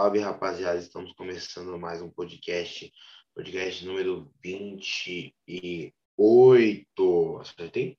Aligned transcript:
salve, 0.00 0.18
rapaziada. 0.18 0.78
Estamos 0.78 1.12
começando 1.12 1.78
mais 1.78 2.00
um 2.00 2.08
podcast. 2.08 2.90
Podcast 3.34 3.84
número 3.84 4.32
28. 4.42 5.94
Acertei? 7.38 7.98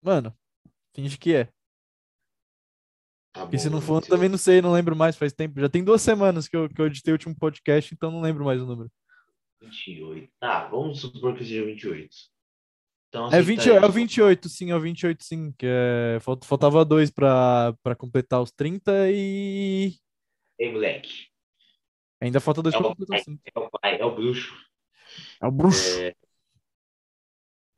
Mano, 0.00 0.32
finge 0.94 1.18
que 1.18 1.34
é. 1.34 1.46
Tá 3.32 3.42
Porque 3.42 3.58
se 3.58 3.68
não 3.68 3.80
for, 3.80 4.00
também 4.00 4.28
não 4.28 4.38
sei, 4.38 4.62
não 4.62 4.70
lembro 4.70 4.94
mais, 4.94 5.16
faz 5.16 5.32
tempo. 5.32 5.58
Já 5.58 5.68
tem 5.68 5.82
duas 5.82 6.00
semanas 6.00 6.46
que 6.46 6.56
eu, 6.56 6.68
que 6.68 6.80
eu 6.80 6.86
editei 6.86 7.12
o 7.12 7.16
último 7.16 7.34
podcast, 7.34 7.92
então 7.92 8.12
não 8.12 8.20
lembro 8.20 8.44
mais 8.44 8.62
o 8.62 8.66
número. 8.66 8.88
28. 9.60 10.32
Tá, 10.38 10.68
vamos 10.68 11.00
supor 11.00 11.34
que 11.34 11.44
seja 11.44 11.64
28. 11.64 12.14
Então, 13.10 13.24
É, 13.24 13.26
aceita 13.26 13.44
20, 13.44 13.70
aí. 13.70 13.76
é 13.76 13.84
o 13.86 13.90
28, 13.92 14.48
sim, 14.48 14.70
é 14.70 14.76
o 14.76 14.80
28, 14.80 15.24
sim. 15.24 15.52
Que 15.58 15.66
é, 15.66 16.18
falt- 16.20 16.44
faltava 16.44 16.84
dois 16.84 17.10
pra 17.10 17.74
completar 17.98 18.40
os 18.40 18.52
30 18.52 19.10
e. 19.10 19.94
Ei, 20.58 20.72
moleque. 20.72 21.26
Ainda 22.22 22.38
falta 22.38 22.62
dois 22.62 22.74
É 22.74 22.78
pra 22.78 22.86
o, 22.86 22.90
completar 22.90 23.18
os 23.18 23.24
30. 23.24 23.40
é 23.54 23.58
o 23.58 23.70
pai, 23.70 24.00
é 24.00 24.04
o 24.04 24.14
bruxo. 24.14 24.54
É 25.42 25.46
o 25.46 25.50
bruxo. 25.50 25.98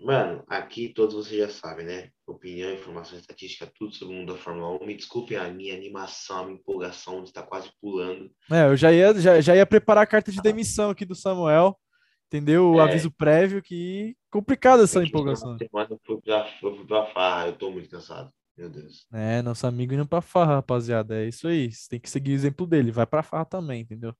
Mano, 0.00 0.42
aqui 0.48 0.88
todos 0.88 1.14
vocês 1.14 1.38
já 1.40 1.48
sabem, 1.48 1.86
né? 1.86 2.10
Opinião, 2.26 2.72
informação, 2.72 3.16
estatística, 3.16 3.70
tudo 3.78 3.94
sobre 3.94 4.14
o 4.14 4.18
mundo 4.18 4.32
da 4.32 4.38
Fórmula 4.38 4.82
1. 4.82 4.86
Me 4.86 4.96
desculpem 4.96 5.36
a 5.38 5.48
minha 5.48 5.74
animação, 5.76 6.38
a 6.40 6.44
minha 6.46 6.58
empolgação 6.58 7.22
estar 7.22 7.44
quase 7.44 7.70
pulando. 7.80 8.28
É, 8.50 8.64
eu 8.66 8.76
já 8.76 8.92
ia, 8.92 9.14
já, 9.14 9.40
já 9.40 9.54
ia 9.54 9.64
preparar 9.64 10.02
a 10.02 10.06
carta 10.06 10.32
de 10.32 10.42
demissão 10.42 10.90
aqui 10.90 11.04
do 11.04 11.14
Samuel. 11.14 11.78
Entendeu? 12.32 12.70
O 12.72 12.80
É. 12.80 12.84
aviso 12.84 13.10
prévio 13.10 13.60
que 13.62 14.16
complicada 14.30 14.84
essa 14.84 15.04
empolgação. 15.04 15.56
Eu 15.60 16.00
fui 16.06 16.18
pra, 16.22 16.48
eu 16.62 16.76
fui 16.76 16.86
pra 16.86 17.04
farra, 17.06 17.48
eu 17.48 17.52
tô 17.52 17.70
muito 17.70 17.90
cansado. 17.90 18.30
Meu 18.56 18.70
Deus. 18.70 19.06
É, 19.12 19.42
nosso 19.42 19.66
amigo 19.66 19.92
indo 19.92 20.06
pra 20.06 20.22
farra, 20.22 20.54
rapaziada. 20.56 21.22
É 21.22 21.28
isso 21.28 21.46
aí. 21.46 21.70
Você 21.70 21.88
tem 21.90 22.00
que 22.00 22.08
seguir 22.08 22.32
o 22.32 22.34
exemplo 22.34 22.66
dele. 22.66 22.90
Vai 22.90 23.06
pra 23.06 23.22
farra 23.22 23.44
também, 23.44 23.82
entendeu? 23.82 24.14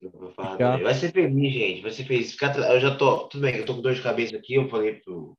Ficar- 0.00 0.56
também. 0.56 0.82
Vai 0.82 0.94
ser 0.94 1.12
feliz, 1.12 1.52
gente. 1.52 1.82
Vai 1.82 1.90
ser 1.90 2.04
feliz. 2.04 2.36
Eu 2.40 2.80
já 2.80 2.96
tô. 2.96 3.28
Tudo 3.28 3.42
bem, 3.42 3.56
eu 3.56 3.66
tô 3.66 3.74
com 3.74 3.82
dor 3.82 3.94
de 3.94 4.02
cabeça 4.02 4.34
aqui. 4.36 4.54
Eu 4.54 4.68
falei 4.70 4.94
pro, 4.94 5.36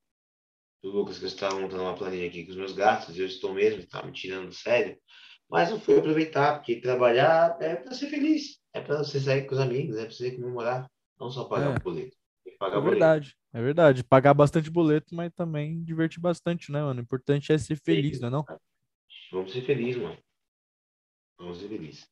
pro 0.80 0.90
Lucas 0.92 1.18
que 1.18 1.24
eu 1.24 1.28
estava 1.28 1.58
montando 1.60 1.82
uma 1.82 1.94
planilha 1.96 2.28
aqui 2.28 2.44
com 2.44 2.50
os 2.52 2.56
meus 2.56 2.72
gastos. 2.72 3.18
Eu 3.18 3.26
estou 3.26 3.52
mesmo, 3.54 3.84
tá 3.88 4.04
me 4.04 4.12
tirando 4.12 4.46
do 4.48 4.54
sério. 4.54 4.96
Mas 5.50 5.68
eu 5.70 5.80
fui 5.80 5.98
aproveitar, 5.98 6.54
porque 6.58 6.80
trabalhar 6.80 7.56
é 7.60 7.74
pra 7.74 7.92
ser 7.92 8.08
feliz. 8.08 8.58
É 8.72 8.80
pra 8.80 8.98
você 8.98 9.18
sair 9.18 9.46
com 9.46 9.54
os 9.54 9.60
amigos, 9.60 9.96
é 9.96 10.04
pra 10.04 10.12
você 10.14 10.30
comemorar. 10.32 10.88
Não 11.18 11.30
só 11.30 11.44
pagar 11.44 11.72
É. 11.74 11.76
o 11.76 11.80
boleto. 11.80 12.16
Pagar 12.60 12.76
É 12.76 12.78
o 12.78 12.82
boleto. 12.82 12.90
verdade, 12.90 13.36
é 13.54 13.62
verdade. 13.62 14.04
Pagar 14.04 14.34
bastante 14.34 14.70
boleto, 14.70 15.14
mas 15.14 15.32
também 15.32 15.82
divertir 15.82 16.20
bastante, 16.20 16.70
né, 16.70 16.82
mano? 16.82 17.00
O 17.00 17.02
importante 17.02 17.50
é 17.52 17.56
ser 17.56 17.76
feliz, 17.76 18.20
não 18.20 18.28
é 18.28 18.30
não? 18.30 18.44
Vamos 19.32 19.50
ser 19.52 19.62
felizes, 19.62 20.00
mano. 20.00 20.18
Vamos 21.38 21.58
ser 21.58 21.68
felizes. 21.68 22.06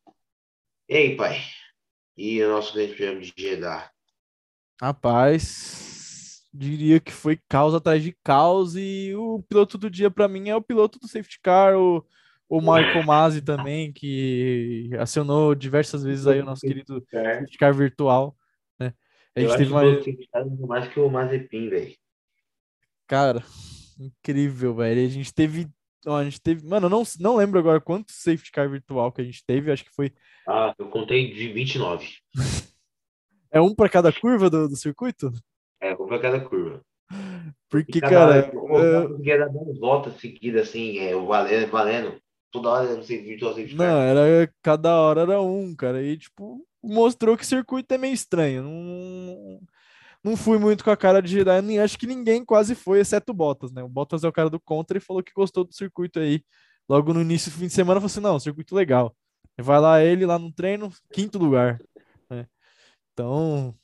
E 0.88 0.96
aí, 0.96 1.16
pai? 1.16 1.38
E 2.16 2.42
o 2.42 2.48
nosso 2.48 2.72
grande 2.72 2.94
prêmio 2.94 3.20
de 3.20 3.32
Jeddah? 3.36 3.90
Rapaz, 4.80 6.42
diria 6.54 6.98
que 6.98 7.12
foi 7.12 7.38
caos 7.48 7.74
atrás 7.74 8.02
de 8.02 8.16
caos 8.24 8.74
e 8.74 9.14
o 9.14 9.42
piloto 9.42 9.76
do 9.76 9.90
dia 9.90 10.10
pra 10.10 10.28
mim 10.28 10.48
é 10.48 10.56
o 10.56 10.62
piloto 10.62 10.98
do 10.98 11.06
safety 11.08 11.38
car, 11.42 11.76
o, 11.76 12.02
o 12.48 12.60
Michael 12.60 13.02
Masi 13.04 13.42
também, 13.42 13.92
que 13.92 14.88
acionou 14.98 15.54
diversas 15.54 16.04
vezes 16.04 16.26
aí 16.26 16.40
o 16.40 16.44
nosso 16.44 16.62
querido 16.66 17.04
safety 17.12 17.58
car 17.58 17.74
virtual? 17.74 18.37
A 19.36 19.40
Eu 19.40 19.42
gente 19.42 19.50
acho 19.50 19.58
teve 19.58 20.48
uma... 20.48 20.66
mais 20.66 20.88
que 20.88 21.00
o 21.00 21.08
Mazepin, 21.08 21.68
velho. 21.68 21.94
Cara, 23.06 23.42
incrível, 23.98 24.74
velho. 24.74 25.06
A 25.06 25.08
gente 25.08 25.32
teve... 25.32 25.68
ó, 26.06 26.16
a 26.16 26.24
gente 26.24 26.40
teve... 26.40 26.66
Mano, 26.66 26.86
eu 26.86 26.90
não, 26.90 27.02
não 27.20 27.36
lembro 27.36 27.58
agora 27.58 27.80
quanto 27.80 28.12
safety 28.12 28.50
car 28.52 28.68
virtual 28.68 29.12
que 29.12 29.20
a 29.20 29.24
gente 29.24 29.44
teve, 29.44 29.70
acho 29.70 29.84
que 29.84 29.94
foi... 29.94 30.12
Ah, 30.46 30.74
eu 30.78 30.88
contei 30.88 31.32
de 31.32 31.52
29. 31.52 32.08
É 33.50 33.60
um 33.60 33.74
pra 33.74 33.88
cada 33.88 34.12
curva 34.12 34.50
do, 34.50 34.68
do 34.68 34.76
circuito? 34.76 35.32
É, 35.80 35.94
vou 35.94 36.06
pra 36.06 36.18
cada 36.18 36.40
curva. 36.40 36.82
Porque, 37.70 38.00
cada 38.00 38.14
cara, 38.14 38.50
eu 38.52 38.78
é, 38.78 38.96
eu 38.96 39.08
conseguia 39.08 39.38
dar 39.38 39.48
10 39.48 39.78
voltas 39.78 40.20
seguidas, 40.20 40.68
assim, 40.68 40.98
é, 40.98 41.14
valendo, 41.14 41.70
valendo. 41.70 42.22
Toda 42.50 42.70
hora 42.70 42.84
eu 42.86 42.96
não 42.96 43.02
sei, 43.02 43.22
virtual 43.22 43.54
safety 43.54 43.76
car. 43.76 43.86
não, 43.86 44.00
era 44.00 44.52
cada 44.62 45.00
hora 45.00 45.22
era 45.22 45.40
um, 45.40 45.74
cara. 45.74 46.02
E, 46.02 46.16
tipo, 46.16 46.66
mostrou 46.82 47.36
que 47.36 47.44
o 47.44 47.46
circuito 47.46 47.92
é 47.94 47.98
meio 47.98 48.14
estranho. 48.14 48.62
Não, 48.62 49.60
não 50.22 50.36
fui 50.36 50.58
muito 50.58 50.84
com 50.84 50.90
a 50.90 50.96
cara 50.96 51.20
de. 51.20 51.44
Nem 51.62 51.78
acho 51.78 51.98
que 51.98 52.06
ninguém 52.06 52.44
quase 52.44 52.74
foi, 52.74 53.00
exceto 53.00 53.32
o 53.32 53.34
Bottas, 53.34 53.72
né? 53.72 53.82
O 53.82 53.88
Bottas 53.88 54.24
é 54.24 54.28
o 54.28 54.32
cara 54.32 54.50
do 54.50 54.60
contra 54.60 54.98
e 54.98 55.00
falou 55.00 55.22
que 55.22 55.32
gostou 55.32 55.64
do 55.64 55.74
circuito 55.74 56.18
aí. 56.18 56.42
Logo 56.88 57.12
no 57.12 57.20
início 57.20 57.50
do 57.50 57.58
fim 57.58 57.66
de 57.66 57.72
semana, 57.72 58.00
falou 58.00 58.06
assim: 58.06 58.20
não, 58.20 58.40
circuito 58.40 58.74
legal. 58.74 59.14
Vai 59.60 59.80
lá 59.80 60.02
ele, 60.02 60.24
lá 60.24 60.38
no 60.38 60.52
treino, 60.52 60.90
quinto 61.12 61.38
lugar. 61.38 61.80
né? 62.30 62.46
Então. 63.12 63.74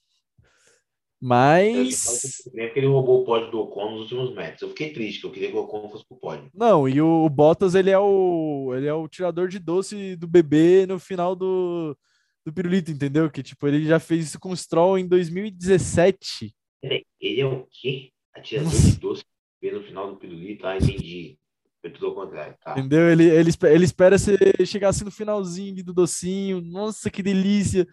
Mas. 1.20 2.42
Nem 2.52 2.66
porque 2.66 2.80
ele 2.80 2.86
roubou 2.86 3.22
o 3.22 3.24
pódio 3.24 3.50
do 3.50 3.60
Ocon 3.60 3.92
nos 3.92 4.02
últimos 4.02 4.34
metros. 4.34 4.62
Eu 4.62 4.68
fiquei 4.68 4.92
triste, 4.92 5.20
que 5.20 5.26
eu 5.26 5.32
queria 5.32 5.50
que 5.50 5.56
o 5.56 5.60
Ocon 5.60 5.88
fosse 5.88 6.06
pro 6.06 6.18
pódio. 6.18 6.50
Não, 6.54 6.88
e 6.88 7.00
o 7.00 7.28
Bottas, 7.28 7.74
ele 7.74 7.90
é 7.90 7.98
o, 7.98 8.72
ele 8.76 8.86
é 8.86 8.94
o 8.94 9.08
tirador 9.08 9.48
de 9.48 9.58
doce 9.58 10.16
do 10.16 10.28
bebê 10.28 10.86
no 10.86 10.98
final 10.98 11.34
do, 11.34 11.96
do 12.44 12.52
pirulito, 12.52 12.90
entendeu? 12.90 13.30
Que, 13.30 13.42
tipo, 13.42 13.66
ele 13.66 13.84
já 13.84 13.98
fez 13.98 14.26
isso 14.26 14.38
com 14.40 14.50
o 14.50 14.56
Stroll 14.56 14.98
em 14.98 15.06
2017. 15.08 16.54
Peraí, 16.80 17.04
ele 17.20 17.40
é 17.40 17.46
o 17.46 17.66
quê? 17.70 18.10
Atirador 18.34 18.70
de 18.72 18.96
doce 18.98 19.24
no 19.62 19.82
final 19.82 20.10
do 20.10 20.16
pirulito? 20.18 20.66
Ah, 20.66 20.76
entendi. 20.76 21.38
Foi 21.80 21.90
tudo 21.90 22.06
ao 22.06 22.14
contrário. 22.14 22.54
Tá. 22.62 22.72
Entendeu? 22.72 23.10
Ele, 23.10 23.24
ele, 23.24 23.50
ele 23.62 23.84
espera 23.84 24.18
você 24.18 24.36
chegar 24.66 24.88
assim 24.90 25.04
no 25.04 25.10
finalzinho 25.10 25.82
do 25.84 25.92
docinho. 25.94 26.60
Nossa, 26.60 27.10
que 27.10 27.22
delícia! 27.22 27.86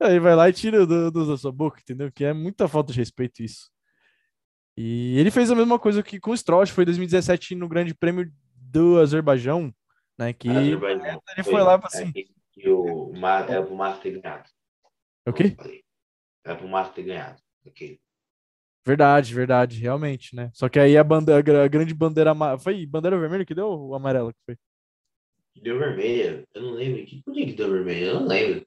Aí 0.00 0.18
vai 0.18 0.34
lá 0.34 0.48
e 0.48 0.52
tira 0.52 0.84
do, 0.84 1.10
do- 1.12 1.26
da 1.26 1.36
sua 1.36 1.52
boca, 1.52 1.80
entendeu? 1.80 2.10
Que 2.10 2.24
é 2.24 2.32
muita 2.32 2.66
falta 2.66 2.92
de 2.92 2.98
respeito 2.98 3.42
isso. 3.42 3.70
E 4.76 5.16
ele 5.18 5.30
fez 5.30 5.50
a 5.50 5.54
mesma 5.54 5.78
coisa 5.78 6.02
que 6.02 6.18
com 6.18 6.30
o 6.32 6.36
Stroll, 6.36 6.66
foi 6.66 6.82
em 6.82 6.86
2017 6.86 7.54
no 7.54 7.68
Grande 7.68 7.94
Prêmio 7.94 8.32
do 8.56 8.98
Azerbaijão, 8.98 9.72
né? 10.18 10.32
Que 10.32 10.48
Azerbaijão. 10.48 11.22
ele 11.36 11.44
foi 11.44 11.62
lá 11.62 11.78
pra 11.78 11.88
é, 12.00 12.12
que 12.62 12.68
o 12.70 13.12
Ma- 13.12 13.40
era 13.40 13.62
pro 13.64 13.74
Massa 13.74 14.00
ter 14.00 14.18
ganhado. 14.20 14.48
É 15.26 15.30
o 15.30 15.32
quê? 15.32 15.56
Era 16.44 16.56
pro 16.56 16.68
Massa 16.68 16.92
ter 16.92 17.02
ganhado. 17.02 17.40
Ok. 17.66 17.98
Verdade, 18.84 19.32
verdade, 19.34 19.78
realmente, 19.80 20.34
né? 20.34 20.50
Só 20.52 20.68
que 20.68 20.78
aí 20.78 20.96
a, 20.96 21.02
a 21.02 21.40
gra- 21.42 21.64
a 21.64 21.68
grande 21.68 21.94
bandeira 21.94 22.32
foi 22.58 22.84
bandeira 22.86 23.18
vermelha 23.18 23.44
que 23.44 23.54
deu 23.54 23.66
ou 23.68 23.88
o 23.90 23.94
amarelo 23.94 24.32
que 24.32 24.40
foi? 24.44 24.56
Deu 25.62 25.78
vermelha. 25.78 26.44
Eu 26.54 26.62
não 26.62 26.70
lembro. 26.72 27.04
Por 27.24 27.34
que 27.34 27.52
deu 27.52 27.70
vermelha? 27.70 28.06
Eu 28.06 28.20
não 28.20 28.26
lembro. 28.26 28.66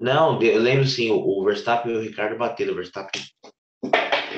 Não, 0.00 0.40
eu 0.42 0.60
lembro 0.60 0.86
sim. 0.86 1.10
O, 1.10 1.44
Verstappen 1.44 1.92
e 1.92 1.96
o 1.96 2.00
Ricardo 2.02 2.36
bateram. 2.38 2.72
O 2.72 2.76
Verstappen. 2.76 3.22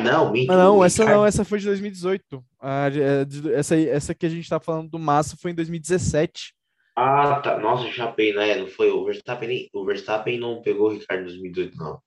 Não, 0.05 0.31
mentira. 0.31 0.57
Não, 0.57 0.85
essa 0.85 1.03
Ricardo- 1.03 1.19
não, 1.19 1.27
essa 1.27 1.45
foi 1.45 1.59
de 1.59 1.67
2018. 1.67 2.45
A 2.61 2.89
de- 2.89 3.03
é, 3.03 3.27
essa, 3.55 3.77
essa 3.77 4.15
que 4.15 4.25
a 4.27 4.29
gente 4.29 4.49
tá 4.49 4.61
falando 4.61 4.89
do 4.89 4.99
Massa 4.99 5.37
foi 5.37 5.51
em 5.51 5.55
2017. 5.55 6.55
Ah, 7.01 7.41
tá. 7.41 7.57
Nossa, 7.61 7.87
eu 7.87 7.93
chapei, 7.93 8.35
né? 8.35 8.57
Não 8.57 8.67
foi. 8.67 8.91
O 8.91 9.05
Verstappen, 9.05 9.71
o 9.73 9.85
Verstappen 9.85 10.37
não 10.37 10.61
pegou 10.61 10.89
o 10.89 10.93
Ricardo 10.93 11.21
em 11.21 11.27
2018, 11.27 11.77
não. 11.77 12.03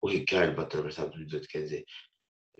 O 0.00 0.08
Ricardo 0.08 0.56
bateu 0.56 0.80
o 0.80 0.82
Verstappen 0.84 1.12
em 1.16 1.26
2018, 1.26 1.48
quer 1.48 1.62
dizer. 1.62 1.84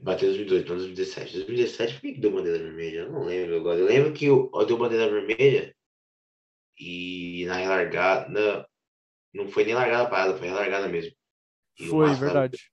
Bateu 0.02 0.28
em 0.28 0.36
2018, 0.36 0.68
não 0.68 0.74
em 0.74 0.78
2017. 0.94 1.32
2017, 1.32 1.94
por 1.94 2.00
que 2.02 2.20
deu 2.20 2.32
bandeira 2.32 2.58
vermelha? 2.58 2.98
Eu 2.98 3.12
não 3.12 3.24
lembro 3.24 3.56
agora. 3.56 3.78
Eu 3.78 3.86
lembro 3.86 4.12
que 4.12 4.28
o, 4.28 4.50
ó, 4.52 4.64
deu 4.64 4.76
bandeira 4.76 5.10
vermelha 5.10 5.74
e 6.78 7.46
na 7.46 7.54
relargada. 7.54 8.68
Não 9.32 9.48
foi 9.48 9.64
nem 9.64 9.74
largada 9.74 10.10
parada, 10.10 10.36
foi 10.36 10.46
relargada 10.46 10.88
mesmo. 10.88 11.16
E 11.78 11.86
Foi, 11.86 12.09
Massa 12.09 12.20
verdade. 12.20 12.70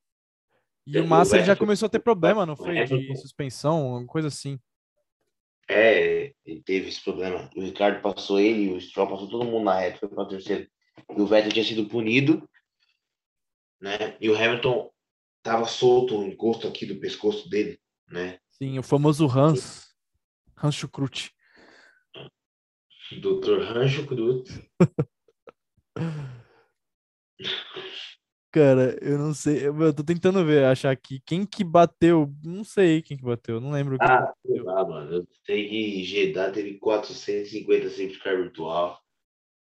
E 0.86 0.98
É, 0.98 1.02
o 1.02 1.08
Massa 1.08 1.42
já 1.42 1.56
começou 1.56 1.86
a 1.86 1.90
ter 1.90 2.00
problema, 2.00 2.46
não 2.46 2.58
foi? 2.58 2.84
De 2.84 3.16
suspensão, 3.16 3.78
alguma 3.78 4.06
coisa 4.08 4.28
assim. 4.28 4.60
É, 5.70 6.34
ele 6.46 6.62
teve 6.62 6.88
esse 6.88 7.04
problema. 7.04 7.50
O 7.56 7.62
Ricardo 7.62 8.02
passou 8.02 8.40
ele, 8.40 8.72
o 8.72 8.80
Stroll 8.80 9.10
passou 9.10 9.30
todo 9.30 9.46
mundo 9.46 9.66
na 9.66 9.80
reta, 9.80 10.00
foi 10.00 10.10
para 10.10 10.24
o 10.24 10.28
terceiro. 10.28 10.70
E 11.16 11.22
o 11.22 11.28
Vettel 11.28 11.52
tinha 11.52 11.66
sido 11.66 11.88
punido, 11.88 12.48
né? 13.80 14.18
E 14.20 14.30
o 14.30 14.36
Hamilton 14.36 14.90
tava 15.44 15.66
solto 15.66 16.18
o 16.18 16.24
encosto 16.24 16.68
aqui 16.68 16.86
do 16.86 17.00
pescoço 17.00 17.50
dele, 17.50 17.80
né? 18.10 18.40
Sim, 18.52 18.80
o 18.80 18.84
famoso 18.84 19.28
Hans. 19.28 19.94
Hans 20.56 20.76
Schukrut. 20.76 21.32
Dr. 23.12 23.62
Rancho 23.62 24.06
Cruz. 24.06 24.50
Cara, 28.52 28.98
eu 29.02 29.18
não 29.18 29.34
sei. 29.34 29.68
Eu, 29.68 29.80
eu 29.82 29.94
tô 29.94 30.04
tentando 30.04 30.44
ver, 30.46 30.64
achar 30.66 30.92
aqui. 30.92 31.22
Quem 31.26 31.46
que 31.46 31.64
bateu? 31.64 32.34
Não 32.44 32.64
sei 32.64 33.02
quem 33.02 33.18
que 33.18 33.24
bateu, 33.24 33.60
não 33.60 33.72
lembro. 33.72 33.98
Ah, 34.00 34.34
que 34.42 34.52
sei 34.54 34.62
lá, 34.62 34.86
mano. 34.88 35.16
Eu 35.18 35.28
sei 35.46 35.68
que 35.70 36.04
Jeddah 36.04 36.52
teve 36.52 36.78
450 36.80 37.90
safety 37.90 38.20
car 38.20 38.38
virtual. 38.38 39.00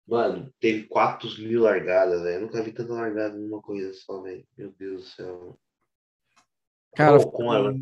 Mano, 0.07 0.53
teve 0.61 0.85
4 0.85 1.29
mil 1.39 1.63
largadas, 1.63 2.23
velho. 2.23 2.37
Eu 2.37 2.41
nunca 2.43 2.63
vi 2.63 2.73
tanta 2.73 2.93
largada 2.93 3.37
numa 3.37 3.61
coisa 3.61 3.93
só, 3.95 4.21
velho. 4.23 4.45
Meu 4.57 4.73
Deus 4.79 5.03
do 5.03 5.09
céu. 5.09 5.59
Cara, 6.95 7.19
ela- 7.21 7.75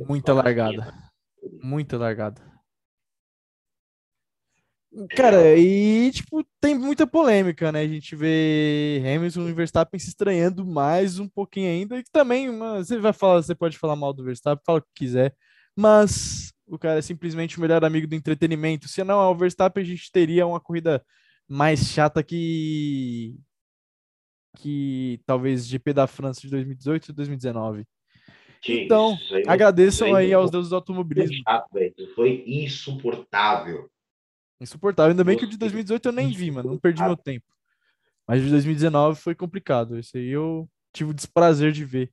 muita 0.00 0.32
largada. 0.32 0.94
Muita 1.62 1.98
largada. 1.98 2.53
Cara, 5.10 5.56
e 5.56 6.10
tipo, 6.12 6.44
tem 6.60 6.78
muita 6.78 7.06
polêmica, 7.06 7.72
né? 7.72 7.80
A 7.80 7.88
gente 7.88 8.14
vê 8.14 9.02
Hamilton 9.04 9.48
e 9.48 9.52
Verstappen 9.52 9.98
se 9.98 10.08
estranhando 10.08 10.64
mais 10.64 11.18
um 11.18 11.28
pouquinho 11.28 11.68
ainda. 11.68 11.98
E 11.98 12.04
também, 12.12 12.48
você 12.58 12.98
vai 12.98 13.12
falar, 13.12 13.42
você 13.42 13.54
pode 13.54 13.76
falar 13.76 13.96
mal 13.96 14.12
do 14.12 14.24
Verstappen, 14.24 14.62
fala 14.64 14.78
o 14.78 14.82
que 14.82 14.88
quiser, 14.94 15.34
mas 15.76 16.52
o 16.66 16.78
cara 16.78 16.98
é 16.98 17.02
simplesmente 17.02 17.58
o 17.58 17.60
melhor 17.60 17.84
amigo 17.84 18.06
do 18.06 18.14
entretenimento. 18.14 18.88
Se 18.88 19.02
não 19.02 19.20
é 19.20 19.26
o 19.26 19.34
Verstappen, 19.34 19.82
a 19.82 19.86
gente 19.86 20.12
teria 20.12 20.46
uma 20.46 20.60
corrida 20.60 21.04
mais 21.48 21.80
chata 21.88 22.22
que 22.22 23.34
que 24.58 25.20
talvez 25.26 25.66
GP 25.66 25.92
da 25.92 26.06
França 26.06 26.40
de 26.40 26.48
2018 26.48 27.08
e 27.08 27.12
2019. 27.12 27.84
então, 28.68 29.18
aí, 29.32 29.42
agradeçam 29.48 30.14
aí, 30.14 30.26
aí 30.26 30.32
aos 30.32 30.48
deuses 30.48 30.70
do 30.70 30.76
automobilismo. 30.76 31.36
Chato, 31.44 31.68
foi 32.14 32.44
insuportável. 32.46 33.90
Insuportável. 34.64 35.10
Ainda 35.10 35.24
bem 35.24 35.36
que 35.36 35.44
o 35.44 35.48
de 35.48 35.56
2018 35.56 36.08
eu 36.08 36.12
nem 36.12 36.30
vi, 36.30 36.50
mano. 36.50 36.70
Não 36.70 36.78
perdi 36.78 37.02
meu 37.02 37.16
tempo. 37.16 37.46
Mas 38.26 38.40
o 38.40 38.44
de 38.44 38.50
2019 38.50 39.20
foi 39.20 39.34
complicado. 39.34 39.98
Esse 39.98 40.18
aí 40.18 40.28
eu 40.28 40.68
tive 40.92 41.10
o 41.10 41.14
desprazer 41.14 41.72
de 41.72 41.84
ver. 41.84 42.10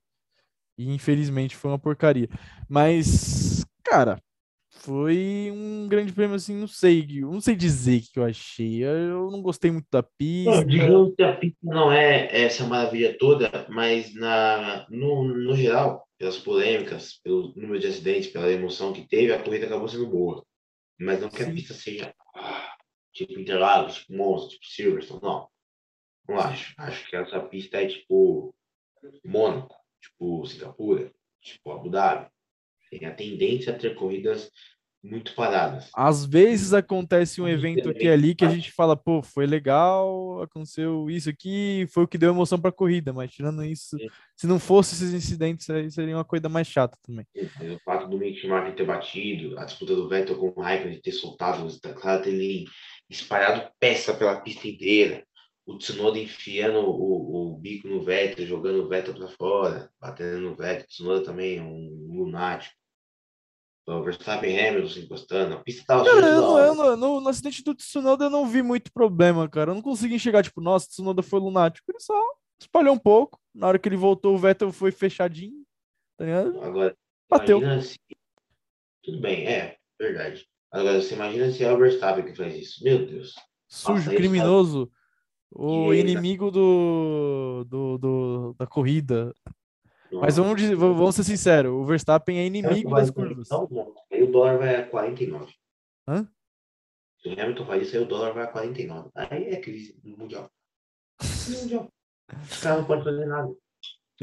E 0.78 0.94
infelizmente 0.94 1.56
foi 1.56 1.72
uma 1.72 1.80
porcaria. 1.80 2.30
Mas, 2.68 3.66
cara, 3.84 4.22
foi 4.70 5.52
um 5.54 5.88
grande 5.88 6.12
prêmio, 6.12 6.36
assim, 6.36 6.56
não 6.56 6.68
sei, 6.68 7.06
não 7.22 7.42
sei 7.42 7.56
dizer 7.56 8.00
o 8.00 8.02
que 8.02 8.20
eu 8.20 8.24
achei. 8.24 8.84
Eu 8.84 9.30
não 9.30 9.42
gostei 9.42 9.70
muito 9.70 9.88
da 9.92 10.02
pista. 10.02 10.66
digamos 10.66 11.14
que 11.16 11.24
a 11.24 11.36
pista 11.36 11.58
não 11.62 11.92
é 11.92 12.44
essa 12.46 12.66
maravilha 12.66 13.16
toda, 13.18 13.50
mas 13.70 14.14
na, 14.16 14.88
no, 14.90 15.24
no 15.24 15.56
geral, 15.56 16.08
pelas 16.18 16.38
polêmicas, 16.38 17.20
pelo 17.24 17.54
número 17.56 17.80
de 17.80 17.88
acidentes, 17.88 18.32
pela 18.32 18.52
emoção 18.52 18.92
que 18.92 19.08
teve, 19.08 19.34
a 19.34 19.42
corrida 19.42 19.66
acabou 19.66 19.88
sendo 19.88 20.10
boa. 20.10 20.44
Mas 21.02 21.20
não 21.20 21.30
que 21.30 21.42
a 21.42 21.52
pista 21.52 21.74
seja 21.74 22.14
ah, 22.36 22.78
tipo 23.12 23.40
Interlagos, 23.40 23.96
tipo 23.96 24.14
Monza, 24.14 24.50
tipo 24.50 24.66
Silverstone, 24.66 25.22
não. 25.22 25.50
Não 26.30 26.40
acho. 26.40 26.76
Acho 26.78 27.10
que 27.10 27.16
essa 27.16 27.40
pista 27.40 27.82
é 27.82 27.88
tipo 27.88 28.54
Mônaco, 29.26 29.76
tipo 30.00 30.46
Singapura, 30.46 31.12
tipo 31.42 31.72
Abu 31.72 31.90
Dhabi. 31.90 32.30
Tem 32.92 33.06
a 33.06 33.16
tendência 33.16 33.74
a 33.74 33.78
ter 33.78 33.96
corridas 33.96 34.52
muito 35.04 35.34
paradas. 35.34 35.90
Às 35.96 36.26
vezes 36.26 36.74
acontece 36.74 37.42
um 37.42 37.48
evento 37.48 37.90
aqui 37.90 38.08
ali 38.08 38.36
que 38.36 38.46
a 38.46 38.50
gente 38.50 38.72
fala, 38.72 38.96
pô, 38.96 39.24
foi 39.24 39.48
legal, 39.48 40.42
aconteceu 40.42 41.10
isso 41.10 41.30
aqui, 41.30 41.88
foi 41.92 42.04
o 42.04 42.08
que 42.08 42.18
deu 42.18 42.32
emoção 42.32 42.60
para 42.60 42.70
a 42.70 42.74
corrida, 42.74 43.12
mas 43.12 43.32
tirando 43.32 43.64
isso, 43.64 43.98
Sim. 43.98 44.08
se 44.36 44.46
não 44.46 44.60
fosse 44.60 44.94
esses 44.94 45.14
incidentes, 45.14 45.70
aí 45.70 45.90
seria 45.90 46.16
uma 46.16 46.26
coisa 46.26 46.48
mais 46.48 46.68
chata 46.68 46.98
também. 47.02 47.26
O 47.36 47.80
fato 47.84 48.08
do 48.08 48.18
Mick 48.18 48.40
Schumacher 48.40 48.76
ter 48.76 48.86
batido, 48.86 49.58
a 49.58 49.66
disputa 49.66 49.96
do 49.96 50.08
Vettel 50.08 50.38
com 50.38 50.54
o 50.56 50.62
Raikkonen 50.62 50.96
de 50.96 51.02
ter 51.02 51.14
soltado 51.14 51.66
os 51.66 51.80
teclados, 51.80 52.28
ele 52.28 52.66
espalhado 53.10 53.70
peça 53.80 54.14
pela 54.14 54.40
pista 54.40 54.68
inteira, 54.68 55.24
o 55.66 55.78
Tsunoda 55.78 56.20
enfiando 56.20 56.80
o, 56.80 57.54
o 57.54 57.58
bico 57.58 57.88
no 57.88 58.02
Vettel, 58.04 58.46
jogando 58.46 58.84
o 58.84 58.88
Vettel 58.88 59.16
para 59.16 59.28
fora, 59.28 59.90
batendo 60.00 60.42
no 60.42 60.56
Vettel, 60.56 60.86
o 60.86 60.88
Tsunoda 60.88 61.24
também 61.24 61.58
é 61.58 61.62
um 61.62 62.08
lunático. 62.18 62.81
O 63.88 64.04
Verstappen 64.04 64.58
Hamilton 64.58 64.90
se 64.90 65.00
encostando, 65.02 65.56
a 65.56 65.58
pista 65.58 65.84
tava 65.86 66.06
cara, 66.06 66.28
eu, 66.28 66.42
não, 66.42 66.60
eu 66.60 66.76
não, 66.76 66.98
no, 66.98 67.22
no 67.22 67.30
acidente 67.30 67.64
do 67.64 67.74
Tsunoda 67.74 68.26
eu 68.26 68.30
não 68.30 68.48
vi 68.48 68.62
muito 68.62 68.92
problema, 68.94 69.50
cara. 69.50 69.72
Eu 69.72 69.76
não 69.76 69.82
consegui 69.82 70.16
enxergar, 70.16 70.44
tipo, 70.44 70.62
nossa, 70.62 70.88
Tsunoda 70.88 71.24
foi 71.24 71.40
lunático. 71.40 71.92
Ele 71.92 72.00
só 72.00 72.14
espalhou 72.60 72.94
um 72.94 73.00
pouco. 73.00 73.40
Na 73.54 73.68
hora 73.68 73.80
que 73.80 73.90
ele 73.90 73.98
voltou, 73.98 74.36
o 74.36 74.38
Vettel 74.38 74.72
foi 74.72 74.92
fechadinho. 74.92 75.64
Tá 76.16 76.26
ligado? 76.26 76.62
Agora, 76.62 76.96
bateu. 77.28 77.82
Se... 77.82 77.98
Tudo 79.04 79.20
bem, 79.20 79.48
é, 79.48 79.78
verdade. 80.00 80.46
Agora, 80.72 81.02
você 81.02 81.16
imagina 81.16 81.52
se 81.52 81.64
é 81.64 81.72
o 81.72 81.78
Verstappen 81.78 82.24
que 82.24 82.36
faz 82.36 82.56
isso. 82.56 82.84
Meu 82.84 83.06
Deus. 83.06 83.34
Sujo, 83.68 84.06
nossa, 84.06 84.16
criminoso. 84.16 84.92
O 85.54 85.94
inimigo 85.94 86.50
do, 86.50 87.66
do, 87.68 87.98
do, 87.98 88.56
da 88.58 88.66
corrida. 88.66 89.34
Mas 90.20 90.38
vamos, 90.38 90.62
dizer, 90.62 90.76
vamos 90.76 91.16
ser 91.16 91.24
sinceros, 91.24 91.72
o 91.72 91.86
Verstappen 91.86 92.38
é 92.38 92.46
inimigo 92.46 92.94
das 92.96 93.10
curvas. 93.10 93.50
Aí 94.12 94.24
o 94.24 94.32
dólar 94.32 94.58
vai 94.58 94.76
a 94.76 94.88
49. 94.88 95.54
Hã? 96.08 96.28
Se 97.22 97.30
o 97.30 97.40
Hamilton 97.40 97.66
faz 97.66 97.84
isso, 97.84 97.96
aí 97.96 98.04
o 98.04 98.08
dólar 98.08 98.34
vai 98.34 98.44
a 98.44 98.48
49. 98.48 99.10
Aí 99.16 99.46
é 99.46 99.58
crise 99.58 99.96
mundial. 100.04 100.50
mundial. 101.62 101.88
O 102.30 102.62
cara 102.62 102.78
não 102.78 102.86
pode 102.86 103.04
fazer 103.04 103.26
nada. 103.26 103.54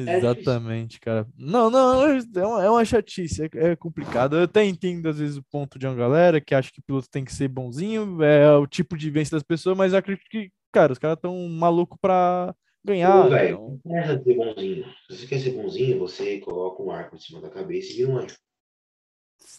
É 0.07 0.19
Exatamente, 0.19 0.99
é 0.99 1.01
cara. 1.01 1.27
Não, 1.37 1.69
não, 1.69 2.05
é 2.05 2.47
uma, 2.47 2.65
é 2.65 2.71
uma 2.71 2.85
chatice, 2.85 3.43
é, 3.43 3.71
é, 3.71 3.77
complicado. 3.77 4.37
Eu 4.37 4.45
até 4.45 4.65
entendo, 4.65 5.09
às 5.09 5.19
vezes, 5.19 5.37
o 5.37 5.43
ponto 5.51 5.79
de 5.79 5.87
uma 5.87 5.97
galera 5.97 6.41
que 6.41 6.55
acha 6.55 6.71
que 6.71 6.79
o 6.79 6.83
piloto 6.83 7.11
tem 7.11 7.25
que 7.25 7.33
ser 7.33 7.49
bonzinho, 7.49 8.23
é 8.23 8.57
o 8.57 8.67
tipo 8.67 8.97
de 8.97 9.07
vivência 9.07 9.35
das 9.35 9.43
pessoas, 9.43 9.77
mas 9.77 9.93
eu 9.93 9.99
acredito 9.99 10.25
que, 10.31 10.53
cara, 10.73 10.93
os 10.93 10.99
caras 10.99 11.17
estão 11.17 11.37
malucos 11.49 11.99
pra 12.01 12.55
ganhar. 12.89 13.23
Pô, 13.23 13.31
velho, 13.31 13.81
então... 13.85 14.17
não 14.17 14.23
ser 14.25 14.35
bonzinho. 14.35 14.85
Se 15.09 15.17
você 15.17 15.27
quer 15.27 15.39
ser 15.39 15.51
bonzinho, 15.51 15.99
você 15.99 16.41
coloca 16.41 16.83
um 16.83 16.91
arco 16.91 17.17
em 17.17 17.21
cima 17.21 17.41
da 17.41 17.51
cabeça 17.51 17.93
e 17.93 17.97
vira 17.97 18.11
um 18.11 18.19
anjo. 18.19 18.37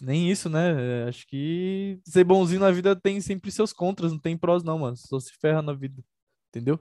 Nem 0.00 0.30
isso, 0.30 0.48
né? 0.48 1.04
É, 1.04 1.08
acho 1.08 1.26
que 1.26 1.98
ser 2.04 2.24
bonzinho 2.24 2.60
na 2.60 2.70
vida 2.70 2.94
tem 2.94 3.20
sempre 3.20 3.50
seus 3.50 3.72
contras, 3.72 4.12
não 4.12 4.18
tem 4.18 4.36
prós, 4.36 4.62
não, 4.62 4.78
mano. 4.78 4.96
Só 4.96 5.18
se 5.18 5.32
ferra 5.40 5.62
na 5.62 5.72
vida. 5.72 6.02
Entendeu? 6.48 6.78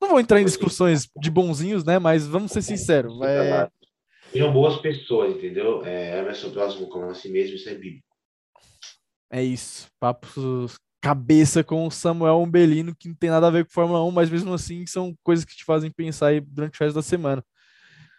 Não 0.00 0.08
vou 0.08 0.20
entrar 0.20 0.40
em 0.40 0.44
discussões 0.44 1.08
de 1.20 1.30
bonzinhos, 1.30 1.84
né? 1.84 1.98
Mas 1.98 2.26
vamos 2.26 2.52
ser 2.52 2.62
sinceros. 2.62 3.20
É... 3.22 3.68
Sejam 4.32 4.52
boas 4.52 4.80
pessoas, 4.80 5.34
entendeu? 5.36 5.84
É, 5.84 6.20
é 6.20 6.34
seu 6.34 6.50
próximo 6.50 6.88
como 6.88 7.06
a 7.06 7.14
si 7.14 7.28
mesmo, 7.28 7.56
isso 7.56 7.68
é 7.68 7.74
bíblico. 7.74 8.06
É 9.30 9.42
isso. 9.42 9.88
Papos 9.98 10.78
cabeça 11.00 11.64
com 11.64 11.86
o 11.86 11.90
Samuel 11.90 12.40
Umbelino, 12.40 12.94
que 12.94 13.08
não 13.08 13.14
tem 13.14 13.30
nada 13.30 13.46
a 13.46 13.50
ver 13.50 13.64
com 13.64 13.72
Fórmula 13.72 14.04
1, 14.04 14.10
mas 14.10 14.30
mesmo 14.30 14.52
assim 14.52 14.86
são 14.86 15.16
coisas 15.22 15.44
que 15.44 15.56
te 15.56 15.64
fazem 15.64 15.90
pensar 15.90 16.28
aí 16.28 16.40
durante 16.40 16.80
o 16.80 16.84
resto 16.84 16.96
da 16.96 17.02
semana. 17.02 17.44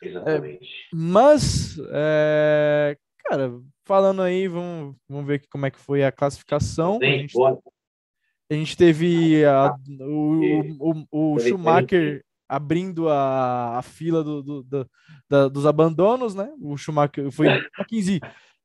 Exatamente. 0.01 0.65
É, 0.65 0.95
mas, 0.95 1.77
é, 1.91 2.97
cara, 3.23 3.51
falando 3.85 4.21
aí, 4.23 4.47
vamos, 4.47 4.95
vamos 5.07 5.27
ver 5.27 5.43
como 5.49 5.65
é 5.65 5.71
que 5.71 5.79
foi 5.79 6.03
a 6.03 6.11
classificação. 6.11 6.97
a, 7.01 7.05
gente, 7.05 7.37
a 7.37 8.53
gente 8.53 8.75
teve 8.75 9.45
a, 9.45 9.75
o, 9.99 11.05
o, 11.11 11.35
o 11.35 11.39
Schumacher 11.39 12.23
abrindo 12.49 13.07
a, 13.07 13.77
a 13.77 13.81
fila 13.81 14.23
do, 14.23 14.41
do, 14.41 14.63
do 14.63 14.89
da, 15.29 15.47
dos 15.47 15.65
abandonos, 15.65 16.35
né? 16.35 16.51
O 16.59 16.75
Schumacher 16.75 17.31
foi 17.31 17.47
15, 17.87 18.19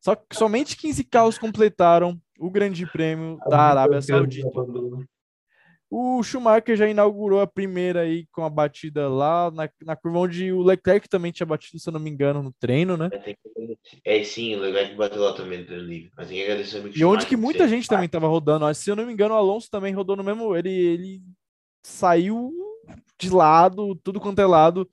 só, 0.06 0.16
somente 0.32 0.76
15 0.76 1.02
carros 1.02 1.36
completaram 1.36 2.16
o 2.38 2.48
Grande 2.48 2.86
Prêmio 2.86 3.38
da 3.48 3.58
Arábia 3.58 4.00
Saudita. 4.00 4.48
O 5.90 6.22
Schumacher 6.22 6.76
já 6.76 6.88
inaugurou 6.88 7.40
a 7.40 7.46
primeira 7.46 8.02
aí 8.02 8.26
com 8.30 8.44
a 8.44 8.50
batida 8.50 9.08
lá 9.08 9.50
na, 9.50 9.68
na 9.82 9.96
curva 9.96 10.18
onde 10.18 10.52
o 10.52 10.62
Leclerc 10.62 11.08
também 11.08 11.32
tinha 11.32 11.46
batido, 11.46 11.80
se 11.80 11.88
eu 11.88 11.92
não 11.92 11.98
me 11.98 12.10
engano, 12.10 12.40
no 12.40 12.52
treino, 12.52 12.96
né? 12.96 13.08
É, 14.04 14.22
sim, 14.22 14.54
o 14.54 14.60
Leclerc 14.60 14.94
bateu 14.94 15.22
lá 15.22 15.32
também 15.32 15.60
no 15.60 15.66
treino 15.66 15.84
livre. 15.84 16.10
Mas 16.16 16.28
tem 16.28 16.36
que 16.36 16.44
agradecer 16.44 16.80
muito 16.80 16.96
E 16.96 17.04
onde 17.04 17.26
que 17.26 17.36
muita 17.36 17.66
gente 17.66 17.88
também 17.88 18.06
estava 18.06 18.28
rodando. 18.28 18.72
Se 18.74 18.90
eu 18.90 18.96
não 18.96 19.06
me 19.06 19.12
engano, 19.12 19.34
o 19.34 19.38
Alonso 19.38 19.68
também 19.70 19.92
rodou 19.92 20.14
no 20.14 20.24
mesmo. 20.24 20.56
Ele, 20.56 20.70
ele 20.70 21.22
saiu 21.84 22.52
de 23.18 23.30
lado, 23.30 23.96
tudo 24.04 24.20
quanto 24.20 24.40
é 24.40 24.46
lado. 24.46 24.88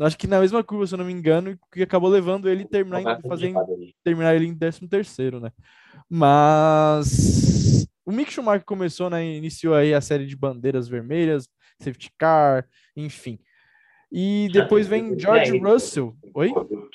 Acho 0.00 0.18
que 0.18 0.26
na 0.26 0.40
mesma 0.40 0.62
curva, 0.62 0.86
se 0.86 0.94
eu 0.94 0.98
não 0.98 1.06
me 1.06 1.12
engano, 1.12 1.58
que 1.72 1.82
acabou 1.82 2.10
levando 2.10 2.48
ele 2.48 2.66
terminar, 2.66 3.20
fazendo, 3.22 3.58
terminar 4.04 4.34
ele 4.34 4.46
em 4.46 4.54
13 4.54 4.86
terceiro, 4.88 5.40
né? 5.40 5.50
Mas 6.08 7.86
o 8.04 8.12
Mick 8.12 8.30
Schumacher 8.30 8.64
começou, 8.64 9.08
né? 9.08 9.24
Iniciou 9.24 9.74
aí 9.74 9.94
a 9.94 10.00
série 10.00 10.26
de 10.26 10.36
bandeiras 10.36 10.86
vermelhas, 10.86 11.48
safety 11.80 12.10
car, 12.18 12.68
enfim. 12.94 13.38
E 14.12 14.48
depois 14.52 14.86
vem 14.86 15.18
George 15.18 15.58
Russell. 15.58 16.14
Oi? 16.34 16.52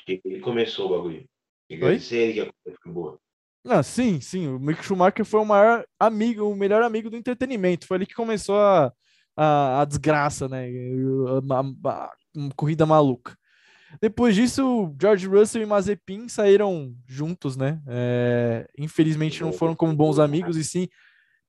Ele 0.07 0.39
começou 0.39 0.85
o 0.85 0.89
bagulho. 0.89 1.25
Oi? 1.69 1.99
Ele 2.11 2.33
que 2.33 2.39
a 2.41 2.51
coisa 2.63 2.79
foi 2.81 2.91
boa. 2.91 3.19
Não, 3.63 3.83
sim, 3.83 4.19
sim. 4.21 4.47
O 4.47 4.59
Mick 4.59 4.83
Schumacher 4.83 5.25
foi 5.25 5.39
o 5.39 5.45
maior 5.45 5.85
amigo, 5.99 6.45
o 6.45 6.55
melhor 6.55 6.81
amigo 6.81 7.09
do 7.09 7.17
entretenimento. 7.17 7.85
Foi 7.85 7.97
ali 7.97 8.05
que 8.05 8.13
começou 8.13 8.57
a, 8.57 8.91
a, 9.35 9.81
a 9.81 9.85
desgraça, 9.85 10.47
né? 10.47 10.67
A, 11.51 11.89
a, 11.89 12.11
a, 12.35 12.49
corrida 12.55 12.85
maluca. 12.85 13.37
Depois 14.01 14.35
disso, 14.35 14.95
George 14.99 15.27
Russell 15.27 15.63
e 15.63 15.65
Mazepin 15.65 16.29
saíram 16.29 16.95
juntos, 17.05 17.57
né? 17.57 17.81
É, 17.87 18.69
infelizmente 18.77 19.41
não 19.41 19.51
foram 19.51 19.75
como 19.75 19.93
bons 19.93 20.17
amigos, 20.17 20.55
e 20.55 20.63
sim 20.63 20.87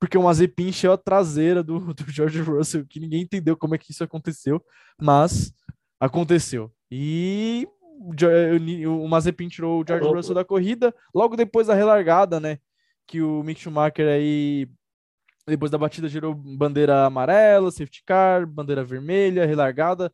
porque 0.03 0.17
o 0.17 0.23
Mazepin 0.23 0.67
encheu 0.67 0.91
a 0.91 0.97
traseira 0.97 1.63
do, 1.63 1.79
do 1.95 2.11
George 2.11 2.41
Russell, 2.41 2.85
que 2.85 2.99
ninguém 2.99 3.21
entendeu 3.21 3.55
como 3.55 3.73
é 3.73 3.77
que 3.77 3.89
isso 3.89 4.03
aconteceu, 4.03 4.61
mas 5.01 5.53
aconteceu. 5.97 6.69
E 6.91 7.65
o 8.85 9.07
Mazepin 9.07 9.47
tirou 9.47 9.79
o 9.79 9.85
George 9.87 10.09
Russell 10.09 10.35
da 10.35 10.43
corrida, 10.43 10.93
logo 11.15 11.37
depois 11.37 11.67
da 11.67 11.73
relargada, 11.73 12.37
né? 12.37 12.57
Que 13.07 13.21
o 13.21 13.41
Mick 13.43 13.61
Schumacher 13.61 14.09
aí, 14.09 14.67
depois 15.47 15.71
da 15.71 15.77
batida, 15.77 16.09
gerou 16.09 16.35
bandeira 16.35 17.05
amarela, 17.05 17.71
safety 17.71 18.03
car, 18.05 18.45
bandeira 18.45 18.83
vermelha, 18.83 19.45
relargada. 19.45 20.13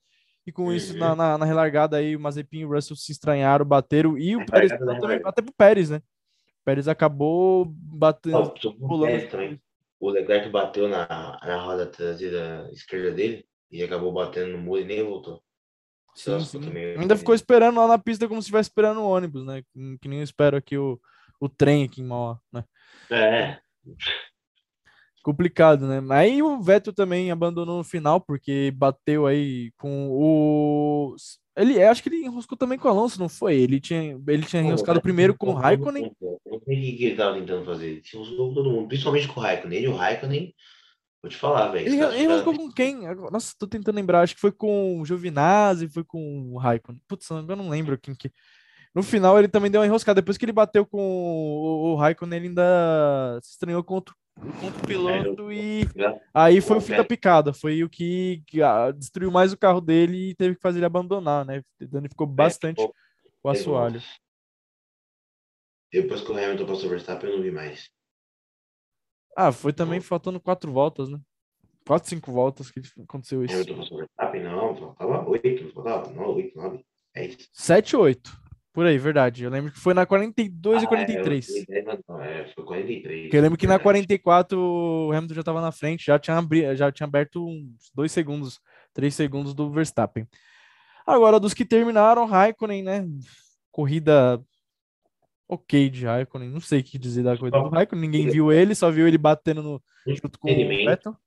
E 0.50 0.52
com 0.52 0.74
isso, 0.74 0.98
na, 0.98 1.16
na, 1.16 1.38
na, 1.38 1.46
relargada 1.46 1.98
aí, 1.98 2.16
o 2.16 2.20
Mazepin 2.20 2.62
e 2.62 2.66
o 2.66 2.74
Russell 2.74 2.98
se 2.98 3.12
estranharam, 3.12 3.64
bateram. 3.64 4.18
E 4.18 4.36
o 4.36 4.44
Pérez 4.48 4.72
também, 4.72 5.22
até 5.24 5.44
pro 5.44 5.54
Pérez, 5.54 5.92
né? 5.92 5.98
O 5.98 6.66
Pérez 6.66 6.88
acabou 6.88 7.66
batendo. 7.68 8.52
pulando. 8.80 9.60
o 10.00 10.10
Leclerc 10.10 10.50
bateu 10.50 10.88
na, 10.88 11.08
na 11.44 11.62
roda 11.62 11.86
traseira 11.86 12.68
esquerda 12.72 13.12
dele 13.12 13.46
e 13.72 13.84
acabou 13.84 14.12
batendo 14.12 14.54
no 14.54 14.58
muro 14.58 14.82
e 14.82 14.86
nem 14.86 15.04
voltou. 15.04 15.40
Sim, 16.16 16.32
Nossa, 16.32 16.46
sim. 16.46 16.62
também- 16.62 16.98
Ainda 16.98 17.16
ficou 17.16 17.36
esperando 17.36 17.80
lá 17.80 17.88
na 17.88 18.00
pista 18.00 18.28
como 18.28 18.42
se 18.42 18.48
estivesse 18.48 18.70
esperando 18.70 19.02
o 19.02 19.08
ônibus, 19.08 19.46
né? 19.46 19.62
Que 19.72 19.98
que 20.00 20.08
nem 20.10 20.18
eu 20.18 20.24
espero 20.24 20.58
aqui 20.58 20.76
o, 20.76 21.00
o 21.40 21.48
trem 21.48 21.84
aqui 21.84 22.02
em 22.02 22.06
Mauá, 22.06 22.40
né? 22.52 22.64
É, 23.12 23.60
Complicado, 25.30 25.86
né? 25.86 26.02
Aí 26.10 26.42
o 26.42 26.60
Vettel 26.60 26.92
também 26.92 27.30
abandonou 27.30 27.78
no 27.78 27.84
final, 27.84 28.20
porque 28.20 28.74
bateu 28.76 29.28
aí 29.28 29.72
com 29.78 30.10
o. 30.10 31.16
Ele, 31.56 31.84
acho 31.84 32.02
que 32.02 32.10
ele 32.10 32.26
enroscou 32.26 32.58
também 32.58 32.80
com 32.80 32.88
o 32.88 32.92
Alonso, 32.92 33.20
não 33.20 33.30
foi? 33.30 33.56
Ele 33.58 33.80
tinha, 33.80 34.20
ele 34.28 34.42
tinha 34.42 34.64
enroscado 34.64 35.00
primeiro 35.00 35.38
com 35.38 35.50
o 35.50 35.54
Raikkonen. 35.54 36.12
Eu 36.20 36.38
não 36.52 36.60
sei 36.62 36.94
o 36.94 36.98
que 36.98 37.06
ele 37.06 37.16
tava 37.16 37.36
tentando 37.36 37.64
fazer. 37.64 37.86
Ele 37.86 38.02
tinha 38.02 38.26
com 38.26 38.54
todo 38.56 38.72
mundo, 38.72 38.88
principalmente 38.88 39.28
com 39.28 39.40
o 39.40 39.44
Raikkonen. 39.44 39.78
Ele 39.78 39.86
e 39.86 39.90
o 39.90 39.96
Raikkonen, 39.96 40.52
vou 41.22 41.30
te 41.30 41.38
falar, 41.38 41.68
velho. 41.68 41.86
Ele 41.86 42.04
ele 42.04 42.24
enroscou 42.24 42.56
com 42.56 42.72
quem? 42.72 43.02
Nossa, 43.32 43.54
tô 43.60 43.68
tentando 43.68 43.98
lembrar. 43.98 44.22
Acho 44.22 44.34
que 44.34 44.42
foi 44.42 44.52
com 44.52 45.00
o 45.00 45.06
Giovinazzi, 45.06 45.90
foi 45.90 46.04
com 46.04 46.54
o 46.54 46.58
Raikkonen. 46.58 47.00
Putz, 47.08 47.30
eu 47.30 47.44
não 47.44 47.70
lembro 47.70 48.00
quem 48.00 48.16
que. 48.16 48.32
No 48.96 49.04
final 49.04 49.38
ele 49.38 49.48
também 49.48 49.70
deu 49.70 49.80
uma 49.82 49.86
enroscada. 49.86 50.22
Depois 50.22 50.40
que 50.40 50.46
ele 50.46 50.52
bateu 50.52 50.88
com 50.88 51.00
o, 51.00 51.92
o 51.92 51.96
Raikkonen, 51.98 52.40
ele 52.40 52.48
ainda 52.48 53.40
se 53.44 53.52
estranhou 53.52 53.84
contra, 53.84 54.16
contra 54.60 54.84
o 54.84 54.88
piloto 54.88 55.52
e 55.52 55.86
aí 56.34 56.62
foi 56.62 56.78
o 56.78 56.82
fim 56.82 56.96
da 56.96 57.04
picada. 57.04 57.54
Foi 57.54 57.84
o 57.84 57.90
que, 57.90 58.42
ah, 58.64 58.92
destruiu 58.92 59.32
mais 59.32 59.52
o 59.54 59.58
carro 59.58 59.82
dele 59.82 60.30
e 60.32 60.36
teve 60.36 60.56
que 60.56 60.62
fazer 60.62 60.80
ele 60.80 60.86
abandonar, 60.86 61.46
né? 61.46 61.62
Danificou 61.80 62.26
bastante 62.28 62.80
ficou- 62.82 62.96
o 63.44 63.50
assoalho. 63.50 64.02
Depois 65.92 66.22
que 66.22 66.32
o 66.32 66.38
Hamilton 66.38 66.66
passou 66.66 66.86
o 66.86 66.90
Verstappen, 66.90 67.30
eu 67.30 67.36
não 67.38 67.44
vi 67.44 67.52
mais. 67.52 67.90
Ah, 69.36 69.52
foi 69.52 69.74
também 69.74 70.00
faltando 70.02 70.40
quatro 70.40 70.72
voltas, 70.72 71.10
né? 71.10 71.20
Quatro, 71.86 72.10
cinco 72.10 72.32
voltas 72.32 72.70
que 72.70 72.82
aconteceu 73.02 73.40
O 73.40 73.46
isso. 73.46 73.56
Hamilton 73.56 73.76
passou 73.78 73.98
o 73.98 74.00
Verstappen, 74.02 74.44
não, 74.44 74.76
faltava 74.76 75.30
oito, 75.30 75.64
não 75.64 75.72
faltava, 75.72 76.12
não, 76.12 76.36
oito, 76.36 76.58
nove, 76.58 76.86
dez. 77.16 77.50
7, 77.54 77.96
8. 77.96 78.32
Por 78.80 78.86
aí, 78.86 78.98
verdade. 78.98 79.44
Eu 79.44 79.50
lembro 79.50 79.74
que 79.74 79.78
foi 79.78 79.94
na 79.94 80.06
42 80.06 80.84
e 80.84 80.86
Ah, 80.86 80.88
43. 80.88 81.50
É, 81.68 81.82
eu- 81.82 82.00
não, 82.08 82.22
é, 82.22 82.48
foi 82.56 82.64
43. 82.64 83.24
Porque 83.24 83.36
eu 83.36 83.42
lembro 83.42 83.58
que 83.58 83.68
na 83.68 83.74
verdade. 83.74 83.84
44 83.84 84.58
o 84.58 85.12
Hamilton 85.12 85.34
já 85.34 85.42
estava 85.42 85.60
na 85.60 85.70
frente, 85.74 86.06
já 86.06 86.18
tinha, 86.18 86.38
abri... 86.38 86.74
já 86.78 86.90
tinha 86.90 87.06
aberto 87.06 87.46
uns 87.46 87.92
dois 87.94 88.10
segundos, 88.10 88.62
três 88.94 89.14
segundos 89.14 89.54
do 89.54 89.70
Verstappen. 89.70 90.26
Agora, 91.06 91.42
dos 91.42 91.54
que 91.54 91.66
terminaram, 91.66 92.26
Raikkonen, 92.26 92.82
né? 92.82 93.06
Corrida 93.70 94.42
ok 95.46 95.90
de 95.90 96.06
Raikkonen. 96.06 96.50
Não 96.50 96.62
sei 96.62 96.80
o 96.80 96.84
que 96.86 96.98
dizer 96.98 97.24
da 97.24 97.38
corrida 97.38 97.60
do 97.62 97.68
Raikkonen. 97.68 98.02
Ninguém 98.10 98.30
viu 98.30 98.50
ele, 98.50 98.74
só 98.76 98.90
viu 98.90 99.06
ele 99.10 99.18
batendo 99.18 99.62
no... 99.62 99.84
junto 100.08 100.40
com 100.40 100.50
o. 100.50 100.56
Vettel. 100.86 101.18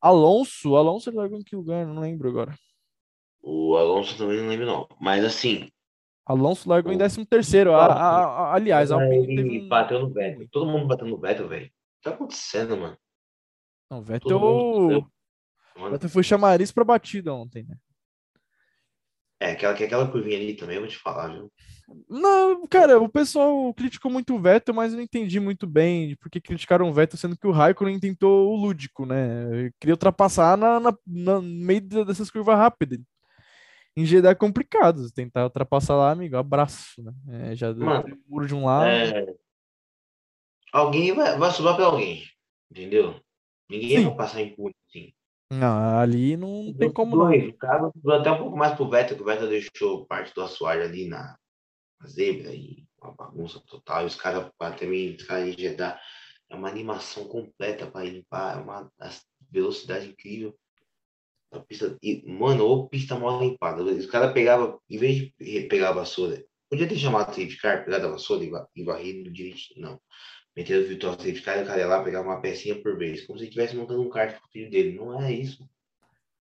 Alonso, 0.00 0.76
Alonso 0.76 1.10
ele 1.10 1.16
largou 1.16 1.40
em 1.40 1.42
que 1.42 1.56
lugar? 1.56 1.84
Não 1.84 2.00
lembro 2.00 2.28
agora. 2.28 2.54
O 3.42 3.76
Alonso 3.76 4.16
também 4.18 4.38
não 4.40 4.48
lembro, 4.48 4.66
não. 4.66 4.88
Mas 5.00 5.24
assim, 5.24 5.68
Alonso 6.26 6.68
largou 6.68 6.92
em 6.92 6.96
O- 6.96 6.98
13 6.98 7.24
terceiro. 7.26 7.72
A- 7.74 7.86
a- 7.86 8.24
a- 8.24 8.54
aliás, 8.54 8.92
a 8.92 8.96
Alpine 8.96 9.16
ele 9.32 9.36
teve 9.36 9.68
bateu 9.68 9.98
no 10.00 10.10
Vettel. 10.12 10.46
Todo 10.50 10.70
mundo 10.70 10.86
bateu 10.86 11.06
no 11.06 11.18
Vettel, 11.18 11.48
velho. 11.48 11.66
O 11.66 11.68
que 11.68 12.02
tá 12.02 12.10
acontecendo, 12.10 12.76
mano? 12.76 12.96
Não, 13.90 13.98
Todo 13.98 14.04
Vettel... 14.06 14.38
mundo. 14.40 15.10
Mano, 15.76 15.90
Vettel 15.92 16.10
foi 16.10 16.22
chamariz 16.22 16.70
pra 16.70 16.84
batida 16.84 17.32
ontem, 17.34 17.64
né? 17.64 17.76
É, 19.42 19.52
aquela, 19.52 19.72
que 19.74 19.84
aquela 19.84 20.06
curvinha 20.10 20.36
ali 20.36 20.54
também, 20.54 20.76
eu 20.76 20.82
vou 20.82 20.90
te 20.90 20.98
falar, 20.98 21.28
viu? 21.28 21.50
Não, 22.08 22.66
cara, 22.68 23.00
o 23.00 23.08
pessoal 23.08 23.72
criticou 23.72 24.10
muito 24.12 24.34
o 24.34 24.38
Vettel, 24.38 24.74
mas 24.74 24.92
eu 24.92 24.98
não 24.98 25.02
entendi 25.04 25.40
muito 25.40 25.66
bem 25.66 26.14
por 26.16 26.28
que 26.30 26.40
criticaram 26.40 26.88
o 26.88 26.92
Vettel, 26.92 27.18
sendo 27.18 27.36
que 27.38 27.46
o 27.46 27.50
Raikkonen 27.50 27.98
tentou 27.98 28.50
o 28.52 28.54
lúdico, 28.56 29.06
né? 29.06 29.48
Ele 29.50 29.72
queria 29.80 29.94
ultrapassar 29.94 30.58
na, 30.58 30.78
na- 30.78 30.92
na- 31.06 31.40
no 31.40 31.42
meio 31.42 31.80
de- 31.80 32.04
dessas 32.04 32.30
curvas 32.30 32.54
rápidas. 32.56 33.00
Em 33.96 34.04
Jeddah 34.04 34.30
é 34.30 34.34
complicado, 34.34 35.10
tentar 35.10 35.44
ultrapassar 35.44 35.96
lá, 35.96 36.12
amigo, 36.12 36.36
abraço, 36.36 37.02
né? 37.02 37.12
É, 37.28 37.56
já 37.56 37.72
deu 37.72 37.84
Mano, 37.84 38.14
o 38.14 38.32
muro 38.32 38.46
de 38.46 38.54
um 38.54 38.64
lado. 38.64 38.86
É, 38.86 39.34
alguém 40.72 41.12
vai, 41.12 41.36
vai 41.36 41.50
sobrar 41.50 41.76
pra 41.76 41.86
alguém, 41.86 42.24
entendeu? 42.70 43.20
Ninguém 43.68 43.98
Sim. 43.98 44.04
vai 44.06 44.16
passar 44.16 44.40
impune, 44.42 44.74
assim. 44.88 45.12
Não, 45.52 45.98
ali 45.98 46.36
não, 46.36 46.64
não 46.64 46.74
tem 46.74 46.92
como 46.92 47.16
não. 47.16 47.26
Dois, 47.26 47.48
O 47.48 47.52
cara 47.54 47.90
sobrou 47.92 48.20
até 48.20 48.30
um 48.30 48.38
pouco 48.38 48.56
mais 48.56 48.74
pro 48.74 48.88
Vettel, 48.88 49.16
que 49.16 49.22
o 49.22 49.26
Vettel 49.26 49.48
deixou 49.48 50.06
parte 50.06 50.32
do 50.32 50.42
assoalho 50.42 50.84
ali 50.84 51.08
na, 51.08 51.36
na 52.00 52.06
zebra 52.06 52.54
e 52.54 52.86
uma 53.02 53.12
bagunça 53.12 53.60
total. 53.66 54.04
E 54.04 54.06
os 54.06 54.14
caras, 54.14 54.48
também, 54.78 55.16
os 55.16 55.24
caras 55.24 55.56
de 55.56 55.62
Jeddah, 55.62 56.00
é 56.48 56.54
uma 56.54 56.68
animação 56.68 57.24
completa 57.24 57.86
pra 57.86 58.04
limpar, 58.04 58.58
é 58.58 58.60
uma 58.60 58.90
velocidade 59.50 60.08
incrível. 60.08 60.56
A 61.52 61.58
pista, 61.60 61.96
e, 62.02 62.22
mano, 62.26 62.64
ou 62.64 62.88
pista 62.88 63.18
mal 63.18 63.40
limpada. 63.40 63.82
Os 63.82 64.06
caras 64.06 64.32
pegavam, 64.32 64.78
em 64.88 64.98
vez 64.98 65.16
de 65.16 65.62
pegar 65.68 65.88
a 65.88 65.92
vassoura, 65.92 66.44
podia 66.70 66.86
ter 66.88 66.96
chamado 66.96 67.30
o 67.30 67.34
safety 67.34 67.60
car, 67.60 67.84
pegado 67.84 68.06
a 68.06 68.10
vassoura 68.10 68.44
e, 68.44 68.50
va- 68.50 68.68
e 68.76 68.84
varrido 68.84 69.32
direitinho. 69.32 69.80
Não. 69.80 70.00
Meteram 70.56 70.82
o 70.84 70.86
virtual 70.86 71.14
safety 71.14 71.42
car 71.42 71.58
e 71.58 71.62
o 71.62 71.66
cara 71.66 71.80
ia 71.80 71.86
lá 71.88 72.04
pegar 72.04 72.20
uma 72.22 72.40
pecinha 72.40 72.80
por 72.80 72.96
vez, 72.96 73.26
como 73.26 73.38
se 73.38 73.46
estivesse 73.46 73.74
montando 73.74 74.02
um 74.02 74.08
kart 74.08 74.38
com 74.38 74.46
o 74.46 74.50
filho 74.50 74.70
dele. 74.70 74.96
Não 74.96 75.20
é 75.20 75.32
isso. 75.32 75.68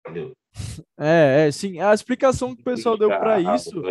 Entendeu? 0.05 0.33
É, 1.01 1.47
é, 1.47 1.51
sim. 1.53 1.79
A 1.81 1.95
explicação 1.95 2.55
que 2.55 2.61
o 2.63 2.65
pessoal 2.65 2.97
deu 2.97 3.13
Ah, 3.13 3.41
isso 3.57 3.83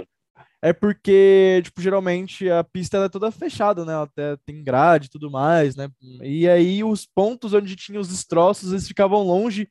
é 0.62 0.74
porque, 0.74 1.62
tipo, 1.64 1.82
geralmente 1.82 2.50
a 2.50 2.64
pista 2.64 2.98
ela 2.98 3.06
é 3.06 3.10
toda 3.10 3.32
fechada, 3.32 3.86
né? 3.86 3.94
Ela 3.94 4.04
Até 4.04 4.36
tem 4.46 4.64
grade 4.64 5.06
e 5.06 5.10
tudo 5.10 5.30
mais, 5.32 5.76
né? 5.76 5.90
E 6.22 6.50
aí 6.50 6.84
os 6.84 7.06
pontos 7.06 7.54
onde 7.54 7.76
tinha 7.76 8.00
os 8.00 8.10
destroços, 8.10 8.72
eles 8.72 8.88
ficavam 8.88 9.24
longe 9.24 9.70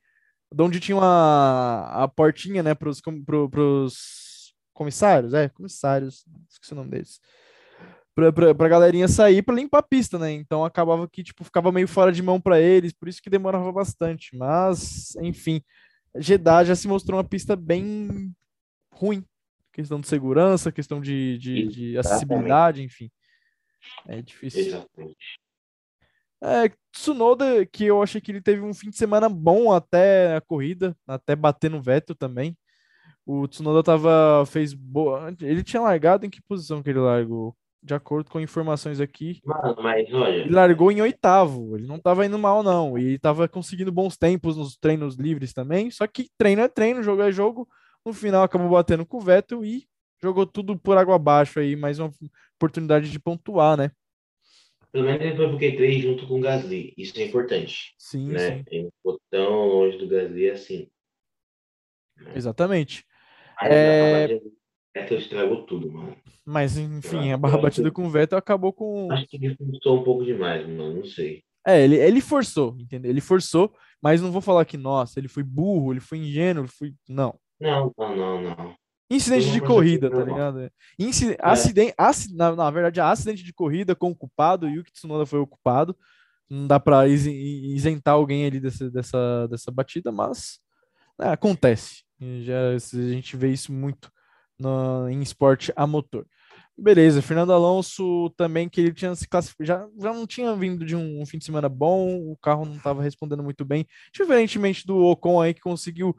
de 0.53 0.63
onde 0.63 0.81
tinha 0.81 0.99
a, 1.01 2.05
a 2.05 2.09
portinha, 2.09 2.63
né? 2.63 2.75
Pros, 2.75 3.01
pro, 3.25 3.49
pros 3.49 4.55
comissários, 4.73 5.35
é, 5.35 5.49
comissários, 5.49 6.25
esqueci 6.49 6.73
o 6.73 6.77
nome 6.77 6.91
deles. 6.91 7.21
Pra, 8.15 8.33
pra, 8.33 8.55
pra 8.55 8.69
galerinha 8.69 9.09
sair 9.09 9.43
pra 9.43 9.55
limpar 9.55 9.79
a 9.79 9.83
pista, 9.83 10.19
né? 10.19 10.33
Então 10.33 10.65
acabava 10.65 11.07
que, 11.09 11.23
tipo, 11.23 11.45
ficava 11.45 11.71
meio 11.71 11.87
fora 11.87 12.11
de 12.11 12.23
mão 12.23 12.41
pra 12.41 12.61
eles, 12.61 12.93
por 12.93 13.09
isso 13.09 13.21
que 13.21 13.29
demorava 13.29 13.71
bastante. 13.71 14.35
Mas, 14.37 15.15
enfim, 15.17 15.63
Jeddah 16.17 16.65
já 16.65 16.75
se 16.75 16.89
mostrou 16.89 17.19
uma 17.19 17.25
pista 17.25 17.55
bem 17.55 18.35
ruim 18.91 19.25
questão 19.77 20.01
de 20.01 20.09
segurança, 20.09 20.73
questão 20.73 21.03
de, 21.03 21.37
de, 21.37 21.67
de 21.67 21.99
acessibilidade, 21.99 22.83
enfim. 22.83 23.11
É 24.09 24.23
difícil. 24.23 24.61
Exatamente. 24.61 25.39
É, 26.43 26.71
Tsunoda, 26.93 27.65
que 27.67 27.85
eu 27.85 28.03
achei 28.03 28.21
que 28.21 28.31
ele 28.31 28.41
teve 28.41 28.61
um 28.61 28.75
fim 28.75 28.91
de 28.91 28.97
semana 28.97 29.29
bom 29.29 29.73
até 29.73 30.37
a 30.37 30.41
corrida, 30.41 30.97
até 31.07 31.35
bater 31.35 31.71
no 31.71 31.81
Vettel 31.83 32.15
também. 32.15 32.57
O 33.25 33.49
Tsunoda 33.49 33.83
tava, 33.83 34.45
fez 34.47 34.73
boa. 34.73 35.35
Ele 35.41 35.63
tinha 35.63 35.83
largado 35.83 36.25
em 36.25 36.31
que 36.31 36.41
posição 36.41 36.83
que 36.83 36.91
ele 36.91 37.01
largou? 37.01 37.57
De 37.83 37.95
acordo 37.95 38.31
com 38.31 38.41
informações 38.41 39.01
aqui, 39.01 39.41
Mano, 39.45 39.77
mas 39.81 40.13
olha, 40.13 40.39
ele 40.39 40.53
largou 40.53 40.91
em 40.91 41.01
oitavo. 41.01 41.77
Ele 41.77 41.87
não 41.87 42.01
tava 42.01 42.27
indo 42.27 42.39
mal, 42.39 42.63
não. 42.63 42.99
E 42.99 43.19
tava 43.19 43.49
conseguindo 43.49 43.93
bons 43.93 44.17
tempos 44.17 44.57
nos 44.57 44.77
treinos 44.77 45.15
livres 45.17 45.53
também. 45.53 45.91
Só 45.91 46.07
que 46.07 46.29
treino 46.37 46.63
é 46.63 46.69
treino, 46.69 47.03
jogo 47.03 47.23
é 47.23 47.31
jogo. 47.31 47.69
No 48.05 48.13
final 48.13 48.43
acabou 48.43 48.71
batendo 48.71 49.07
com 49.07 49.19
o 49.19 49.21
Vettel 49.21 49.65
e 49.65 49.87
jogou 50.21 50.47
tudo 50.47 50.77
por 50.77 50.97
água 50.97 51.15
abaixo 51.17 51.61
aí. 51.61 51.77
Mais 51.77 51.99
uma 51.99 52.11
oportunidade 52.57 53.11
de 53.11 53.21
pontuar, 53.21 53.77
né? 53.77 53.91
Pelo 54.93 55.05
menos 55.05 55.21
ele 55.21 55.37
foi 55.37 55.49
pro 55.49 55.59
Q3 55.59 56.01
junto 56.03 56.27
com 56.27 56.39
o 56.39 56.41
Gasly. 56.41 56.95
Isso 56.97 57.19
é 57.19 57.25
importante, 57.25 57.95
Sim, 57.99 58.29
né? 58.29 58.39
sim. 58.39 58.65
Ele 58.71 58.83
não 58.85 58.91
ficou 58.97 59.21
tão 59.31 59.67
longe 59.67 59.99
do 59.99 60.09
Gasly 60.09 60.51
assim. 60.51 60.89
Exatamente. 62.35 63.05
Mas 63.61 63.71
É- 63.71 64.27
Vettel 64.29 64.53
Vettel 64.95 65.19
estragou 65.19 65.67
tudo, 65.67 65.93
mano. 65.93 66.17
Mas, 66.45 66.79
enfim, 66.79 67.31
a 67.33 67.37
barra 67.37 67.59
batida 67.59 67.89
que- 67.91 67.95
com 67.95 68.07
o 68.07 68.11
Vettel 68.11 68.39
acabou 68.39 68.73
com. 68.73 69.11
Acho 69.13 69.27
que 69.27 69.37
ele 69.37 69.55
forçou 69.57 70.01
um 70.01 70.05
pouco 70.05 70.25
demais, 70.25 70.67
mano. 70.67 70.97
Não 70.99 71.05
sei. 71.05 71.43
É, 71.67 71.83
ele, 71.83 71.97
ele 71.97 72.21
forçou, 72.21 72.77
entendeu? 72.81 73.11
Ele 73.11 73.21
forçou, 73.21 73.75
mas 74.01 74.23
não 74.23 74.31
vou 74.31 74.41
falar 74.41 74.65
que, 74.65 74.77
nossa, 74.77 75.19
ele 75.19 75.27
foi 75.29 75.43
burro, 75.43 75.93
ele 75.93 76.01
foi 76.01 76.19
ingênuo, 76.19 76.63
ele 76.65 76.71
foi. 76.73 76.95
Não. 77.09 77.39
Não, 77.61 77.93
não, 77.99 78.17
não, 78.17 78.41
não. 78.43 78.77
Incidente 79.09 79.53
de 79.53 79.61
corrida, 79.61 80.11
tá 80.11 80.25
ligado? 80.25 80.71
Inci... 80.99 81.37
Acidente, 81.41 81.95
aci... 81.97 82.35
na, 82.35 82.55
na 82.55 82.71
verdade, 82.71 83.01
acidente 83.01 83.45
de 83.45 83.53
corrida 83.53 83.95
com 83.95 84.11
o 84.11 84.17
culpado, 84.17 84.69
Yuki 84.69 84.93
Tsunoda 84.93 85.25
foi 85.25 85.39
o 85.39 85.47
culpado. 85.47 85.97
Não 86.49 86.67
dá 86.67 86.79
pra 86.79 87.07
isen- 87.09 87.35
isentar 87.35 88.15
alguém 88.15 88.47
ali 88.47 88.61
dessa, 88.61 88.91
dessa, 88.91 89.47
dessa 89.49 89.71
batida, 89.71 90.11
mas 90.11 90.59
né, 91.19 91.29
acontece. 91.31 92.05
Já, 92.43 92.71
a 92.71 92.79
gente 93.13 93.37
vê 93.37 93.53
isso 93.53 93.73
muito 93.73 94.11
no, 94.59 95.09
em 95.09 95.21
esporte 95.23 95.73
a 95.77 95.87
motor. 95.87 96.27
Beleza, 96.79 97.23
Fernando 97.23 97.53
Alonso 97.53 98.31
também, 98.37 98.69
que 98.69 98.81
ele 98.81 98.93
tinha 98.93 99.15
se 99.15 99.27
classificado, 99.27 99.67
já, 99.67 99.89
já 99.99 100.13
não 100.13 100.27
tinha 100.27 100.55
vindo 100.55 100.85
de 100.85 100.95
um, 100.95 101.25
fim 101.25 101.39
de 101.39 101.45
semana 101.45 101.71
bom, 101.71 102.31
o 102.31 102.37
carro 102.37 102.67
não 102.67 102.77
estava 102.77 103.03
respondendo 103.03 103.43
muito 103.43 103.65
bem, 103.65 103.87
diferentemente 104.13 104.87
do 104.87 104.99
Ocon 105.05 105.41
aí, 105.41 105.55
que 105.55 105.61
conseguiu 105.61 106.15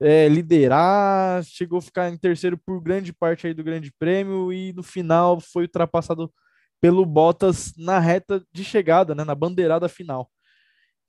é, 0.00 0.28
liderar, 0.28 1.42
chegou 1.44 1.78
a 1.78 1.82
ficar 1.82 2.08
em 2.08 2.16
terceiro 2.16 2.56
por 2.56 2.80
grande 2.80 3.12
parte 3.12 3.46
aí 3.46 3.54
do 3.54 3.64
Grande 3.64 3.92
Prêmio 3.98 4.52
e 4.52 4.72
no 4.72 4.82
final 4.82 5.40
foi 5.40 5.64
ultrapassado 5.64 6.32
pelo 6.80 7.04
Bottas 7.04 7.74
na 7.76 7.98
reta 7.98 8.42
de 8.52 8.64
chegada, 8.64 9.14
né, 9.14 9.24
na 9.24 9.34
bandeirada 9.34 9.88
final, 9.88 10.30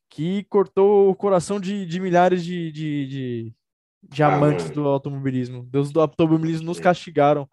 que 0.09 0.43
cortou 0.45 1.09
o 1.09 1.15
coração 1.15 1.59
de, 1.59 1.85
de 1.85 1.99
milhares 1.99 2.43
de, 2.43 2.71
de, 2.71 3.07
de, 3.07 3.55
de 4.01 4.23
amantes 4.23 4.69
do 4.71 4.87
automobilismo. 4.87 5.63
Deus 5.65 5.91
do 5.91 6.01
automobilismo 6.01 6.65
nos 6.65 6.79
castigaram 6.79 7.47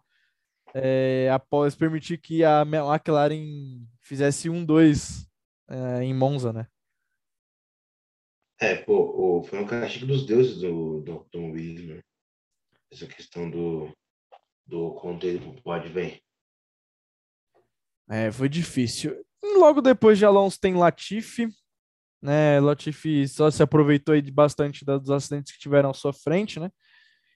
é, 0.73 1.29
após 1.31 1.75
permitir 1.75 2.17
que 2.17 2.43
a 2.43 2.61
McLaren 2.61 3.85
fizesse 4.01 4.49
um 4.49 4.65
dois 4.65 5.27
é, 5.69 6.03
em 6.03 6.13
Monza, 6.13 6.51
né? 6.51 6.67
É, 8.59 8.75
pô, 8.75 9.43
foi 9.43 9.59
um 9.59 9.67
castigo 9.67 10.07
dos 10.07 10.25
deuses 10.25 10.59
do, 10.59 11.01
do 11.01 11.11
automobilismo. 11.11 11.95
Né? 11.95 12.01
Essa 12.91 13.05
questão 13.05 13.49
do, 13.49 13.91
do 14.65 14.95
conteúdo 14.95 15.61
pode 15.61 15.89
bem. 15.89 16.21
É, 18.09 18.31
foi 18.31 18.49
difícil. 18.49 19.23
Logo 19.57 19.81
depois 19.81 20.17
de 20.17 20.25
Alonso 20.25 20.59
tem 20.59 20.73
Latifi, 20.73 21.49
né? 22.21 22.59
Latifi 22.59 23.27
só 23.27 23.51
se 23.51 23.61
aproveitou 23.61 24.15
aí 24.15 24.21
de 24.21 24.31
bastante 24.31 24.83
dos 24.83 25.11
acidentes 25.11 25.51
que 25.53 25.59
tiveram 25.59 25.89
à 25.89 25.93
sua 25.93 26.13
frente, 26.13 26.59
né? 26.59 26.71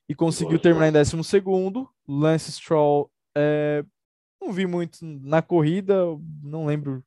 E 0.10 0.16
conseguiu 0.16 0.54
Boa, 0.54 0.62
terminar 0.62 0.88
em 0.88 0.92
décimo 0.92 1.24
segundo. 1.24 1.90
Lance 2.08 2.52
Stroll, 2.52 3.12
é, 3.36 3.84
não 4.42 4.52
vi 4.52 4.66
muito 4.66 4.98
na 5.02 5.42
corrida, 5.42 6.04
não 6.42 6.66
lembro. 6.66 7.06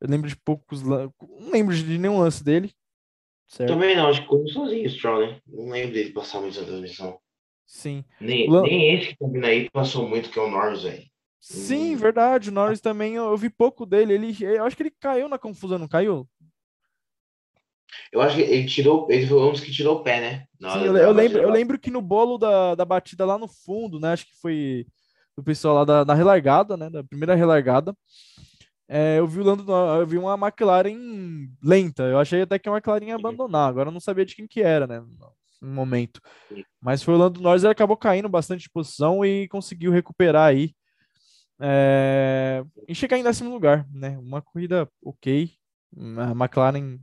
Eu 0.00 0.08
lembro 0.08 0.28
de 0.28 0.36
poucos, 0.36 0.82
não 0.82 1.12
lembro 1.50 1.74
de 1.74 1.98
nenhum 1.98 2.18
lance 2.18 2.42
dele. 2.42 2.72
Certo? 3.50 3.72
Também 3.72 3.96
não, 3.96 4.06
acho 4.06 4.22
que 4.22 4.28
correu 4.28 4.46
sozinho 4.46 4.86
o 4.86 4.90
Stroll, 4.90 5.26
né? 5.26 5.40
Não 5.48 5.70
lembro 5.70 5.92
dele 5.92 6.12
passar 6.12 6.40
muito 6.40 6.58
a 6.60 6.64
transmissão. 6.64 7.18
Sim. 7.66 8.04
Nem, 8.20 8.48
Lan... 8.48 8.62
nem 8.62 8.94
esse 8.94 9.08
que 9.08 9.18
também 9.18 9.44
aí 9.44 9.70
passou 9.70 10.08
muito, 10.08 10.30
que 10.30 10.38
é 10.38 10.42
o 10.42 10.48
Norris, 10.48 10.84
velho. 10.84 11.02
Sim, 11.40 11.94
hum. 11.94 11.98
verdade. 11.98 12.48
O 12.48 12.52
Norris 12.52 12.80
também, 12.80 13.16
eu, 13.16 13.24
eu, 13.24 13.36
vi 13.36 13.50
pouco 13.50 13.84
dele. 13.84 14.14
Ele, 14.14 14.36
eu 14.40 14.64
acho 14.64 14.76
que 14.76 14.84
ele 14.84 14.94
caiu 15.00 15.28
na 15.28 15.36
confusão, 15.36 15.80
não 15.80 15.88
caiu? 15.88 16.28
Eu 18.12 18.20
acho 18.20 18.36
que 18.36 18.42
ele 18.42 18.68
tirou, 18.68 19.08
ele 19.10 19.26
foi 19.26 19.42
um 19.42 19.50
dos 19.50 19.60
que 19.60 19.72
tirou 19.72 19.96
o 19.96 20.02
pé, 20.04 20.20
né? 20.20 20.44
Sim, 20.72 20.84
eu, 20.84 20.96
eu 20.96 21.10
lembro, 21.10 21.38
eu 21.42 21.50
lembro 21.50 21.78
que 21.78 21.90
no 21.90 22.00
bolo 22.00 22.38
da, 22.38 22.76
da 22.76 22.84
batida 22.84 23.24
lá 23.24 23.36
no 23.36 23.48
fundo, 23.48 23.98
né? 23.98 24.12
Acho 24.12 24.26
que 24.26 24.40
foi 24.40 24.86
o 25.36 25.42
pessoal 25.42 25.74
lá 25.74 25.84
da, 25.84 26.04
da 26.04 26.14
relargada, 26.14 26.76
né? 26.76 26.88
Da 26.88 27.02
primeira 27.02 27.34
relargada. 27.34 27.96
É, 28.92 29.20
eu 29.20 29.26
vi 29.28 29.38
o 29.38 29.44
Lando, 29.44 29.72
eu 29.72 30.04
vi 30.04 30.18
uma 30.18 30.34
McLaren 30.34 31.48
lenta. 31.62 32.02
Eu 32.02 32.18
achei 32.18 32.42
até 32.42 32.58
que 32.58 32.68
a 32.68 32.72
McLaren 32.72 33.04
ia 33.04 33.14
abandonar. 33.14 33.68
Agora 33.68 33.88
eu 33.88 33.92
não 33.92 34.00
sabia 34.00 34.26
de 34.26 34.34
quem 34.34 34.48
que 34.48 34.60
era, 34.60 34.84
né? 34.84 35.00
No 35.62 35.72
momento. 35.72 36.20
Mas 36.80 37.00
foi 37.00 37.14
o 37.14 37.16
Lando 37.16 37.40
Norris, 37.40 37.62
ele 37.62 37.70
acabou 37.70 37.96
caindo 37.96 38.28
bastante 38.28 38.62
de 38.62 38.70
posição 38.70 39.24
e 39.24 39.46
conseguiu 39.46 39.92
recuperar 39.92 40.48
aí 40.48 40.74
é, 41.60 42.64
e 42.88 42.94
chegar 42.94 43.16
em 43.16 43.22
décimo 43.22 43.50
lugar, 43.50 43.86
né? 43.92 44.18
Uma 44.18 44.42
corrida 44.42 44.90
ok. 45.04 45.52
A 46.18 46.32
McLaren 46.32 46.98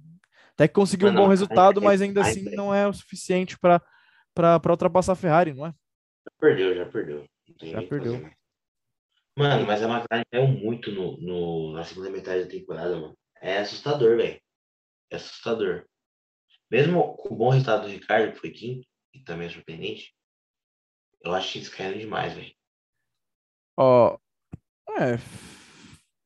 até 0.56 0.68
que 0.68 0.74
conseguiu 0.74 1.08
um 1.08 1.16
bom 1.16 1.28
resultado, 1.28 1.82
mas 1.82 2.02
ainda 2.02 2.20
assim 2.22 2.44
não 2.56 2.76
é 2.76 2.86
o 2.86 2.92
suficiente 2.92 3.58
para 3.58 3.82
ultrapassar 4.70 5.14
a 5.14 5.16
Ferrari, 5.16 5.54
não 5.54 5.68
é? 5.68 5.70
Já 5.70 6.32
perdeu, 6.38 6.76
já 6.76 6.86
perdeu. 6.86 7.26
Já 7.62 7.82
perdeu. 7.84 8.30
Mano, 9.38 9.68
mas 9.68 9.84
a 9.84 9.88
McLaren 9.88 10.24
caiu 10.32 10.48
muito 10.48 10.92
no, 10.92 11.16
no, 11.18 11.74
na 11.74 11.84
segunda 11.84 12.10
metade 12.10 12.46
da 12.46 12.50
temporada, 12.50 12.96
mano. 12.96 13.16
É 13.40 13.60
assustador, 13.60 14.18
velho. 14.18 14.42
É 15.12 15.16
assustador. 15.16 15.86
Mesmo 16.72 17.16
com 17.16 17.36
o 17.36 17.38
bom 17.38 17.50
resultado 17.50 17.84
do 17.84 17.88
Ricardo, 17.88 18.34
que 18.34 18.40
foi 18.40 18.50
quinto, 18.50 18.88
e 19.14 19.24
também 19.24 19.48
é 19.48 19.52
surpreendente, 19.52 20.12
eu 21.24 21.36
acho 21.36 21.52
que 21.52 21.60
eles 21.60 21.70
caíram 21.70 22.00
demais, 22.00 22.34
velho. 22.34 22.52
Ó, 23.78 24.18
é. 25.00 25.18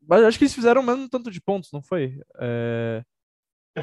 Mas 0.02 0.24
acho 0.24 0.38
que 0.38 0.46
eles 0.46 0.56
fizeram 0.56 0.82
o 0.82 0.86
mesmo 0.86 1.10
tanto 1.10 1.30
de 1.30 1.42
pontos, 1.42 1.70
não 1.74 1.82
foi? 1.82 2.18
É... 2.40 3.04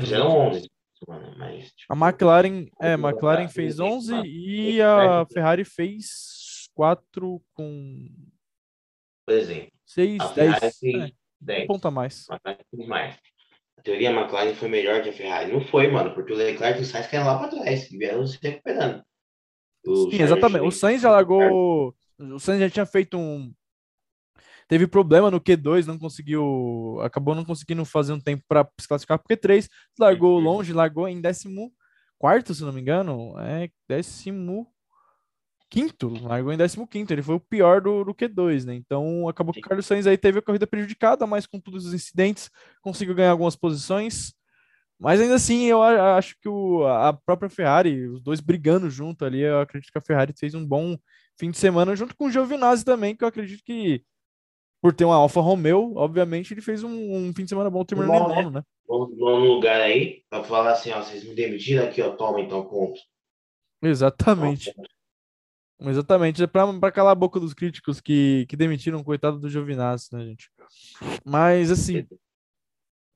Fizeram 0.01 0.29
11, 0.49 0.69
mano, 1.07 1.39
mas... 1.39 1.71
Tipo, 1.73 1.93
a 1.93 2.09
McLaren, 2.09 2.67
é, 2.81 2.95
a 2.95 2.99
McLaren 2.99 3.49
fez 3.49 3.79
11 3.79 4.23
e 4.25 4.81
a 4.81 5.27
Ferrari 5.27 5.65
fez 5.67 6.71
4 6.75 7.43
com... 7.53 8.09
Por 9.29 9.35
exemplo, 9.35 9.71
6, 9.85 10.21
a 10.21 10.33
10, 10.33 10.59
fez 10.81 10.95
é, 10.95 11.13
10. 11.39 11.65
Um 11.65 11.67
ponto 11.67 11.87
a 11.87 11.91
mais. 11.91 12.25
Mais. 12.73 13.15
A 13.77 13.83
teoria, 13.83 14.11
McLaren 14.11 14.55
foi 14.55 14.69
melhor 14.71 15.03
que 15.03 15.11
a 15.11 15.13
Ferrari. 15.13 15.53
Não 15.53 15.61
foi, 15.61 15.89
mano, 15.89 16.15
porque 16.15 16.33
o 16.33 16.37
Leclerc 16.37 16.79
e 16.79 16.83
o 16.83 16.87
Sainz 16.87 17.09
caíram 17.09 17.27
lá 17.27 17.39
para 17.39 17.49
trás, 17.49 17.93
e 17.93 17.99
vieram 17.99 18.27
se 18.27 18.39
recuperando. 18.41 19.05
O 19.87 20.11
Sim, 20.11 20.23
exatamente. 20.23 20.65
O 20.65 20.71
Sainz 20.71 21.03
já 21.03 21.11
largou... 21.11 21.95
O 22.19 22.39
Sainz 22.39 22.61
já 22.61 22.71
tinha 22.71 22.87
feito 22.87 23.19
um 23.19 23.53
Teve 24.67 24.87
problema 24.87 25.31
no 25.31 25.41
Q2, 25.41 25.85
não 25.85 25.99
conseguiu, 25.99 26.99
acabou 27.03 27.35
não 27.35 27.45
conseguindo 27.45 27.85
fazer 27.85 28.15
um 28.15 28.21
tempo 28.21 28.45
para 28.49 28.67
se 28.81 28.89
classificar 28.89 29.19
porque 29.19 29.37
3 29.37 29.69
largou 29.99 30.37
uhum. 30.37 30.45
longe, 30.45 30.73
largou 30.73 31.07
em 31.07 31.21
14 31.21 31.49
quarto, 32.19 32.55
se 32.55 32.63
não 32.63 32.73
me 32.73 32.81
engano, 32.81 33.39
é 33.39 33.71
15 33.89 34.33
quinto, 35.69 36.09
largou 36.23 36.53
em 36.53 36.57
15 36.57 36.87
quinto, 36.87 37.13
ele 37.13 37.23
foi 37.23 37.35
o 37.35 37.41
pior 37.41 37.81
do, 37.81 38.05
do 38.05 38.15
Q2, 38.15 38.65
né? 38.65 38.75
Então 38.75 39.29
acabou 39.29 39.53
que 39.53 39.61
o 39.61 39.63
Carlos 39.63 39.87
Sainz 39.87 40.07
aí 40.07 40.17
teve 40.17 40.39
a 40.39 40.43
corrida 40.43 40.67
prejudicada, 40.67 41.27
mas 41.27 41.47
com 41.47 41.61
todos 41.61 41.87
os 41.87 41.95
incidentes 41.95 42.51
conseguiu 42.81 43.15
ganhar 43.15 43.31
algumas 43.31 43.57
posições. 43.57 44.33
Mas 44.99 45.21
ainda 45.21 45.37
assim, 45.37 45.65
eu 45.67 45.81
acho 45.83 46.35
que 46.41 46.49
o, 46.49 46.85
a 46.87 47.13
própria 47.13 47.49
Ferrari, 47.49 48.09
os 48.09 48.21
dois 48.21 48.41
brigando 48.41 48.91
junto 48.91 49.25
ali, 49.25 49.41
eu 49.41 49.61
acredito 49.61 49.93
que 49.93 49.99
a 49.99 50.03
Ferrari 50.03 50.35
fez 50.37 50.55
um 50.55 50.67
bom 50.67 50.99
fim 51.39 51.51
de 51.51 51.59
semana 51.59 51.95
junto 51.95 52.17
com 52.17 52.27
o 52.27 52.31
Giovinazzi 52.31 52.85
também, 52.85 53.15
que 53.15 53.23
eu 53.23 53.29
acredito 53.29 53.63
que 53.65 54.03
por 54.83 54.93
ter 54.93 55.05
uma 55.05 55.15
Alfa 55.15 55.41
Romeo, 55.41 55.93
obviamente 55.97 56.53
ele 56.53 56.61
fez 56.61 56.83
um, 56.83 56.91
um 56.91 57.33
fim 57.35 57.45
de 57.45 57.51
semana 57.51 57.71
bom 57.71 57.85
terminando 57.85 58.31
em 58.31 58.35
nono, 58.35 58.51
né? 58.51 58.63
Vamos 58.89 59.17
num 59.17 59.55
lugar 59.55 59.81
aí 59.81 60.23
para 60.31 60.43
falar 60.43 60.73
assim, 60.73 60.91
ó, 60.93 61.03
vocês 61.03 61.25
me 61.25 61.35
demitiram 61.35 61.85
aqui, 61.85 62.01
ó, 62.01 62.11
toma 62.11 62.41
então 62.41 62.65
ponto. 62.65 62.99
Exatamente. 63.83 64.73
Nossa. 64.77 64.98
Exatamente, 65.81 66.43
é 66.43 66.47
para 66.47 66.93
calar 66.93 67.13
a 67.13 67.15
boca 67.15 67.39
dos 67.39 67.55
críticos 67.55 68.01
que, 68.01 68.47
que 68.49 68.57
demitiram 68.57 68.99
o 68.99 69.05
coitado 69.05 69.39
do 69.39 69.49
Giovinazzi, 69.49 70.09
né, 70.13 70.25
gente? 70.25 70.51
Mas, 71.25 71.71
assim, 71.71 72.05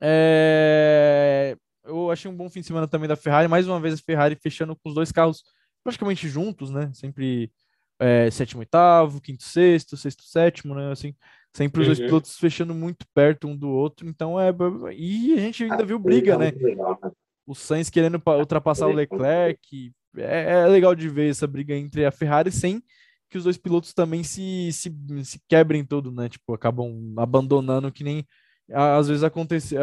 é... 0.01 1.57
eu 1.85 2.11
achei 2.11 2.31
um 2.31 2.37
bom 2.37 2.49
fim 2.49 2.61
de 2.61 2.67
semana 2.67 2.87
também 2.87 3.09
da 3.09 3.17
Ferrari. 3.17 3.49
Mais 3.49 3.67
uma 3.67 3.81
vez 3.81 3.95
a 3.95 3.99
Ferrari 3.99 4.37
fechando 4.37 4.77
com 4.77 4.89
os 4.89 4.95
dois 4.95 5.11
carros 5.11 5.43
praticamente 5.83 6.29
juntos, 6.29 6.71
né? 6.71 6.91
Sempre 6.95 7.51
é, 7.99 8.31
sétimo, 8.31 8.61
oitavo, 8.61 9.21
quinto, 9.21 9.43
sexto, 9.43 9.97
sexto, 9.97 10.23
sétimo, 10.23 10.75
né? 10.75 10.93
Assim, 10.93 11.15
Sempre 11.55 11.83
os 11.83 11.87
dois 11.87 11.99
uhum. 11.99 12.07
pilotos 12.07 12.39
fechando 12.39 12.75
muito 12.75 13.07
perto 13.15 13.47
um 13.47 13.55
do 13.57 13.69
outro. 13.69 14.09
Então 14.09 14.41
é. 14.41 14.51
E 14.97 15.35
a 15.35 15.37
gente 15.37 15.65
ainda 15.65 15.85
viu 15.85 15.99
briga, 15.99 16.39
né? 16.39 16.51
né? 16.51 17.11
O 17.47 17.55
Sainz 17.55 17.91
querendo 17.91 18.21
ultrapassar 18.27 18.87
o 18.87 18.93
Leclerc. 18.93 19.93
É, 20.17 20.53
é, 20.53 20.67
legal 20.67 20.95
de 20.95 21.09
ver 21.09 21.31
essa 21.31 21.47
briga 21.47 21.75
entre 21.75 22.05
a 22.05 22.11
Ferrari 22.11 22.51
sem 22.51 22.83
que 23.31 23.39
os 23.39 23.45
dois 23.45 23.57
pilotos 23.57 23.95
também 23.95 24.23
se, 24.23 24.71
se, 24.73 24.95
se 25.25 25.41
quebrem 25.49 25.85
todo, 25.85 26.13
né? 26.13 26.29
Tipo, 26.29 26.53
acabam 26.53 27.15
abandonando, 27.17 27.91
que 27.91 28.05
nem 28.05 28.27
às 28.71 29.09
vezes 29.09 29.25
acontece, 29.25 29.75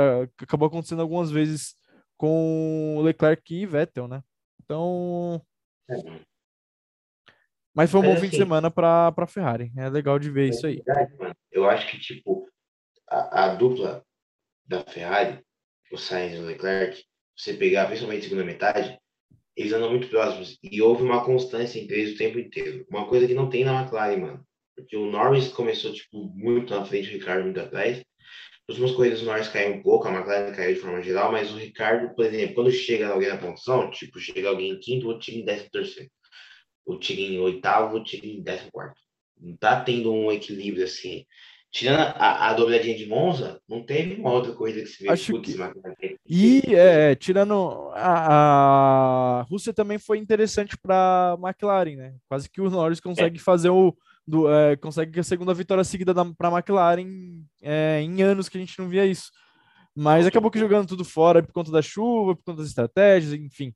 acabou 0.41 0.67
acontecendo 0.67 1.01
algumas 1.01 1.31
vezes 1.31 1.75
com 2.15 2.97
o 2.97 3.01
Leclerc 3.01 3.53
e 3.53 3.65
Vettel, 3.65 4.07
né? 4.07 4.21
Então. 4.63 5.41
É. 5.89 5.95
Mas 7.73 7.89
foi 7.89 8.01
um 8.01 8.03
Mas, 8.03 8.11
bom 8.11 8.17
assim, 8.17 8.21
fim 8.21 8.29
de 8.29 8.35
assim 8.35 8.43
semana 8.43 8.69
para 8.69 9.13
a 9.15 9.27
Ferrari. 9.27 9.71
É 9.77 9.89
legal 9.89 10.19
de 10.19 10.29
ver 10.29 10.47
é 10.47 10.49
isso 10.49 10.67
aí. 10.67 10.81
Verdade, 10.85 11.35
Eu 11.51 11.69
acho 11.69 11.89
que, 11.89 11.99
tipo, 11.99 12.47
a, 13.09 13.45
a, 13.45 13.55
dupla 13.55 14.03
da 14.65 14.83
Ferrari, 14.83 15.43
o 15.91 15.97
Sainz 15.97 16.35
e 16.35 16.39
o 16.39 16.45
Leclerc, 16.45 17.03
você 17.35 17.53
pegar, 17.53 17.87
principalmente 17.87 18.23
segunda 18.23 18.43
metade, 18.43 18.99
eles 19.59 19.73
andam 19.73 19.89
muito 19.89 20.07
próximos. 20.07 20.57
E 20.63 20.81
houve 20.81 21.03
uma 21.03 21.23
constância 21.23 21.79
entre 21.79 21.99
eles 21.99 22.15
o 22.15 22.17
tempo 22.17 22.39
inteiro. 22.39 22.85
Uma 22.89 23.07
coisa 23.07 23.27
que 23.27 23.33
não 23.33 23.49
tem 23.49 23.63
na 23.63 23.81
McLaren, 23.81 24.17
mano. 24.17 24.45
Porque 24.75 24.95
o 24.95 25.11
Norris 25.11 25.49
começou, 25.49 25.93
tipo, 25.93 26.31
muito 26.35 26.73
na 26.73 26.85
frente, 26.85 27.09
o 27.09 27.11
Ricardo 27.11 27.43
muito 27.43 27.59
atrás. 27.59 28.01
Nas 28.67 28.77
últimas 28.77 28.91
corridas 28.91 29.21
o 29.21 29.25
Norris 29.25 29.47
caiu 29.49 29.75
um 29.75 29.81
pouco, 29.81 30.07
a 30.07 30.13
McLaren 30.13 30.51
caiu 30.53 30.75
de 30.75 30.79
forma 30.79 31.01
geral, 31.01 31.31
mas 31.31 31.51
o 31.51 31.57
Ricardo, 31.57 32.13
por 32.15 32.25
exemplo, 32.25 32.55
quando 32.55 32.71
chega 32.71 33.09
alguém 33.09 33.29
na 33.29 33.37
pontuação, 33.37 33.89
tipo, 33.91 34.19
chega 34.19 34.47
alguém 34.47 34.71
em 34.71 34.79
quinto, 34.79 35.07
outro 35.07 35.21
time 35.23 35.41
em 35.41 35.45
décimo 35.45 35.71
terceiro 35.71 36.09
o 36.89 36.97
Tigre 36.97 37.35
em 37.35 37.39
oitavo, 37.39 37.97
o 37.97 38.03
Tigre 38.03 38.31
em 38.31 38.41
décimo 38.41 38.71
quarto. 38.71 38.99
Não 39.39 39.55
tá 39.55 39.79
tendo 39.81 40.11
um 40.11 40.31
equilíbrio 40.31 40.85
assim. 40.85 41.23
Tirando 41.71 41.99
a, 41.99 42.49
a 42.49 42.53
dobradinha 42.53 42.97
de 42.97 43.05
Monza, 43.05 43.61
não 43.69 43.83
teve 43.83 44.19
uma 44.19 44.31
outra 44.31 44.53
corrida 44.53 44.81
que 44.81 44.87
se 44.87 45.03
vê. 45.03 45.09
Acho 45.09 45.39
que... 45.39 45.55
E 46.27 46.61
é, 46.73 47.13
tirando 47.13 47.91
a, 47.93 49.39
a 49.39 49.41
Rússia 49.43 49.71
também 49.71 49.99
foi 49.99 50.17
interessante 50.17 50.75
para 50.75 51.37
McLaren, 51.39 51.95
né? 51.95 52.15
Quase 52.27 52.49
que 52.49 52.59
o 52.59 52.69
Norris 52.69 52.99
consegue 52.99 53.37
é. 53.37 53.41
fazer 53.41 53.69
o 53.69 53.95
do, 54.25 54.51
é, 54.51 54.75
consegue 54.77 55.19
a 55.19 55.23
segunda 55.23 55.53
vitória 55.53 55.83
seguida 55.83 56.13
para 56.13 56.49
a 56.49 56.51
McLaren 56.51 57.43
é, 57.61 58.01
em 58.01 58.21
anos 58.21 58.49
que 58.49 58.57
a 58.57 58.61
gente 58.61 58.77
não 58.79 58.87
via 58.87 59.05
isso. 59.05 59.31
Mas 59.95 60.25
acabou 60.25 60.49
que 60.49 60.59
jogando 60.59 60.87
tudo 60.87 61.03
fora 61.03 61.43
por 61.43 61.51
conta 61.51 61.71
da 61.71 61.81
chuva, 61.81 62.35
por 62.35 62.43
conta 62.43 62.61
das 62.61 62.69
estratégias, 62.69 63.33
enfim. 63.33 63.73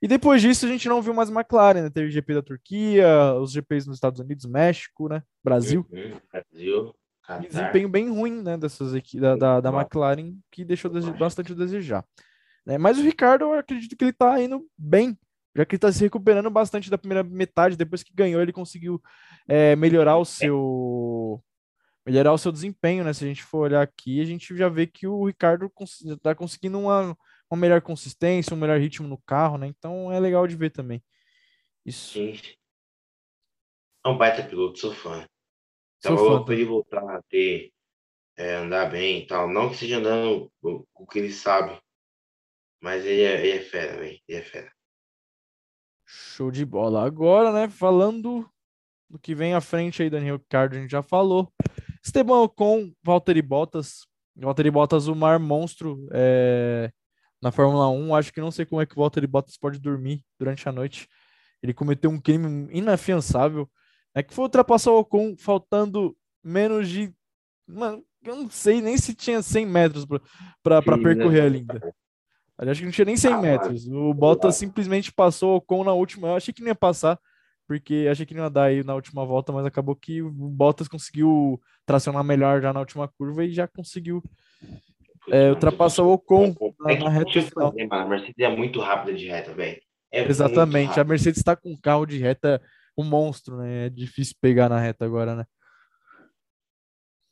E 0.00 0.06
depois 0.06 0.40
disso 0.40 0.66
a 0.66 0.68
gente 0.68 0.88
não 0.88 1.02
viu 1.02 1.12
mais 1.12 1.30
McLaren, 1.30 1.82
né? 1.82 1.90
Teve 1.90 2.10
GP 2.10 2.34
da 2.34 2.42
Turquia, 2.42 3.34
os 3.34 3.52
GPs 3.52 3.86
nos 3.86 3.96
Estados 3.96 4.20
Unidos, 4.20 4.46
México, 4.46 5.08
né? 5.08 5.22
Brasil. 5.42 5.84
Uhum, 5.90 6.20
Brasil. 6.32 6.94
Qatar. 7.28 7.46
desempenho 7.46 7.88
bem 7.88 8.08
ruim, 8.08 8.42
né, 8.42 8.56
dessas 8.56 8.94
aqui 8.94 9.20
da, 9.20 9.36
da, 9.36 9.60
da. 9.60 9.70
McLaren, 9.70 10.34
que 10.50 10.64
deixou 10.64 10.90
bastante 11.18 11.52
a 11.52 11.54
desejar. 11.54 12.04
né? 12.64 12.78
Mas 12.78 12.98
o 12.98 13.02
Ricardo, 13.02 13.44
eu 13.44 13.52
acredito 13.52 13.94
que 13.96 14.04
ele 14.04 14.12
tá 14.12 14.40
indo 14.40 14.66
bem, 14.76 15.16
já 15.54 15.64
que 15.66 15.74
ele 15.74 15.80
tá 15.80 15.92
se 15.92 16.00
recuperando 16.02 16.48
bastante 16.50 16.88
da 16.90 16.96
primeira 16.96 17.22
metade, 17.22 17.76
depois 17.76 18.02
que 18.02 18.12
ganhou, 18.14 18.40
ele 18.40 18.52
conseguiu 18.52 19.02
é, 19.46 19.76
melhorar 19.76 20.16
o 20.16 20.24
seu 20.24 21.42
melhorar 22.06 22.32
o 22.32 22.38
seu 22.38 22.50
desempenho, 22.50 23.04
né? 23.04 23.12
Se 23.12 23.22
a 23.24 23.28
gente 23.28 23.42
for 23.42 23.58
olhar 23.58 23.82
aqui, 23.82 24.18
a 24.22 24.24
gente 24.24 24.56
já 24.56 24.70
vê 24.70 24.86
que 24.86 25.06
o 25.06 25.26
Ricardo 25.26 25.68
cons- 25.68 26.02
tá 26.22 26.34
conseguindo 26.34 26.78
uma, 26.78 27.14
uma 27.50 27.60
melhor 27.60 27.82
consistência, 27.82 28.54
um 28.54 28.58
melhor 28.58 28.80
ritmo 28.80 29.06
no 29.06 29.18
carro, 29.18 29.58
né? 29.58 29.66
Então 29.66 30.10
é 30.10 30.18
legal 30.18 30.46
de 30.46 30.56
ver 30.56 30.70
também. 30.70 31.04
Isso. 31.84 32.14
Sim. 32.14 32.32
É 34.06 34.08
um 34.08 34.16
baita 34.16 34.42
piloto, 34.42 34.78
sou 34.78 34.94
fã. 34.94 35.26
Sou 36.00 36.14
louco 36.14 36.44
pra 36.46 36.54
ele 36.54 36.64
voltar 36.64 37.02
a 37.02 37.22
ter, 37.22 37.72
é, 38.36 38.54
andar 38.54 38.90
bem 38.90 39.22
e 39.22 39.26
tal. 39.26 39.48
Não 39.48 39.70
que 39.70 39.76
seja 39.76 39.98
andando 39.98 40.50
o, 40.62 40.86
o 40.94 41.06
que 41.06 41.18
ele 41.18 41.32
sabe, 41.32 41.78
mas 42.80 43.04
ele 43.04 43.22
é, 43.22 43.46
ele 43.46 43.58
é 43.58 43.60
fera, 43.60 43.98
velho. 43.98 44.18
Ele 44.28 44.38
é 44.38 44.42
fera. 44.42 44.72
Show 46.06 46.50
de 46.50 46.64
bola. 46.64 47.04
Agora, 47.04 47.52
né, 47.52 47.68
falando 47.68 48.48
do 49.10 49.18
que 49.18 49.34
vem 49.34 49.54
à 49.54 49.60
frente 49.60 50.02
aí, 50.02 50.10
Daniel 50.10 50.36
Ricardo, 50.36 50.76
a 50.76 50.80
gente 50.80 50.90
já 50.90 51.02
falou. 51.02 51.52
Esteban 52.02 52.42
Ocon, 52.42 52.92
Valtteri 53.02 53.42
Bottas. 53.42 54.06
Valtteri 54.36 54.70
Bottas, 54.70 55.08
o 55.08 55.14
mar 55.14 55.38
monstro 55.38 56.08
é, 56.12 56.90
na 57.42 57.50
Fórmula 57.50 57.88
1. 57.88 58.14
Acho 58.14 58.32
que 58.32 58.40
não 58.40 58.50
sei 58.50 58.64
como 58.64 58.80
é 58.80 58.86
que 58.86 58.92
o 58.92 59.00
Valtteri 59.00 59.26
Bottas 59.26 59.56
pode 59.56 59.78
dormir 59.78 60.24
durante 60.38 60.68
a 60.68 60.72
noite. 60.72 61.08
Ele 61.62 61.74
cometeu 61.74 62.10
um 62.10 62.20
crime 62.20 62.68
inafiançável. 62.72 63.68
É 64.18 64.22
que 64.22 64.34
foi 64.34 64.44
ultrapassar 64.44 64.90
o 64.90 64.98
Ocon 64.98 65.36
faltando 65.38 66.16
menos 66.42 66.88
de. 66.88 67.12
Mano, 67.66 68.02
eu 68.24 68.34
não 68.34 68.50
sei 68.50 68.80
nem 68.80 68.96
se 68.96 69.14
tinha 69.14 69.40
100 69.40 69.64
metros 69.66 70.04
para 70.62 70.82
Sim, 70.82 70.90
né? 70.90 71.02
percorrer 71.02 71.42
ali 71.42 71.58
ainda. 71.58 71.94
Acho 72.58 72.80
que 72.80 72.86
não 72.86 72.92
tinha 72.92 73.04
nem 73.04 73.16
100 73.16 73.32
Ah, 73.32 73.40
metros. 73.40 73.86
O 73.86 74.12
Bottas 74.12 74.56
simplesmente 74.56 75.12
passou 75.12 75.52
o 75.52 75.56
Ocon 75.58 75.84
na 75.84 75.92
última. 75.92 76.28
Eu 76.28 76.34
achei 76.34 76.52
que 76.52 76.60
não 76.60 76.68
ia 76.68 76.74
passar, 76.74 77.16
porque 77.68 78.08
achei 78.10 78.26
que 78.26 78.34
não 78.34 78.42
ia 78.42 78.50
dar 78.50 78.64
aí 78.64 78.82
na 78.82 78.96
última 78.96 79.24
volta, 79.24 79.52
mas 79.52 79.64
acabou 79.64 79.94
que 79.94 80.20
o 80.20 80.30
Bottas 80.32 80.88
conseguiu 80.88 81.60
tracionar 81.86 82.24
melhor 82.24 82.60
já 82.60 82.72
na 82.72 82.80
última 82.80 83.06
curva 83.06 83.44
e 83.44 83.52
já 83.52 83.68
conseguiu 83.68 84.20
é, 85.30 85.50
ultrapassar 85.50 86.02
o 86.02 86.12
Ocon 86.12 86.52
na, 86.80 86.90
É 86.90 86.98
na 86.98 87.08
reta 87.08 87.40
final. 87.42 87.72
A 87.90 88.04
Mercedes 88.04 88.34
é 88.40 88.48
muito 88.48 88.80
rápida 88.80 89.16
de 89.16 89.28
reta, 89.28 89.54
velho. 89.54 89.80
É 90.10 90.24
Exatamente. 90.26 90.98
A. 90.98 91.04
Mercedes 91.04 91.38
está 91.38 91.54
com 91.54 91.70
um 91.70 91.76
carro 91.76 92.06
de 92.06 92.18
reta, 92.18 92.60
um 92.98 93.04
monstro, 93.04 93.56
né? 93.58 93.86
É 93.86 93.88
difícil 93.90 94.34
pegar 94.40 94.68
na 94.68 94.78
reta 94.78 95.04
agora, 95.04 95.34
né? 95.36 95.44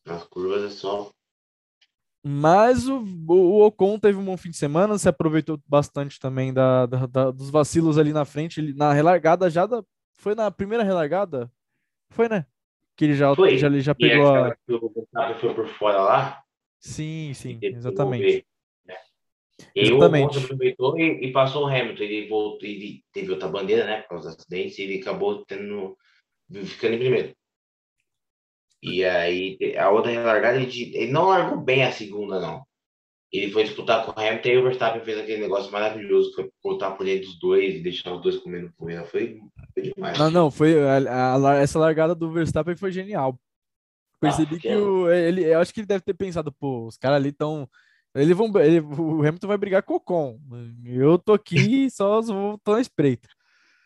Nas 0.07 0.25
curvas 0.25 0.65
é 0.65 0.71
só. 0.71 1.11
Mas 2.29 2.89
o, 2.89 3.05
o 3.29 3.65
Ocon 3.67 3.99
teve 4.01 4.19
um 4.19 4.25
bom 4.25 4.37
fim 4.37 4.51
de 4.51 4.57
semana, 4.57 4.99
se 4.99 5.09
aproveitou 5.09 5.61
bastante 5.67 6.19
também 6.19 6.53
da, 6.53 6.87
da- 6.87 7.07
da- 7.07 7.31
dos 7.31 7.51
vacilos 7.51 7.99
ali 7.99 8.13
na 8.13 8.25
frente. 8.25 8.61
Ele, 8.61 8.75
na 8.75 8.93
relargada 8.93 9.49
já 9.49 9.65
da, 9.65 9.83
foi 10.15 10.35
na 10.35 10.51
primeira 10.51 10.83
relargada? 10.83 11.51
Foi, 12.11 12.29
né? 12.29 12.47
Que 12.97 13.05
ele 13.05 13.15
já, 13.15 13.33
Foi. 13.35 13.57
já, 13.59 13.67
ele 13.69 13.81
já 13.81 13.93
E 13.93 14.01
pegou 14.01 14.27
a. 14.27 14.57
o 14.69 14.89
Verstappen 14.91 15.39
foi 15.41 15.55
por 15.55 15.69
fora 15.69 16.01
lá. 16.01 16.43
Sim, 16.81 17.33
sim, 17.35 17.59
e 17.63 17.67
exatamente. 17.69 18.23
devolver, 18.23 18.47
né? 18.87 18.95
E 18.95 18.95
aí 18.95 18.95
o 18.95 19.46
Exatamente. 19.75 20.37
Ocon 20.37 20.45
aproveitou 20.45 20.99
e, 20.99 21.27
e 21.27 21.33
passou 21.33 21.65
o 21.65 21.67
Hamilton. 21.67 22.03
Ele 22.03 22.29
voltou, 22.29 22.69
ele 22.69 23.03
teve 23.13 23.31
outra 23.31 23.49
bandeira, 23.49 23.85
né? 23.85 24.03
Por 24.03 24.09
causa 24.11 24.29
dos 24.29 24.37
acidentes, 24.39 24.79
e 24.79 24.83
ele 24.83 25.01
acabou 25.01 25.45
tendo, 25.45 25.97
ficando 26.65 26.95
em 26.95 26.99
primeiro. 26.99 27.35
E 28.83 29.05
aí, 29.05 29.59
a 29.79 29.91
outra 29.91 30.11
relargada, 30.11 30.61
ele, 30.61 30.97
ele 30.97 31.11
não 31.11 31.29
largou 31.29 31.59
bem 31.59 31.83
a 31.85 31.91
segunda, 31.93 32.39
não. 32.41 32.65
Ele 33.33 33.51
foi 33.51 33.65
disputar 33.65 34.05
com 34.05 34.13
o 34.13 34.23
Hamilton 34.25 34.49
e 34.49 34.57
o 34.59 34.63
Verstappen 34.63 35.03
fez 35.05 35.19
aquele 35.19 35.41
negócio 35.43 35.73
maravilhoso, 35.73 36.31
que 36.31 36.37
foi 36.37 36.51
botar 36.63 36.93
por 36.93 37.05
dentro 37.05 37.27
dos 37.27 37.39
dois 37.41 37.75
e 37.75 37.81
deixar 37.83 38.15
os 38.15 38.23
dois 38.23 38.37
comendo 38.39 38.73
poeira. 38.77 39.05
Foi, 39.05 39.41
foi 39.75 39.83
demais. 39.83 40.19
Não, 40.19 40.31
não, 40.31 40.51
foi 40.51 40.79
a- 40.81 41.35
a 41.35 41.55
essa 41.57 41.79
largada 41.79 42.15
do 42.15 42.31
Verstappen 42.31 42.77
foi 42.77 42.93
genial. 42.93 43.39
Percebi 44.21 44.57
Ah, 44.57 44.59
que 44.61 44.69
é. 44.69 44.77
o, 44.77 45.11
ele, 45.11 45.45
eu 45.45 45.59
acho 45.59 45.75
que 45.75 45.81
ele 45.81 45.87
deve 45.87 46.03
ter 46.03 46.15
pensado, 46.15 46.53
pô, 46.53 46.87
os 46.87 46.97
caras 46.97 47.17
ali 47.17 47.31
estão. 47.31 47.69
Eles 48.17 48.37
vão, 48.37 48.51
ele- 48.61 48.81
o 48.81 49.21
Hamilton 49.21 49.47
vai 49.47 49.59
brigar 49.59 49.83
com 49.83 49.95
o 49.95 49.97
Ocon. 49.97 50.39
Eu 50.85 51.19
tô 51.19 51.33
aqui 51.33 51.47
só 51.91 52.21
vou 52.23 52.59
tô 52.65 52.73
na 52.73 52.81
espreita. 52.81 53.29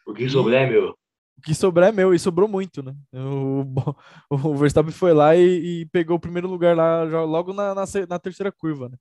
O 0.06 0.14
que 0.14 0.28
sobrar 0.28 0.62
é 0.62 0.70
meu. 0.70 0.90
O 1.38 1.42
que 1.42 1.54
sobrar 1.54 1.88
é 1.88 1.92
meu, 1.92 2.12
e 2.12 2.18
sobrou 2.18 2.46
muito, 2.46 2.82
né? 2.82 2.94
O, 3.14 3.64
o 4.30 4.54
Verstappen 4.56 4.92
foi 4.92 5.12
lá 5.14 5.34
e, 5.34 5.80
e 5.82 5.86
pegou 5.86 6.16
o 6.16 6.20
primeiro 6.20 6.48
lugar 6.48 6.76
lá 6.76 7.02
logo 7.24 7.52
na, 7.52 7.74
na, 7.74 7.84
na 8.08 8.18
terceira 8.18 8.52
curva, 8.52 8.88
né? 8.90 8.96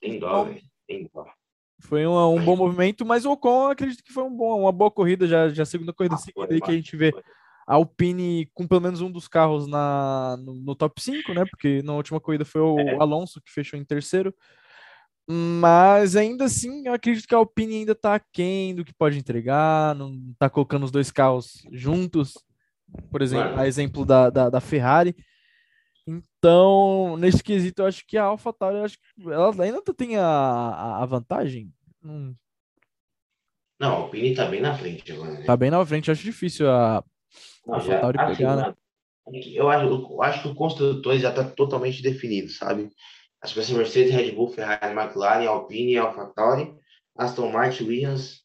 Tem 0.00 0.18
dó, 0.18 0.44
Bom, 0.44 0.50
velho. 0.50 0.62
Tem 0.86 1.10
dó. 1.12 1.26
Foi 1.80 2.06
um, 2.06 2.34
um 2.36 2.44
bom 2.44 2.54
movimento, 2.56 3.04
mas 3.04 3.24
o 3.24 3.32
Ocon 3.32 3.68
acredito 3.68 4.04
que 4.04 4.12
foi 4.12 4.22
um 4.22 4.34
bom, 4.34 4.60
uma 4.60 4.70
boa 4.70 4.90
corrida, 4.90 5.26
já, 5.26 5.48
já 5.48 5.64
a 5.64 5.66
segunda 5.66 5.92
corrida 5.92 6.14
Ah, 6.14 6.18
seguida 6.18 6.46
foi, 6.46 6.60
que 6.60 6.70
a 6.70 6.74
gente 6.74 6.96
vê 6.96 7.12
a 7.66 7.74
Alpine 7.74 8.48
com 8.54 8.66
pelo 8.66 8.80
menos 8.80 9.00
um 9.00 9.10
dos 9.10 9.26
carros 9.26 9.66
na, 9.66 10.36
no, 10.38 10.54
no 10.54 10.76
top 10.76 11.02
5, 11.02 11.34
né? 11.34 11.44
Porque 11.44 11.82
na 11.82 11.94
última 11.94 12.20
corrida 12.20 12.44
foi 12.44 12.60
o 12.60 12.78
É. 12.78 12.94
Alonso 13.00 13.40
que 13.40 13.50
fechou 13.50 13.78
em 13.78 13.84
terceiro. 13.84 14.32
Mas 15.28 16.16
ainda 16.16 16.44
assim, 16.44 16.86
eu 16.86 16.92
acredito 16.92 17.26
que 17.26 17.34
a 17.34 17.38
Alpine 17.38 17.76
ainda 17.76 17.94
tá 17.94 18.14
aquém 18.14 18.74
do 18.74 18.84
que 18.84 18.92
pode 18.92 19.18
entregar, 19.18 19.94
não 19.94 20.18
tá 20.38 20.50
colocando 20.50 20.84
os 20.84 20.90
dois 20.90 21.10
carros 21.10 21.62
juntos, 21.70 22.34
por 23.10 23.22
exemplo, 23.22 23.58
a 23.58 23.66
exemplo 23.66 24.04
da, 24.04 24.28
da, 24.30 24.50
da 24.50 24.60
Ferrari. 24.60 25.14
Então, 26.06 27.16
nesse 27.16 27.42
quesito, 27.42 27.82
eu 27.82 27.86
acho 27.86 28.04
que 28.06 28.18
a 28.18 28.24
AlphaTauri, 28.24 28.78
eu 28.78 28.84
acho 28.84 28.98
que 28.98 29.30
ela 29.30 29.64
ainda 29.64 29.80
tem 29.96 30.16
a, 30.16 30.98
a, 31.00 31.06
vantagem. 31.06 31.72
Hum, 32.04 32.34
Não, 33.78 33.88
a 33.88 33.96
Alpine 33.98 34.34
tá 34.34 34.46
bem 34.46 34.60
na 34.60 34.76
frente 34.76 35.12
agora, 35.12 35.32
né? 35.34 35.44
tá 35.44 35.56
bem 35.56 35.70
na 35.70 35.86
frente, 35.86 36.10
acho 36.10 36.24
difícil 36.24 36.68
a, 36.68 37.04
Não, 37.64 37.74
a 37.74 37.76
AlphaTauri 37.78 38.18
assim, 38.20 38.36
pegar, 38.36 38.56
né? 38.56 38.62
mano, 38.62 38.76
é 39.28 39.48
eu, 39.56 39.70
acho, 39.70 39.86
eu 39.86 40.22
acho 40.22 40.42
que 40.42 40.48
o 40.48 40.54
construtor 40.54 41.16
já 41.16 41.32
tá 41.32 41.44
totalmente 41.44 42.02
definido, 42.02 42.48
sabe? 42.50 42.90
Vai 43.42 43.64
ser 43.64 43.74
Mercedes, 43.74 44.12
Red 44.14 44.32
Bull, 44.32 44.48
Ferrari, 44.52 44.94
McLaren, 44.94 45.46
Alpine, 45.46 45.96
AlphaTauri, 45.98 46.74
Aston 47.16 47.50
Martin, 47.50 47.84
Williams, 47.84 48.42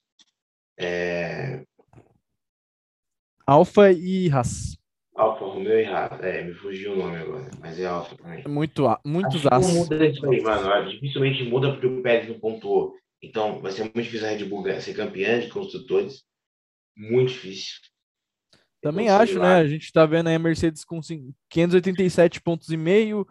é, 0.78 1.64
Alfa 3.46 3.92
e 3.92 4.30
Haas. 4.30 4.78
Alfa 5.16 5.46
Romeo 5.46 5.80
e 5.80 5.86
Haas. 5.86 6.20
É, 6.22 6.44
me 6.44 6.54
fugiu 6.54 6.94
o 6.94 6.96
nome 6.96 7.16
agora, 7.18 7.50
mas 7.60 7.80
é 7.80 7.86
Alfa 7.86 8.16
também. 8.18 8.44
Muito, 8.48 8.88
a- 8.88 9.00
muitos 9.06 9.44
muda 9.44 10.06
isso 10.06 10.26
aí, 10.30 10.42
mano. 10.42 10.90
Dificilmente 10.90 11.44
muda 11.44 11.72
porque 11.72 11.88
o 11.88 12.02
Pérez 12.02 12.28
não 12.30 12.40
pontuou. 12.40 12.94
Então, 13.22 13.62
vai 13.62 13.72
ser 13.72 13.84
muito 13.84 14.02
difícil 14.02 14.28
a 14.28 14.32
Red 14.32 14.46
Bull 14.46 14.64
ser 14.80 14.94
campeã 14.94 15.40
de 15.40 15.48
construtores. 15.50 16.24
Muito 16.96 17.30
difícil. 17.30 17.76
Também 18.82 19.10
acho, 19.10 19.40
né? 19.40 19.56
A 19.56 19.68
gente 19.68 19.92
tá 19.92 20.06
vendo 20.06 20.28
aí 20.28 20.36
a 20.36 20.40
Mercedes 20.40 20.86
com 20.86 21.02
cin- 21.02 21.34
587 21.50 22.40
pontos 22.42 22.70
e 22.70 22.78
meio 22.78 23.28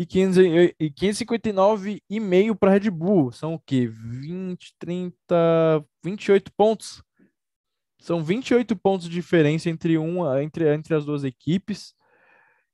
e 0.00 0.06
500 0.06 0.36
e- 0.38 0.74
e 0.80 0.90
559 0.90 2.02
e 2.08 2.18
meio 2.20 2.56
para 2.56 2.70
Red 2.72 2.88
Bull. 2.90 3.30
São 3.32 3.52
o 3.54 3.58
quê? 3.58 3.86
20, 3.86 4.74
30, 4.78 5.84
28 6.02 6.50
pontos. 6.56 7.02
São 8.00 8.24
28 8.24 8.74
pontos 8.76 9.06
de 9.08 9.14
diferença 9.14 9.68
entre 9.68 9.98
uma 9.98 10.42
entre, 10.42 10.72
entre 10.74 10.94
as 10.94 11.04
duas 11.04 11.22
equipes. 11.22 11.94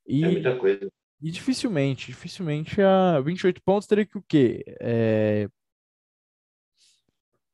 É 0.09 0.13
E, 0.13 0.21
muita 0.25 0.57
coisa. 0.57 0.89
e 1.21 1.31
dificilmente, 1.33 2.07
dificilmente 2.07 2.81
a 2.81 3.21
28 3.21 3.61
pontos 3.63 3.89
teria 3.89 4.07
que 4.07 4.17
o 4.19 4.23
quê? 4.29 4.63
É, 4.81 5.49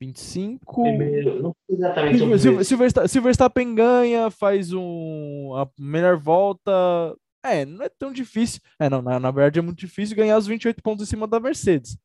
25 0.01 0.83
Primeiro, 0.83 1.43
não 1.43 1.57
exatamente 1.69 2.19
se, 2.19 2.39
se, 2.59 2.65
se 2.65 2.75
o 2.75 2.79
Versta- 2.79 3.09
se 3.09 3.19
o 3.19 3.23
Verstappen 3.23 3.75
ganha, 3.75 4.31
faz 4.31 4.73
um, 4.73 5.55
a 5.57 5.67
melhor 5.79 6.17
volta. 6.19 6.71
É, 7.43 7.65
não 7.65 7.85
é 7.85 7.89
tão 7.89 8.13
difícil. 8.13 8.61
É, 8.79 8.89
não, 8.89 9.03
na, 9.03 9.19
na 9.19 9.31
verdade 9.31 9.59
é 9.59 9.63
muito 9.63 9.79
difícil 9.79 10.17
ganhar 10.17 10.37
os 10.39 10.47
28 10.47 10.83
pontos 10.83 11.07
em 11.07 11.11
cima 11.11 11.27
da 11.27 11.41
Mercedes. 11.41 11.99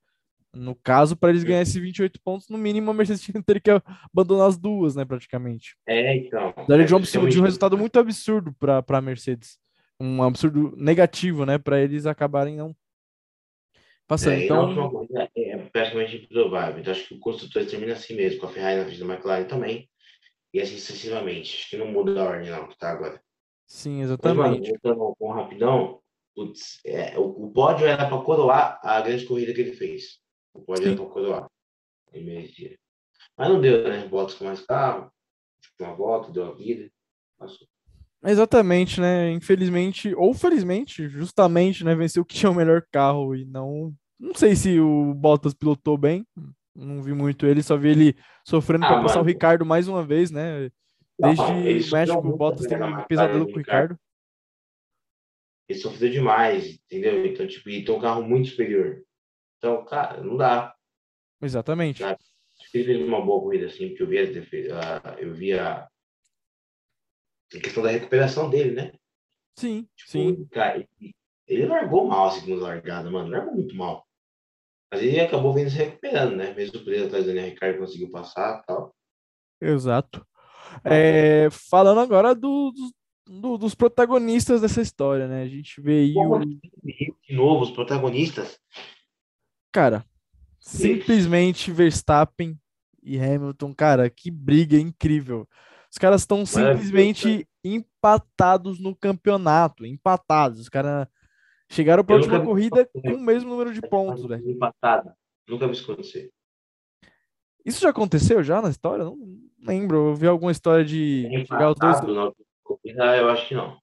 No 0.54 0.74
caso, 0.74 1.16
para 1.16 1.30
eles 1.30 1.44
ganharem 1.44 1.64
esses 1.64 1.76
28 1.76 2.20
pontos, 2.22 2.50
no 2.50 2.58
mínimo 2.58 2.90
a 2.90 2.94
Mercedes 2.94 3.22
tinha- 3.22 3.44
que 3.44 3.72
abandonar 4.12 4.48
as 4.48 4.58
duas, 4.58 4.96
né, 4.96 5.06
praticamente. 5.06 5.78
É, 5.86 6.16
então. 6.16 6.54
Daria 6.68 6.84
É 6.86 6.88
de 6.88 6.96
um, 6.96 7.00
de 7.00 7.40
um 7.40 7.44
resultado 7.44 7.78
muito 7.78 8.00
absurdo 8.00 8.54
para 8.54 8.84
a 8.88 9.02
Mercedes. 9.02 9.60
Um 10.00 10.24
absurdo 10.24 10.74
negativo, 10.78 11.46
né, 11.46 11.58
para 11.58 11.80
eles 11.80 12.06
acabarem 12.06 12.56
não 12.56 12.76
passando. 14.08 14.34
É, 14.34 14.46
então, 14.46 14.68
última 14.68 14.90
corrida 14.90 15.30
é 15.36 15.58
praticamente 15.58 16.16
improvável. 16.18 16.80
Então, 16.80 16.94
acho 16.94 17.08
que 17.08 17.14
o 17.16 17.20
construtor 17.20 17.66
termina 17.66 17.94
assim 17.94 18.16
mesmo, 18.16 18.40
com 18.40 18.48
a 18.48 18.50
Ferrari 18.50 18.78
na 18.78 18.86
frente 18.86 19.00
da 19.00 19.06
McLaren 19.14 19.46
também. 19.46 19.90
E 20.54 20.62
assim 20.62 20.78
sucessivamente. 20.78 21.58
Acho 21.58 21.70
que 21.70 21.78
não 21.78 21.92
muda 21.92 22.20
a 22.20 22.26
ordem, 22.26 22.50
não, 22.50 22.68
que 22.68 22.78
tá 22.78 22.92
agora. 22.92 23.22
Sim, 23.68 24.00
Mas, 24.00 24.10
mano, 24.22 24.56
exatamente. 24.56 24.80
com 25.20 25.32
rapidão, 25.32 26.00
putz, 26.34 26.80
é, 26.86 27.18
o, 27.20 27.46
o 27.46 27.52
pódio 27.52 27.86
era 27.86 28.08
para 28.08 28.22
coroar 28.22 28.80
a 28.82 29.02
grande 29.02 29.26
corrida 29.26 29.54
que 29.54 29.62
ele 29.62 29.74
fez. 29.74 30.20
O 30.54 30.62
pódio 30.62 30.84
Sim. 30.84 30.90
era 30.90 30.98
para 30.98 31.06
coroar. 31.12 31.48
Ele 32.12 32.26
merecia. 32.26 32.78
Mas 33.38 33.50
não 33.50 33.62
deu, 33.62 33.84
né? 33.88 34.08
Bottas 34.08 34.36
com 34.36 34.46
mais 34.46 34.62
carro, 34.62 35.12
uma 35.80 35.94
volta, 35.94 36.32
deu 36.32 36.48
a 36.48 36.56
vida. 36.56 36.90
Passou. 37.38 37.68
Exatamente, 38.26 39.00
né? 39.00 39.32
Infelizmente, 39.32 40.14
ou 40.16 40.34
felizmente, 40.34 41.08
justamente, 41.08 41.84
né? 41.84 41.94
Venceu 41.94 42.24
o 42.24 42.26
que 42.26 42.36
tinha 42.36 42.52
o 42.52 42.56
melhor 42.56 42.84
carro 42.92 43.36
e 43.36 43.46
não. 43.46 43.94
Não 44.20 44.34
sei 44.34 44.56
se 44.56 44.80
o 44.80 45.14
Bottas 45.14 45.54
pilotou 45.54 45.96
bem, 45.96 46.26
não 46.76 47.04
vi 47.04 47.14
muito 47.14 47.46
ele, 47.46 47.62
só 47.62 47.78
vi 47.78 47.90
ele 47.90 48.18
sofrendo 48.44 48.86
Ah, 48.86 48.90
para 48.90 49.02
passar 49.04 49.22
o. 49.22 49.24
Ricardo 49.24 49.64
mais 49.64 49.88
uma 49.88 50.04
vez, 50.04 50.32
né? 50.32 50.72
Desde 51.20 51.44
o 51.44 51.92
México, 51.92 52.28
o 52.28 52.38
Bottas 52.38 52.68
tem 52.68 52.78
um 52.82 53.04
pesadelo 53.06 53.46
do 53.46 53.52
com 53.52 53.56
o 53.56 53.58
Ricardo. 53.58 54.00
Ele 55.68 55.80
sofreu 55.80 56.10
demais, 56.10 56.80
entendeu? 56.86 57.26
Então, 57.26 57.46
tipo, 57.48 57.70
ele 57.70 57.84
tem 57.84 57.94
um 57.96 58.00
carro 58.00 58.24
muito 58.24 58.50
superior. 58.50 59.04
Então, 59.58 59.84
cara, 59.86 60.22
não 60.24 60.38
dá. 60.38 60.74
Exatamente. 61.42 62.04
Ele 62.04 62.16
fez 62.72 63.02
uma 63.02 63.24
boa 63.24 63.42
corrida, 63.42 63.66
assim, 63.66 63.90
porque 63.90 64.04
eu 64.04 64.08
vi, 64.08 64.20
a- 64.72 65.16
eu 65.20 65.34
vi 65.34 65.54
a, 65.54 65.88
a 67.54 67.60
questão 67.62 67.84
da 67.84 67.90
recuperação 67.90 68.50
dele, 68.50 68.72
né? 68.72 68.94
Sim, 69.58 69.88
Tipo, 69.96 70.12
sim. 70.12 70.46
cara, 70.52 70.78
ele, 70.78 71.16
ele 71.48 71.66
largou 71.66 72.08
mal 72.08 72.28
a 72.28 72.32
segunda 72.32 72.64
largada, 72.64 73.10
mano. 73.10 73.30
Largou 73.30 73.56
muito 73.56 73.76
mal. 73.76 74.06
Mas 74.92 75.02
ele 75.04 75.20
acabou 75.20 75.54
vindo 75.54 75.70
se 75.70 75.76
recuperando, 75.78 76.36
né? 76.36 76.54
Mesmo 76.54 76.84
preso 76.84 77.08
atrás 77.08 77.26
do 77.26 77.28
Daniel 77.28 77.50
Ricardo 77.50 77.80
conseguiu 77.80 78.10
passar 78.10 78.62
e 78.62 78.66
tal. 78.66 78.96
Exato. 79.60 80.26
É, 80.84 81.50
falando 81.52 82.00
agora 82.00 82.34
do- 82.36 82.72
dos- 82.72 82.94
do- 83.42 83.58
dos 83.58 83.76
protagonistas 83.76 84.62
dessa 84.62 84.82
história, 84.82 85.28
né? 85.28 85.44
A 85.44 85.48
gente 85.48 85.82
vê 85.82 86.00
aí 86.00 86.14
o. 86.16 86.40
de 86.46 87.36
novo, 87.36 87.64
os 87.64 87.72
protagonistas. 87.72 88.60
Cara, 89.72 90.06
simplesmente 90.60 91.72
Verstappen 91.72 92.58
e 93.04 93.20
Hamilton, 93.20 93.74
cara, 93.74 94.10
que 94.10 94.32
briga 94.32 94.78
incrível. 94.78 95.48
Os 95.92 95.98
caras 95.98 96.22
estão 96.22 96.46
simplesmente 96.46 97.48
empatados 97.64 98.80
no 98.80 98.96
campeonato, 98.96 99.86
empatados. 99.86 100.60
Os 100.60 100.70
caras 100.70 101.08
chegaram 101.70 102.04
para 102.04 102.16
a 102.16 102.20
última 102.20 102.44
corrida 102.44 102.90
com 102.94 103.14
o 103.16 103.20
mesmo 103.20 103.50
número 103.50 103.74
de 103.74 103.82
pontos, 103.82 104.26
velho. 104.26 104.50
Empatada. 104.50 105.16
Nunca 105.48 105.66
vi 105.68 105.74
isso 105.74 105.90
acontecer. 105.92 106.30
Isso 107.66 107.82
já 107.82 107.90
aconteceu 107.90 108.42
já 108.44 108.62
na 108.62 108.70
história? 108.70 109.04
Não 109.06 109.18
lembro. 109.62 110.10
Eu 110.10 110.16
vi 110.16 110.28
alguma 110.28 110.52
história 110.52 110.84
de 110.86 111.28
chegar 111.48 111.72
os 111.72 111.76
dois. 111.78 112.02
Na 112.02 112.32
corrida, 112.64 113.18
eu 113.18 113.30
acho 113.30 113.48
que 113.48 113.56
não. 113.56 113.78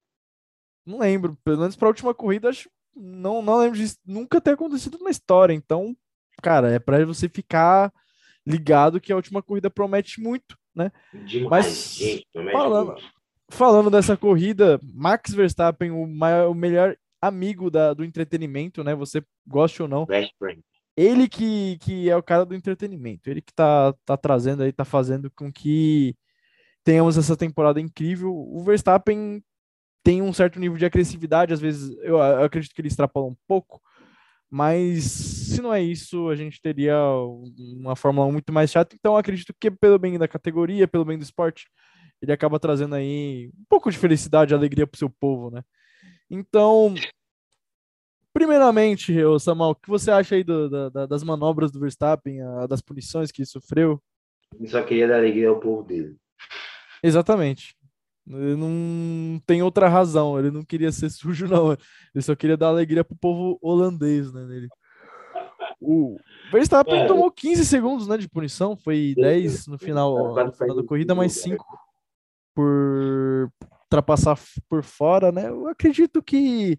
Não 0.86 0.98
lembro. 0.98 1.36
Pelo 1.44 1.58
menos 1.58 1.76
para 1.76 1.88
a 1.88 1.90
última 1.90 2.12
corrida, 2.14 2.48
acho 2.48 2.68
não, 2.96 3.42
não 3.42 3.58
lembro 3.58 3.76
disso 3.78 3.96
nunca 4.06 4.40
ter 4.40 4.52
acontecido 4.52 4.98
na 4.98 5.10
história. 5.10 5.52
Então, 5.52 5.96
cara, 6.42 6.70
é 6.70 6.78
para 6.78 7.04
você 7.04 7.28
ficar 7.28 7.92
ligado 8.46 9.00
que 9.00 9.12
a 9.12 9.16
última 9.16 9.42
corrida 9.42 9.68
promete 9.70 10.20
muito, 10.20 10.56
né? 10.74 10.92
Demais, 11.26 11.66
Mas, 11.66 11.94
gente. 11.96 12.26
falando- 12.52 12.92
muito. 12.92 13.14
Falando 13.50 13.90
dessa 13.90 14.16
corrida, 14.16 14.80
Max 14.94 15.32
Verstappen, 15.34 15.90
o, 15.90 16.06
maior, 16.06 16.50
o 16.50 16.54
melhor 16.54 16.96
amigo 17.20 17.70
da- 17.70 17.92
do 17.92 18.02
entretenimento, 18.04 18.82
né? 18.82 18.94
Você 18.94 19.22
goste 19.46 19.82
ou 19.82 19.88
não, 19.88 20.06
Best 20.06 20.34
friend. 20.38 20.62
Ele 20.96 21.28
que, 21.28 21.78
que 21.78 22.08
é 22.08 22.16
o 22.16 22.22
cara 22.22 22.44
do 22.44 22.54
entretenimento, 22.54 23.28
ele 23.28 23.42
que 23.42 23.52
tá, 23.52 23.92
tá 24.04 24.16
trazendo 24.16 24.62
aí, 24.62 24.72
tá 24.72 24.84
fazendo 24.84 25.30
com 25.30 25.52
que 25.52 26.16
tenhamos 26.84 27.18
essa 27.18 27.36
temporada 27.36 27.80
incrível. 27.80 28.32
O 28.32 28.62
Verstappen 28.62 29.42
tem 30.04 30.22
um 30.22 30.32
certo 30.32 30.60
nível 30.60 30.76
de 30.76 30.84
agressividade, 30.84 31.52
às 31.52 31.60
vezes 31.60 31.90
eu, 32.02 32.18
eu 32.18 32.44
acredito 32.44 32.74
que 32.74 32.80
ele 32.80 32.88
extrapola 32.88 33.26
um 33.26 33.36
pouco, 33.48 33.80
mas 34.50 35.04
se 35.04 35.60
não 35.60 35.72
é 35.74 35.82
isso, 35.82 36.28
a 36.28 36.36
gente 36.36 36.60
teria 36.60 36.96
uma 37.76 37.96
Fórmula 37.96 38.26
1 38.26 38.32
muito 38.32 38.52
mais 38.52 38.70
chata. 38.70 38.94
Então, 38.94 39.16
acredito 39.16 39.52
que 39.58 39.70
pelo 39.70 39.98
bem 39.98 40.18
da 40.18 40.28
categoria, 40.28 40.86
pelo 40.86 41.04
bem 41.04 41.18
do 41.18 41.24
esporte, 41.24 41.66
ele 42.22 42.32
acaba 42.32 42.60
trazendo 42.60 42.94
aí 42.94 43.50
um 43.58 43.64
pouco 43.68 43.90
de 43.90 43.98
felicidade 43.98 44.54
alegria 44.54 44.86
pro 44.86 44.98
seu 44.98 45.10
povo, 45.10 45.50
né? 45.50 45.62
Então, 46.30 46.94
primeiramente, 48.34 49.14
Samuel, 49.40 49.70
o 49.70 49.74
que 49.76 49.88
você 49.88 50.10
acha 50.10 50.34
aí 50.34 50.44
do- 50.44 50.68
da- 50.68 50.88
da- 50.90 51.06
das 51.06 51.22
manobras 51.22 51.70
do 51.70 51.80
Verstappen, 51.80 52.42
a- 52.42 52.66
das 52.66 52.82
punições 52.82 53.30
que 53.30 53.40
ele 53.40 53.46
sofreu? 53.46 54.02
Ele 54.58 54.68
só 54.68 54.82
queria 54.82 55.08
dar 55.08 55.16
alegria 55.16 55.48
ao 55.48 55.58
povo 55.60 55.82
dele. 55.84 56.16
Exatamente. 57.02 57.74
Ele 58.26 58.56
não 58.56 59.38
tem 59.46 59.62
outra 59.62 59.88
razão, 59.88 60.38
ele 60.38 60.50
não 60.50 60.64
queria 60.64 60.90
ser 60.90 61.10
sujo, 61.10 61.46
não. 61.46 61.72
Ele 61.72 62.22
só 62.22 62.34
queria 62.34 62.56
dar 62.56 62.68
alegria 62.68 63.04
pro 63.04 63.16
povo 63.16 63.58
holandês, 63.62 64.32
né? 64.32 64.44
Nele. 64.44 64.68
O 65.80 66.16
Verstappen 66.50 67.00
É. 67.02 67.06
tomou 67.06 67.30
15 67.30 67.64
segundos, 67.64 68.08
né, 68.08 68.16
de 68.16 68.28
punição, 68.28 68.76
foi 68.76 69.14
10 69.16 69.66
no 69.66 69.78
final, 69.78 70.34
no 70.34 70.52
final 70.52 70.76
da 70.76 70.82
corrida, 70.84 71.14
mais 71.14 71.34
lugar. 71.36 71.58
5 71.58 71.78
por 72.54 73.50
ultrapassar 73.84 74.38
por 74.68 74.82
fora, 74.82 75.30
né? 75.30 75.48
Eu 75.48 75.68
acredito 75.68 76.22
que. 76.22 76.78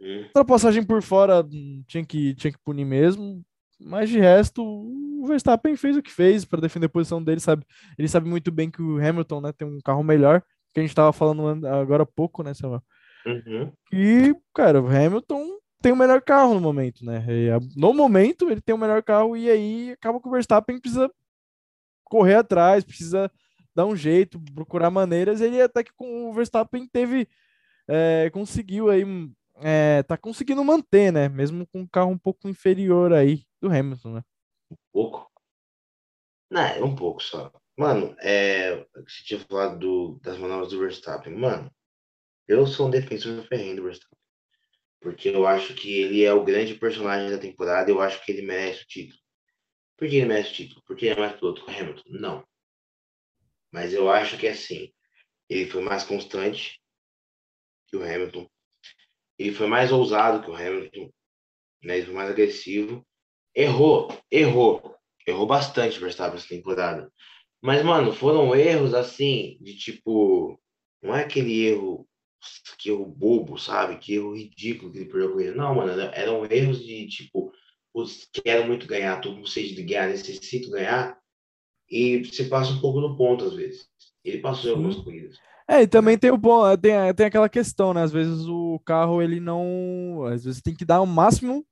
Ultrapassagem 0.00 0.84
por 0.84 1.02
fora 1.02 1.42
hum, 1.44 1.82
tinha 1.86 2.04
que, 2.04 2.34
tinha 2.34 2.52
que 2.52 2.58
punir 2.58 2.84
mesmo, 2.84 3.44
mas 3.80 4.08
de 4.08 4.18
resto, 4.18 4.62
o 4.62 5.26
Verstappen 5.26 5.76
fez 5.76 5.96
o 5.96 6.02
que 6.02 6.12
fez 6.12 6.44
para 6.44 6.60
defender 6.60 6.86
a 6.86 6.90
posição 6.90 7.22
dele, 7.22 7.40
sabe? 7.40 7.64
Ele 7.98 8.08
sabe 8.08 8.28
muito 8.28 8.50
bem 8.50 8.70
que 8.70 8.82
o 8.82 8.96
Hamilton, 8.96 9.40
né, 9.40 9.52
tem 9.52 9.66
um 9.66 9.80
carro 9.80 10.02
melhor, 10.02 10.42
que 10.72 10.80
a 10.80 10.82
gente 10.82 10.94
tava 10.94 11.12
falando 11.12 11.46
an- 11.46 11.80
agora 11.80 12.02
há 12.02 12.06
pouco, 12.06 12.42
né, 12.42 12.54
Samuel? 12.54 12.82
Uhum. 13.26 13.72
E, 13.92 14.34
cara, 14.54 14.80
o 14.80 14.86
Hamilton 14.88 15.58
tem 15.80 15.92
o 15.92 15.96
melhor 15.96 16.20
carro 16.22 16.54
no 16.54 16.60
momento, 16.60 17.04
né? 17.04 17.24
No 17.76 17.92
momento, 17.92 18.50
ele 18.50 18.60
tem 18.60 18.74
o 18.74 18.78
melhor 18.78 19.02
carro 19.02 19.36
e 19.36 19.48
aí 19.50 19.90
acaba 19.92 20.20
que 20.20 20.28
o 20.28 20.30
Verstappen 20.30 20.80
precisa 20.80 21.10
correr 22.04 22.36
atrás, 22.36 22.84
precisa 22.84 23.30
dar 23.74 23.86
um 23.86 23.94
jeito, 23.94 24.40
procurar 24.54 24.90
maneiras. 24.90 25.40
Ele 25.40 25.60
até 25.60 25.84
que 25.84 25.92
com 25.94 26.28
o 26.30 26.32
Verstappen 26.32 26.86
teve, 26.90 27.28
é, 27.88 28.30
conseguiu 28.32 28.90
aí, 28.90 29.04
hum, 29.04 29.32
é, 29.62 30.02
tá 30.02 30.16
conseguindo 30.16 30.64
manter, 30.64 31.12
né? 31.12 31.28
Mesmo 31.28 31.66
com 31.66 31.80
um 31.80 31.86
carro 31.86 32.10
um 32.10 32.18
pouco 32.18 32.48
inferior 32.48 33.12
aí 33.12 33.44
do 33.60 33.68
Hamilton, 33.68 34.14
né? 34.14 34.22
Pouco? 34.92 35.30
Não, 36.50 36.60
é 36.60 36.82
um 36.82 36.94
pouco 36.94 37.22
só. 37.22 37.52
Mano, 37.76 38.16
é, 38.20 38.76
você 38.94 39.24
tinha 39.24 39.40
falado 39.40 39.78
do, 39.78 40.20
das 40.22 40.38
manobras 40.38 40.70
do 40.70 40.80
Verstappen. 40.80 41.34
Mano, 41.34 41.70
eu 42.46 42.66
sou 42.66 42.88
um 42.88 42.90
defensor 42.90 43.42
ferrenho 43.46 43.76
do 43.76 43.84
Verstappen. 43.84 44.18
Porque 45.00 45.28
eu 45.28 45.46
acho 45.46 45.74
que 45.74 45.92
ele 45.92 46.24
é 46.24 46.32
o 46.32 46.44
grande 46.44 46.74
personagem 46.74 47.30
da 47.30 47.38
temporada. 47.38 47.90
Eu 47.90 48.00
acho 48.00 48.24
que 48.24 48.32
ele 48.32 48.42
merece 48.42 48.82
o 48.82 48.86
título. 48.86 49.20
Por 49.96 50.08
que 50.08 50.16
ele 50.16 50.26
merece 50.26 50.50
o 50.50 50.54
título? 50.54 50.82
Porque 50.86 51.06
ele 51.06 51.14
é 51.14 51.18
mais 51.18 51.36
piloto 51.38 51.64
que 51.64 51.70
o 51.70 51.74
Hamilton? 51.74 52.02
Não. 52.06 52.48
Mas 53.70 53.92
eu 53.92 54.10
acho 54.10 54.38
que 54.38 54.48
assim, 54.48 54.92
ele 55.48 55.70
foi 55.70 55.82
mais 55.82 56.04
constante 56.04 56.80
que 57.86 57.96
o 57.96 58.02
Hamilton. 58.02 58.48
Ele 59.38 59.52
foi 59.52 59.66
mais 59.66 59.92
ousado 59.92 60.42
que 60.42 60.50
o 60.50 60.54
Hamilton. 60.54 61.10
Né? 61.82 61.98
Ele 61.98 62.06
foi 62.06 62.14
mais 62.14 62.30
agressivo. 62.30 63.06
Errou, 63.54 64.08
errou. 64.30 64.96
Errou 65.26 65.46
bastante 65.46 65.98
o 65.98 66.00
Verstappen 66.00 66.38
essa 66.38 66.48
temporada. 66.48 67.12
Mas, 67.60 67.84
mano, 67.84 68.12
foram 68.12 68.54
erros 68.54 68.94
assim, 68.94 69.58
de 69.60 69.76
tipo. 69.76 70.60
Não 71.02 71.14
é 71.14 71.22
aquele 71.22 71.64
erro, 71.64 72.08
que 72.78 72.88
erro 72.90 73.04
bobo, 73.06 73.58
sabe? 73.58 73.98
Que 73.98 74.14
erro 74.14 74.34
ridículo 74.36 74.92
que 74.92 74.98
ele 74.98 75.10
perdeu 75.10 75.32
com 75.32 75.40
ele. 75.40 75.54
Não, 75.54 75.74
mano, 75.74 75.92
era- 75.92 76.12
eram 76.14 76.44
erros 76.50 76.84
de 76.84 77.06
tipo, 77.08 77.52
putz, 77.92 78.28
quero 78.32 78.66
muito 78.66 78.86
ganhar, 78.86 79.20
tô 79.20 79.34
com 79.34 79.44
sede 79.46 79.74
de 79.74 79.82
ganhar, 79.82 80.08
necessito 80.08 80.70
ganhar. 80.70 81.18
E 81.90 82.24
você 82.24 82.44
passa 82.44 82.72
um 82.72 82.80
pouco 82.80 83.00
no 83.00 83.16
ponto 83.16 83.44
às 83.44 83.54
vezes. 83.54 83.88
Ele 84.24 84.38
passou 84.38 84.70
em 84.70 84.74
algumas 84.74 84.96
corridas. 84.96 85.38
É, 85.70 85.82
e 85.82 85.86
também 85.86 86.16
tem 86.16 86.30
o 86.30 86.36
bom, 86.38 86.62
tem, 86.76 86.92
tem 87.14 87.26
aquela 87.26 87.48
questão, 87.48 87.92
né? 87.92 88.02
Às 88.02 88.10
vezes 88.12 88.46
o 88.46 88.80
carro 88.86 89.20
ele 89.20 89.38
não, 89.38 90.24
às 90.24 90.44
vezes 90.44 90.62
tem 90.62 90.74
que 90.74 90.84
dar 90.84 91.00
o 91.02 91.06
máximo 91.06 91.64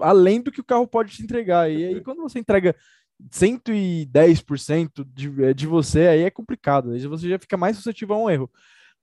além 0.00 0.40
do 0.40 0.50
que 0.50 0.60
o 0.60 0.64
carro 0.64 0.86
pode 0.86 1.12
te 1.14 1.22
entregar. 1.22 1.70
E 1.70 1.84
aí 1.84 2.00
quando 2.00 2.22
você 2.22 2.38
entrega 2.38 2.74
110% 3.30 5.04
de, 5.04 5.44
eh, 5.44 5.52
de 5.54 5.66
você, 5.66 6.06
aí 6.08 6.22
é 6.22 6.30
complicado. 6.30 6.92
Aí 6.92 7.06
você 7.06 7.28
já 7.28 7.38
fica 7.38 7.56
mais 7.56 7.76
suscetível 7.76 8.16
a 8.16 8.18
um 8.18 8.30
erro. 8.30 8.50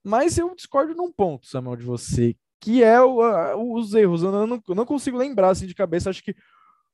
Mas 0.04 0.38
eu 0.38 0.54
discordo 0.54 0.94
num 0.94 1.12
ponto, 1.12 1.46
Samuel, 1.46 1.76
de 1.76 1.84
você, 1.84 2.36
que 2.60 2.82
é 2.82 3.00
o- 3.02 3.22
a- 3.22 3.56
os 3.56 3.94
erros. 3.94 4.22
Eu 4.22 4.32
não, 4.46 4.62
eu 4.68 4.74
não 4.74 4.86
consigo 4.86 5.16
lembrar 5.18 5.50
assim 5.50 5.66
de 5.66 5.74
cabeça. 5.74 6.10
Acho 6.10 6.22
que 6.24 6.34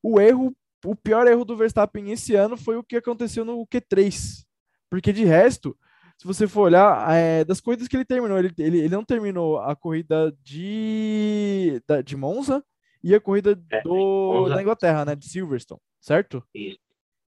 o 0.02 0.20
erro, 0.20 0.54
o 0.84 0.94
pior 0.96 1.26
erro 1.26 1.44
do 1.44 1.56
Verstappen 1.56 2.10
esse 2.12 2.34
ano 2.34 2.56
foi 2.56 2.76
o 2.76 2.84
que 2.84 2.96
aconteceu 2.96 3.44
no 3.44 3.66
Q3. 3.66 4.44
Porque 4.90 5.12
de 5.12 5.24
resto, 5.24 5.76
se 6.18 6.26
você 6.26 6.48
for 6.48 6.62
olhar, 6.62 7.12
é, 7.14 7.44
das 7.44 7.60
corridas 7.60 7.86
que 7.88 7.96
ele 7.96 8.04
terminou, 8.04 8.38
ele, 8.38 8.52
ele, 8.58 8.78
ele 8.78 8.88
não 8.94 9.04
terminou 9.04 9.58
a 9.58 9.76
corrida 9.76 10.34
de, 10.42 11.82
da- 11.86 12.00
de 12.02 12.16
Monza 12.16 12.64
e 13.02 13.14
a 13.14 13.20
corrida 13.20 13.60
É, 13.70 13.82
do, 13.82 14.48
da 14.48 14.62
Inglaterra, 14.62 15.04
né? 15.04 15.14
De 15.14 15.28
Silverstone, 15.28 15.80
certo? 16.00 16.42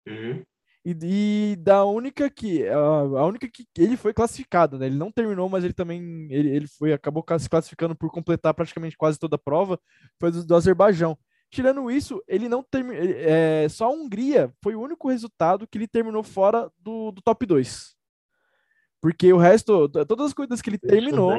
Uhum. 0.08 0.44
E, 0.86 0.98
e 1.54 1.56
da 1.56 1.86
única 1.86 2.30
que 2.30 2.68
a, 2.68 2.76
a 2.78 3.26
única 3.26 3.48
que 3.48 3.66
ele 3.78 3.96
foi 3.96 4.14
classificado, 4.14 4.78
né? 4.78 4.86
Ele 4.88 4.98
não 4.98 5.12
terminou, 5.12 5.48
mas 5.48 5.64
ele 5.64 5.74
também 5.74 6.28
ele, 6.30 6.50
ele 6.50 6.68
foi 6.68 6.92
acabou 6.92 7.24
se 7.40 7.50
classificando 7.50 7.96
por 7.96 8.12
completar 8.12 8.54
praticamente 8.54 8.98
quase 8.98 9.18
toda 9.18 9.38
a 9.38 9.40
prova, 9.40 9.80
foi 10.20 10.30
do, 10.32 10.46
do 10.46 10.56
Azerbaijão. 10.56 11.18
Tirando 11.50 11.90
isso, 11.90 12.22
ele 12.28 12.50
não 12.50 12.62
terminou. 12.64 13.02
É, 13.02 13.70
só 13.70 13.86
a 13.86 13.92
Hungria 13.92 14.52
foi 14.62 14.76
o 14.76 14.82
único 14.82 15.08
resultado 15.08 15.66
que 15.68 15.78
ele 15.78 15.88
terminou 15.88 16.24
fora 16.24 16.70
do, 16.78 17.12
do 17.12 17.22
top 17.22 17.46
2. 17.46 17.96
Porque 19.04 19.34
o 19.34 19.38
resto, 19.38 19.90
todas 19.90 20.28
as 20.28 20.34
corridas 20.34 20.62
que 20.62 20.70
ele 20.70 20.78
terminou, 20.78 21.34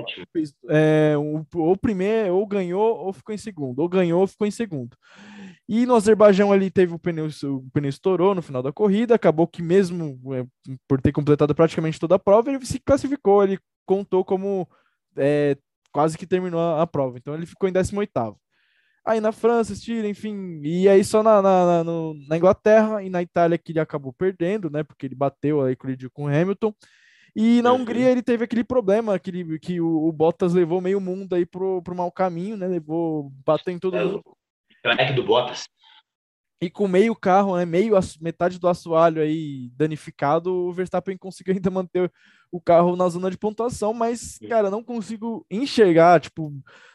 é, 0.69 1.15
ou 1.55 1.75
primeiro, 1.79 2.37
ou 2.37 2.47
ganhou, 2.47 2.99
ou 2.99 3.11
ficou 3.11 3.35
em 3.35 3.39
segundo, 3.39 3.79
ou 3.79 3.89
ganhou, 3.89 4.21
ou 4.21 4.27
ficou 4.27 4.47
em 4.47 4.51
segundo. 4.51 4.95
E 5.67 5.87
no 5.87 5.95
Azerbaijão 5.95 6.53
ali 6.53 6.71
teve 6.71 6.93
o 6.93 6.99
pneu, 6.99 7.27
o 7.45 7.71
pneu 7.73 7.89
estourou 7.89 8.35
no 8.35 8.43
final 8.43 8.63
da 8.63 8.71
corrida, 8.71 9.15
acabou 9.15 9.47
que 9.47 9.63
mesmo 9.63 10.21
é, 10.35 10.45
por 10.87 11.01
ter 11.01 11.11
completado 11.11 11.55
praticamente 11.55 11.99
toda 11.99 12.17
a 12.17 12.19
prova, 12.19 12.51
ele 12.51 12.67
se 12.67 12.79
classificou, 12.79 13.43
ele 13.43 13.59
contou 13.87 14.23
como 14.23 14.69
é, 15.17 15.57
quase 15.91 16.19
que 16.19 16.27
terminou 16.27 16.61
a, 16.61 16.83
a, 16.83 16.87
prova, 16.87 17.17
então 17.17 17.35
ele 17.35 17.47
ficou 17.47 17.67
em 17.67 17.73
18º. 17.73 18.37
Aí 19.07 19.23
na 19.23 19.33
França, 19.33 19.73
Estíria, 19.73 20.07
enfim, 20.07 20.61
e 20.63 20.87
aí 20.87 21.03
só 21.03 21.23
na, 21.23 21.41
na, 21.41 21.83
na, 21.83 21.93
na, 22.29 22.37
Inglaterra 22.37 23.03
e 23.03 23.09
na 23.09 23.23
Itália 23.23 23.57
que 23.57 23.73
ele 23.73 23.81
acabou 23.81 24.13
perdendo, 24.13 24.69
né, 24.69 24.83
porque 24.83 25.07
ele 25.07 25.15
bateu 25.15 25.63
aí 25.63 25.75
com 26.13 26.25
o 26.25 26.29
Hamilton, 26.29 26.75
e 27.35 27.63
na. 27.63 27.73
Hungria 27.73 28.11
ele 28.11 28.23
teve 28.23 28.45
aquele 28.45 28.65
problema 28.65 29.19
que, 29.19 29.59
que 29.59 29.81
o, 29.81 30.07
o, 30.07 30.13
Bottas 30.13 30.55
levou 30.55 30.81
meio 30.81 31.01
mundo 31.01 31.35
aí 31.35 31.45
pro, 31.45 31.83
pro 31.83 31.95
mau 31.95 32.11
caminho, 32.11 32.57
né, 32.57 32.67
levou, 32.67 33.33
bateu 33.45 33.73
em 33.73 33.79
todo 33.79 33.97
mundo 33.97 34.23
Crack 34.83 35.15
do 35.15 35.25
Bottas. 35.25 35.67
E 36.61 36.71
com 36.71 36.87
meio 36.87 37.15
carro, 37.15 37.57
né, 37.57 37.65
meio 37.65 37.95
metade 38.21 38.59
do 38.59 38.69
assoalho 38.69 39.21
aí 39.21 39.71
danificado, 39.75 40.53
o 40.53 40.73
Verstappen 40.73 41.17
conseguiu 41.17 41.55
ainda 41.55 41.71
manter 41.71 42.13
o 42.53 42.61
carro 42.61 42.95
na 42.95 43.09
zona 43.09 43.31
de 43.31 43.37
pontuação, 43.37 43.93
mas, 43.93 44.39
cara, 44.49 44.71
não 44.71 44.83
consigo 44.83 45.45
enxergar, 45.51 46.21
tipo, 46.21 46.53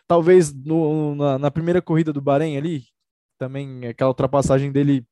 talvez 0.07 0.53
no, 0.53 1.15
na, 1.15 1.37
na 1.37 1.51
primeira 1.51 1.81
corrida 1.81 2.13
do 2.13 2.21
Bahrein 2.21 2.57
ali, 2.57 2.83
também 3.37 3.85
aquela 3.85 4.09
ultrapassagem 4.09 4.71
dele 4.71 5.05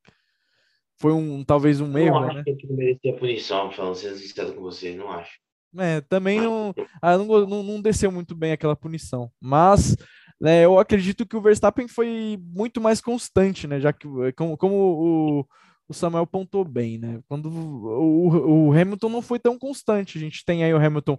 foi 0.99 1.13
um 1.13 1.43
talvez 1.43 1.79
um 1.79 1.97
erro, 1.97 2.17
acho 2.17 2.35
né? 2.37 2.43
que 2.43 2.51
ele 2.51 2.73
merecia 2.73 3.15
punição, 3.15 3.71
falando 3.71 3.95
sendo 3.95 4.17
sincero 4.17 4.53
com 4.53 4.61
você, 4.61 4.95
não 4.95 5.11
acho. 5.11 5.31
É, 5.77 6.01
também 6.01 6.39
não, 6.41 6.73
ah, 7.01 7.17
não, 7.17 7.25
não, 7.45 7.63
não 7.63 7.81
desceu 7.81 8.11
muito 8.11 8.33
bem 8.33 8.51
aquela 8.51 8.75
punição, 8.75 9.29
mas 9.39 9.95
né, 10.39 10.63
eu 10.65 10.79
acredito 10.79 11.25
que 11.25 11.35
o 11.35 11.41
Verstappen 11.41 11.87
foi 11.87 12.39
muito 12.41 12.79
mais 12.79 13.01
constante, 13.01 13.67
né? 13.67 13.79
Já 13.79 13.91
que 13.91 14.07
como, 14.35 14.57
como 14.57 14.75
o, 14.75 15.45
o 15.89 15.93
Samuel 15.93 16.27
pontou 16.27 16.63
bem, 16.63 16.97
né? 16.97 17.19
Quando 17.27 17.49
o, 17.49 18.67
o, 18.67 18.71
Hamilton 18.71 19.09
não 19.09 19.21
foi 19.21 19.39
tão 19.39 19.57
constante. 19.57 20.17
A 20.17 20.21
gente 20.21 20.45
tem 20.45 20.63
aí 20.63 20.73
o 20.73 20.77
Hamilton 20.77 21.17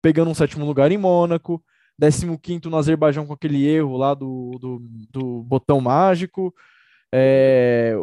pegando 0.00 0.30
um 0.30 0.34
sétimo 0.34 0.64
lugar 0.64 0.92
em 0.92 0.98
Mônaco, 0.98 1.62
15 2.00 2.68
no 2.68 2.76
Azerbaijão 2.76 3.26
com 3.26 3.32
aquele 3.32 3.66
erro 3.66 3.96
lá 3.96 4.14
do, 4.14 4.58
do, 4.60 4.82
do 5.10 5.42
botão 5.42 5.80
mágico, 5.80 6.52
é, 7.12 7.94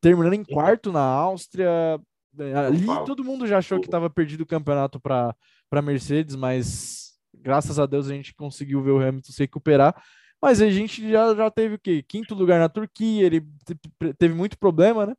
terminando 0.00 0.34
em 0.34 0.44
quarto 0.44 0.92
na 0.92 1.02
Áustria. 1.02 2.00
Eh, 2.38 2.54
ali 2.54 2.86
todo 3.06 3.24
mundo 3.24 3.46
já 3.46 3.58
achou 3.58 3.80
que 3.80 3.86
estava 3.86 4.08
perdido 4.10 4.42
o 4.42 4.46
campeonato 4.46 5.00
para 5.00 5.34
Mercedes, 5.82 6.36
mas 6.36 7.12
graças 7.34 7.78
a 7.78 7.86
Deus 7.86 8.08
a 8.08 8.14
gente 8.14 8.34
conseguiu 8.34 8.82
ver 8.82 8.90
o 8.92 9.00
Hamilton 9.00 9.32
se 9.32 9.42
recuperar. 9.42 10.00
Mas 10.40 10.62
a 10.62 10.70
gente 10.70 11.08
já, 11.10 11.34
já 11.34 11.50
teve 11.50 11.74
o 11.74 11.78
quê? 11.78 12.02
Quinto 12.06 12.34
lugar 12.34 12.58
na 12.58 12.68
Turquia, 12.68 13.26
ele 13.26 13.46
teve 14.18 14.34
muito 14.34 14.58
problema, 14.58 15.06
né? 15.06 15.14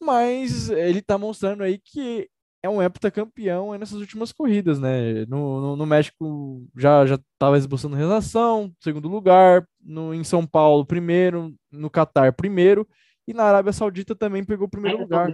Mas 0.00 0.70
ele 0.70 1.02
tá 1.02 1.18
mostrando 1.18 1.62
aí 1.62 1.78
que 1.78 2.28
é 2.62 2.68
um 2.68 2.82
heptacampeão 2.82 3.76
nessas 3.76 4.00
últimas 4.00 4.32
corridas, 4.32 4.78
né? 4.78 5.26
No, 5.26 5.60
no, 5.60 5.76
no, 5.76 5.86
México 5.86 6.66
já 6.74 7.04
já 7.04 7.16
estava 7.16 7.58
esboçando 7.58 7.94
relação, 7.94 8.72
segundo 8.80 9.06
lugar, 9.06 9.68
no, 9.82 10.14
em 10.14 10.24
São 10.24 10.46
Paulo, 10.46 10.86
primeiro, 10.86 11.54
no 11.70 11.90
Catar, 11.90 12.32
primeiro, 12.32 12.88
e 13.26 13.32
na 13.32 13.44
Arábia 13.44 13.72
Saudita 13.72 14.14
também 14.14 14.44
pegou 14.44 14.66
o 14.66 14.70
primeiro 14.70 14.98
lugar. 14.98 15.30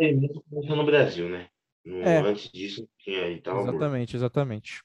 Começou 0.48 0.76
no 0.76 0.84
Brasil, 0.84 1.28
né? 1.28 1.48
No, 1.84 2.02
é, 2.02 2.18
antes 2.18 2.50
disso, 2.50 2.88
tinha 2.98 3.24
aí, 3.24 3.40
tava 3.40 3.60
Exatamente, 3.62 4.16
exatamente. 4.16 4.82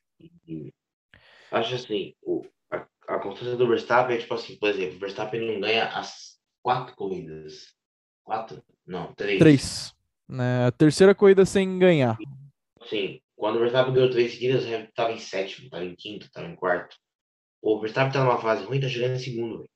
Acho 1.51 1.75
assim, 1.75 2.15
o, 2.23 2.45
a, 2.71 2.87
a 3.07 3.19
constância 3.19 3.55
do 3.57 3.67
Verstappen 3.67 4.15
é 4.15 4.19
tipo 4.19 4.33
assim, 4.33 4.57
por 4.57 4.69
exemplo, 4.69 4.95
o 4.95 4.99
Verstappen 4.99 5.41
não 5.41 5.59
ganha 5.59 5.89
as 5.89 6.39
quatro 6.61 6.95
corridas. 6.95 7.75
Quatro? 8.23 8.63
Não, 8.87 9.13
três. 9.13 9.39
Três. 9.39 9.95
Né? 10.27 10.71
Terceira 10.71 11.13
corrida 11.13 11.45
sem 11.45 11.77
ganhar. 11.77 12.17
Sim, 12.89 13.19
quando 13.35 13.57
o 13.57 13.59
Verstappen 13.59 13.93
ganhou 13.93 14.09
três 14.09 14.33
seguidas, 14.33 14.63
o 14.63 14.67
Hamilton 14.67 14.91
tava 14.95 15.11
em 15.11 15.19
sétimo, 15.19 15.69
tava 15.69 15.85
em 15.85 15.95
quinto, 15.95 16.31
tava 16.31 16.47
em 16.47 16.55
quarto. 16.55 16.95
O 17.61 17.79
Verstappen 17.79 18.13
tá 18.13 18.23
numa 18.23 18.39
fase 18.39 18.63
ruim, 18.63 18.79
tá 18.79 18.87
chegando 18.87 19.15
em 19.15 19.19
segundo, 19.19 19.57
véio. 19.59 19.69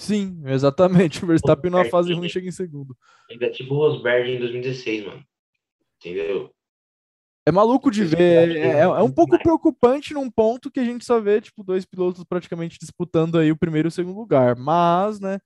Sim, 0.00 0.40
exatamente. 0.46 1.22
O 1.22 1.26
Verstappen 1.26 1.70
numa 1.70 1.84
fase 1.84 2.14
ruim 2.14 2.28
chega 2.28 2.48
em 2.48 2.52
segundo. 2.52 2.96
Ainda 3.30 3.46
é 3.46 3.50
tipo 3.50 3.74
o 3.74 3.76
Rosberg 3.76 4.30
em 4.30 4.38
2016, 4.38 5.04
mano. 5.04 5.22
Entendeu? 5.98 6.50
É 7.44 7.52
maluco 7.52 7.90
de 7.90 8.02
ver. 8.02 8.56
É, 8.56 8.60
é, 8.60 8.78
é, 8.78 9.02
um 9.02 9.12
pouco 9.12 9.38
preocupante 9.38 10.14
num 10.14 10.30
ponto 10.30 10.70
que 10.70 10.80
a 10.80 10.84
gente 10.84 11.04
só 11.04 11.20
vê, 11.20 11.38
tipo, 11.42 11.62
dois 11.62 11.84
pilotos 11.84 12.24
praticamente 12.24 12.78
disputando 12.80 13.36
aí 13.36 13.52
o 13.52 13.56
primeiro 13.56 13.88
e 13.88 13.90
o 13.90 13.92
segundo 13.92 14.18
lugar. 14.18 14.56
Mas, 14.56 15.20
né? 15.20 15.38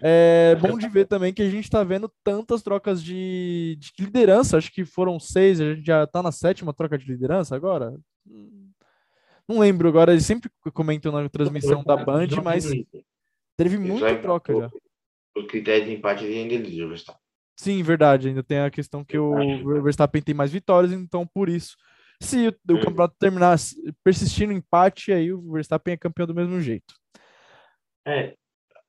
É 0.00 0.56
bom 0.60 0.78
de 0.78 0.88
ver 0.88 1.06
também 1.06 1.34
que 1.34 1.42
a 1.42 1.50
gente 1.50 1.68
tá 1.68 1.82
vendo 1.82 2.08
tantas 2.22 2.62
trocas 2.62 3.02
de, 3.02 3.76
de 3.80 4.04
liderança. 4.04 4.56
Acho 4.56 4.72
que 4.72 4.84
foram 4.84 5.18
seis, 5.18 5.60
a 5.60 5.74
gente 5.74 5.84
já 5.84 6.06
tá 6.06 6.22
na 6.22 6.30
sétima 6.30 6.72
troca 6.72 6.96
de 6.96 7.06
liderança 7.06 7.56
agora. 7.56 7.92
Não 9.48 9.58
lembro 9.58 9.88
agora, 9.88 10.12
eles 10.12 10.24
sempre 10.24 10.48
comentam 10.72 11.10
na 11.10 11.28
transmissão 11.28 11.82
da 11.82 11.96
Band, 11.96 12.28
mas 12.42 12.70
teve 13.56 13.78
muita 13.78 14.16
troca 14.18 14.54
já. 14.54 14.70
O 15.36 15.46
critério 15.46 15.86
de 15.86 15.92
empate 15.92 16.24
ainda 16.24 16.54
é 16.54 16.58
líder, 16.58 16.92
está. 16.92 17.18
Sim, 17.56 17.82
verdade. 17.82 18.28
Ainda 18.28 18.42
tem 18.42 18.60
a 18.60 18.70
questão 18.70 19.04
que 19.04 19.18
o 19.18 19.82
Verstappen 19.82 20.22
tem 20.22 20.34
mais 20.34 20.52
vitórias, 20.52 20.92
então 20.92 21.26
por 21.26 21.48
isso. 21.48 21.76
Se 22.20 22.48
o, 22.48 22.50
o 22.72 22.80
campeonato 22.80 23.16
terminar 23.18 23.56
persistindo 24.02 24.52
empate, 24.52 25.12
aí 25.12 25.32
o 25.32 25.52
Verstappen 25.52 25.94
é 25.94 25.96
campeão 25.96 26.26
do 26.26 26.34
mesmo 26.34 26.60
jeito. 26.60 26.94
É, 28.06 28.34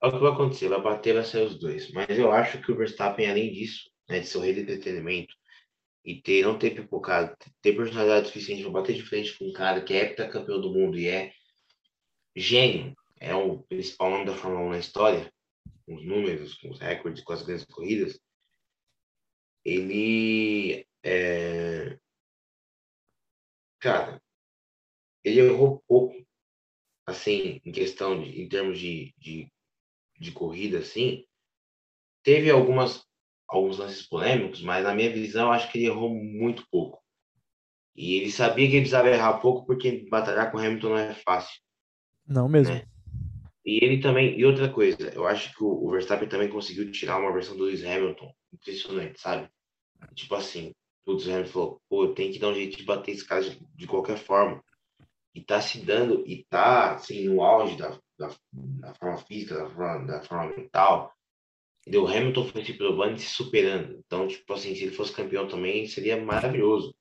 é 0.02 0.08
o 0.08 0.12
que 0.12 0.20
vai 0.20 0.32
acontecer, 0.32 0.68
vai 0.68 0.82
bater, 0.82 1.14
vai 1.14 1.24
ser 1.24 1.46
os 1.46 1.58
dois. 1.58 1.92
Mas 1.92 2.18
eu 2.18 2.32
acho 2.32 2.62
que 2.62 2.72
o 2.72 2.78
Verstappen, 2.78 3.30
além 3.30 3.52
disso, 3.52 3.90
né, 4.10 4.20
de 4.20 4.28
ser 4.28 4.38
o 4.38 4.42
rei 4.42 4.54
do 4.54 4.62
entretenimento 4.62 5.34
e 6.04 6.22
ter, 6.22 6.44
não 6.44 6.58
ter 6.58 6.72
pipocado, 6.72 7.36
ter 7.62 7.76
personalidade 7.76 8.28
suficiente 8.28 8.62
para 8.62 8.72
bater 8.72 8.96
de 8.96 9.02
frente 9.02 9.38
com 9.38 9.46
um 9.46 9.54
cara 9.54 9.82
que 9.82 9.94
é 9.94 10.14
campeão 10.14 10.62
do 10.62 10.72
mundo 10.72 10.98
e 10.98 11.08
é 11.08 11.32
gênio, 12.36 12.96
é 13.26 13.36
o 13.36 13.64
principal 13.64 14.12
nome 14.12 14.26
da 14.26 14.38
Fórmula 14.38 14.68
1 14.68 14.70
na 14.70 14.78
história, 14.78 15.34
com 15.84 15.96
os 15.96 16.06
números, 16.06 16.54
com 16.54 16.70
os 16.70 16.80
recordes, 16.80 17.24
com 17.24 17.34
as 17.34 17.42
grandes 17.42 17.66
corridas, 17.66 18.20
ele 19.64 20.88
é... 21.04 22.00
cara, 23.80 24.22
ele 25.24 25.40
errou 25.40 25.84
pouco, 25.88 26.16
assim, 27.08 27.60
em 27.66 27.72
questão 27.72 28.22
de, 28.22 28.40
em 28.40 28.48
termos 28.48 28.78
de, 28.78 29.12
de, 29.18 29.52
de 30.20 30.32
corrida, 30.32 30.78
assim, 30.78 31.26
teve 32.24 32.52
algumas 32.52 33.04
alguns 33.48 33.78
lances 33.78 34.08
polêmicos, 34.08 34.62
mas 34.62 34.84
na 34.84 34.94
minha 34.94 35.12
visão 35.12 35.52
acho 35.52 35.72
que 35.72 35.78
ele 35.78 35.88
errou 35.88 36.10
muito 36.10 36.68
pouco. 36.70 37.00
E 37.96 38.16
ele 38.16 38.32
sabia 38.32 38.68
que 38.68 38.74
ele 38.74 38.82
precisava 38.82 39.10
errar 39.10 39.40
pouco 39.40 39.66
porque 39.66 40.08
batalhar 40.10 40.52
com 40.52 40.58
o 40.58 40.60
Hamilton 40.60 40.90
não 40.90 40.98
é 40.98 41.14
fácil. 41.14 41.62
Não 42.28 42.50
mesmo. 42.50 42.74
Né? 42.74 42.88
E 43.66 43.84
ele 43.84 44.00
também, 44.00 44.38
e 44.38 44.46
outra 44.46 44.70
coisa, 44.72 45.10
eu 45.16 45.26
acho 45.26 45.52
que 45.56 45.64
o, 45.64 45.90
Verstappen 45.90 46.30
também 46.30 46.50
conseguiu 46.50 46.92
tirar 46.92 47.20
uma 47.20 47.34
versão 47.34 47.58
do 47.58 47.64
Lewis 47.64 47.84
Hamilton 47.84 48.32
impressionante, 48.54 49.20
sabe? 49.20 49.50
Tipo 50.14 50.36
assim, 50.36 50.72
o 51.08 51.14
Hamilton 51.14 51.46
falou, 51.46 51.82
pô, 51.90 52.08
tem 52.10 52.32
que 52.32 52.38
dar 52.38 52.50
um 52.50 52.54
jeito 52.54 52.78
de 52.78 52.84
bater 52.84 53.14
esse 53.14 53.26
cara 53.26 53.42
de, 53.42 53.60
de, 53.74 53.88
qualquer 53.88 54.18
forma. 54.18 54.64
E 55.34 55.42
tá 55.42 55.60
se 55.60 55.80
dando, 55.80 56.24
e 56.28 56.46
tá, 56.46 56.94
assim, 56.94 57.28
no 57.28 57.42
auge 57.42 57.76
da, 57.76 57.98
da, 58.20 58.30
da 58.54 58.94
forma 58.94 59.18
física, 59.18 59.56
da 59.56 59.70
forma, 59.70 60.06
da 60.06 60.22
forma 60.22 60.56
mental. 60.56 61.12
E 61.88 61.98
o 61.98 62.08
Hamilton 62.08 62.46
foi 62.48 62.64
se 62.64 62.74
provando 62.74 63.16
e 63.16 63.20
se 63.20 63.30
superando. 63.30 64.00
Então, 64.06 64.28
tipo 64.28 64.54
assim, 64.54 64.76
se 64.76 64.84
ele 64.84 64.96
fosse 64.96 65.12
campeão 65.12 65.48
também, 65.48 65.88
seria 65.88 66.24
maravilhoso. 66.24 66.96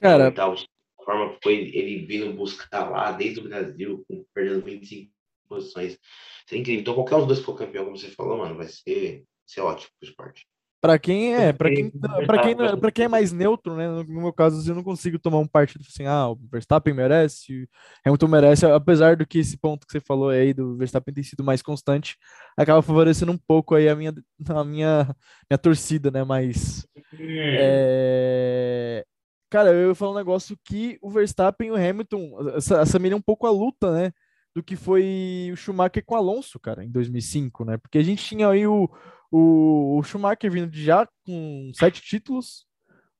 Cara, 0.00 0.28
então, 0.28 0.54
a 1.00 1.04
forma 1.04 1.34
que 1.34 1.38
foi 1.42 1.54
ele 1.54 2.06
vindo 2.06 2.32
buscar 2.32 2.90
lá 2.90 3.12
desde 3.12 3.38
o 3.38 3.44
Brasil, 3.44 4.04
perdendo 4.34 4.64
25 4.64 5.11
posições. 5.54 5.98
Seria 6.46 6.60
incrível. 6.60 6.80
Então, 6.80 6.94
qualquer 6.94 7.16
um 7.16 7.18
dos 7.20 7.28
dois 7.28 7.40
for 7.40 7.56
campeão, 7.56 7.84
como 7.84 7.96
você 7.96 8.08
falou, 8.08 8.38
mano, 8.38 8.56
vai 8.56 8.66
ser, 8.66 9.24
ser 9.46 9.60
ótimo 9.60 9.90
pro 9.98 10.08
esporte. 10.08 10.46
Para 10.82 10.98
quem 10.98 11.32
é, 11.32 11.52
para 11.52 11.72
quem, 11.72 11.90
para 12.26 12.42
quem, 12.42 12.56
para 12.56 12.90
quem 12.90 13.04
é 13.04 13.08
mais 13.08 13.30
neutro, 13.30 13.76
né? 13.76 13.88
No 13.88 14.20
meu 14.20 14.32
caso, 14.32 14.68
eu 14.68 14.74
não 14.74 14.82
consigo 14.82 15.16
tomar 15.16 15.38
um 15.38 15.46
partido 15.46 15.84
assim, 15.88 16.06
ah, 16.06 16.30
o 16.30 16.38
Verstappen 16.50 16.92
merece, 16.92 17.68
Hamilton 18.04 18.26
merece, 18.26 18.66
apesar 18.66 19.14
do 19.16 19.24
que 19.24 19.38
esse 19.38 19.56
ponto 19.56 19.86
que 19.86 19.92
você 19.92 20.00
falou 20.00 20.30
aí 20.30 20.52
do 20.52 20.76
Verstappen 20.76 21.14
ter 21.14 21.22
sido 21.22 21.44
mais 21.44 21.62
constante, 21.62 22.16
acaba 22.56 22.82
favorecendo 22.82 23.30
um 23.30 23.38
pouco 23.38 23.76
aí 23.76 23.88
a 23.88 23.94
minha, 23.94 24.12
a 24.48 24.64
minha, 24.64 25.16
minha 25.48 25.58
torcida, 25.58 26.10
né? 26.10 26.24
Mas 26.24 26.84
é... 27.16 29.04
cara, 29.48 29.70
eu 29.70 29.90
ia 29.90 29.94
falar 29.94 30.10
um 30.10 30.18
negócio 30.18 30.58
que 30.64 30.98
o 31.00 31.08
Verstappen 31.08 31.68
e 31.68 31.70
o 31.70 31.76
Hamilton 31.76 32.38
assemelham 32.80 33.18
um 33.18 33.22
pouco 33.22 33.46
a 33.46 33.52
luta, 33.52 33.92
né? 33.92 34.12
Do 34.54 34.62
que 34.62 34.76
foi 34.76 35.50
o 35.52 35.56
Schumacher 35.56 36.04
com 36.04 36.14
o 36.14 36.18
Alonso, 36.18 36.60
cara, 36.60 36.84
em 36.84 36.90
2005, 36.90 37.64
né? 37.64 37.78
Porque 37.78 37.98
a 37.98 38.02
gente 38.02 38.22
tinha 38.22 38.48
aí 38.48 38.66
o 38.66 38.88
o, 39.32 39.98
o 39.98 40.02
Schumacher 40.02 40.50
vindo 40.52 40.70
de 40.70 40.84
já 40.84 41.08
com 41.24 41.72
sete 41.74 42.02
títulos, 42.02 42.66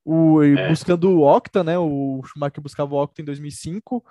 o, 0.05 0.43
É. 0.43 0.69
buscando 0.69 1.11
o 1.11 1.23
Octa, 1.23 1.65
né? 1.65 1.79
O 1.79 2.21
Schumacher 2.25 2.63
buscava 2.63 2.95
o 2.95 3.03
Octa 3.03 3.23
em 3.23 3.25
2005 3.25 4.05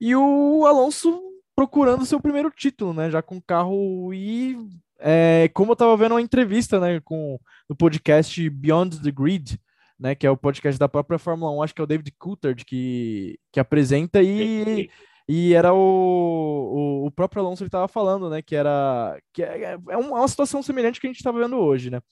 e 0.00 0.16
o 0.16 0.66
Alonso 0.66 1.22
procurando 1.54 2.04
seu 2.04 2.20
primeiro 2.20 2.50
título, 2.50 2.92
né? 2.92 3.08
Já 3.08 3.22
com 3.22 3.36
o 3.36 3.42
carro 3.42 4.12
e 4.12 4.56
é, 4.98 5.48
como 5.54 5.72
eu 5.72 5.76
tava 5.76 5.96
vendo 5.96 6.12
uma 6.12 6.22
entrevista, 6.22 6.80
né, 6.80 7.00
com 7.00 7.38
no 7.68 7.76
podcast 7.76 8.48
Beyond 8.50 9.02
the 9.02 9.10
Grid, 9.10 9.58
né, 9.98 10.14
que 10.14 10.26
é 10.26 10.30
o 10.30 10.36
podcast 10.36 10.78
da 10.78 10.88
própria 10.88 11.18
Fórmula 11.18 11.52
1, 11.52 11.62
acho 11.62 11.74
que 11.74 11.80
é 11.80 11.84
o 11.84 11.86
David 11.86 12.12
Coulthard 12.18 12.64
que, 12.64 13.38
que 13.52 13.58
apresenta 13.60 14.22
e 14.22 14.88
e 15.34 15.54
era 15.54 15.72
o, 15.72 15.78
o, 15.78 17.06
o 17.06 17.10
próprio 17.10 17.40
Alonso 17.40 17.62
ele 17.62 17.68
estava 17.68 17.88
falando, 17.88 18.28
né? 18.28 18.42
Que 18.42 18.54
era 18.54 19.18
que 19.32 19.42
é, 19.42 19.78
é 19.88 19.96
uma 19.96 20.28
situação 20.28 20.62
semelhante 20.62 21.00
que 21.00 21.06
a 21.06 21.10
gente 21.10 21.16
está 21.16 21.32
vendo 21.32 21.56
hoje, 21.56 21.88
né? 21.88 22.02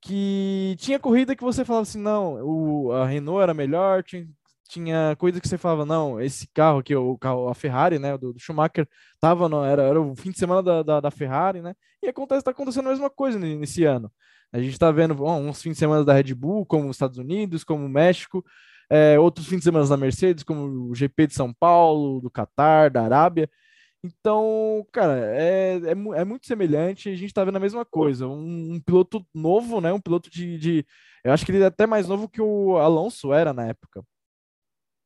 Que 0.00 0.76
tinha 0.78 1.00
corrida 1.00 1.34
que 1.34 1.42
você 1.42 1.64
falava 1.64 1.82
assim, 1.82 2.00
não, 2.00 2.34
o, 2.44 2.92
a 2.92 3.04
Renault 3.04 3.42
era 3.42 3.52
melhor, 3.52 4.04
tinha, 4.04 4.28
tinha 4.68 5.16
coisa 5.18 5.40
que 5.40 5.48
você 5.48 5.58
falava, 5.58 5.84
não, 5.84 6.20
esse 6.20 6.46
carro 6.54 6.78
aqui, 6.78 6.94
o 6.94 7.18
carro, 7.18 7.48
a 7.48 7.54
Ferrari, 7.54 7.98
né? 7.98 8.16
Do, 8.16 8.32
do 8.32 8.38
Schumacher, 8.38 8.88
tava 9.18 9.48
no, 9.48 9.64
era, 9.64 9.82
era 9.82 10.00
o 10.00 10.14
fim 10.14 10.30
de 10.30 10.38
semana 10.38 10.62
da, 10.62 10.82
da, 10.84 11.00
da 11.00 11.10
Ferrari, 11.10 11.60
né? 11.60 11.74
E 12.00 12.06
acontece, 12.06 12.44
tá 12.44 12.52
acontecendo 12.52 12.86
a 12.86 12.90
mesma 12.90 13.10
coisa 13.10 13.40
nesse 13.40 13.82
ano. 13.82 14.08
A 14.52 14.60
gente 14.60 14.74
está 14.74 14.92
vendo 14.92 15.16
bom, 15.16 15.40
uns 15.40 15.60
fins 15.60 15.72
de 15.72 15.78
semana 15.80 16.04
da 16.04 16.12
Red 16.12 16.32
Bull, 16.32 16.64
como 16.64 16.88
os 16.88 16.94
Estados 16.94 17.18
Unidos, 17.18 17.64
como 17.64 17.84
o 17.84 17.88
México, 17.88 18.44
é, 18.90 19.18
outros 19.18 19.46
fins 19.46 19.58
de 19.58 19.64
semana 19.64 19.86
da 19.86 19.96
Mercedes, 19.96 20.44
como 20.44 20.90
o 20.90 20.94
GP 20.94 21.28
de 21.28 21.34
São 21.34 21.52
Paulo, 21.52 22.20
do 22.20 22.30
Catar, 22.30 22.90
da 22.90 23.02
Arábia. 23.02 23.48
Então, 24.04 24.86
cara, 24.92 25.18
é, 25.34 25.78
é, 25.78 25.90
é 25.90 26.24
muito 26.24 26.46
semelhante. 26.46 27.08
A 27.08 27.16
gente 27.16 27.34
tá 27.34 27.44
vendo 27.44 27.56
a 27.56 27.60
mesma 27.60 27.84
coisa. 27.84 28.26
Um, 28.28 28.74
um, 28.74 28.80
piloto 28.80 29.24
novo, 29.34 29.80
né? 29.80 29.92
Um 29.92 30.00
piloto 30.00 30.30
de, 30.30 30.58
de. 30.58 30.86
Eu 31.24 31.32
acho 31.32 31.44
que 31.44 31.50
ele 31.52 31.62
é 31.62 31.66
até 31.66 31.86
mais 31.86 32.06
novo 32.06 32.28
que 32.28 32.40
o 32.40 32.76
Alonso 32.76 33.32
era 33.32 33.52
na 33.52 33.66
época. 33.66 34.04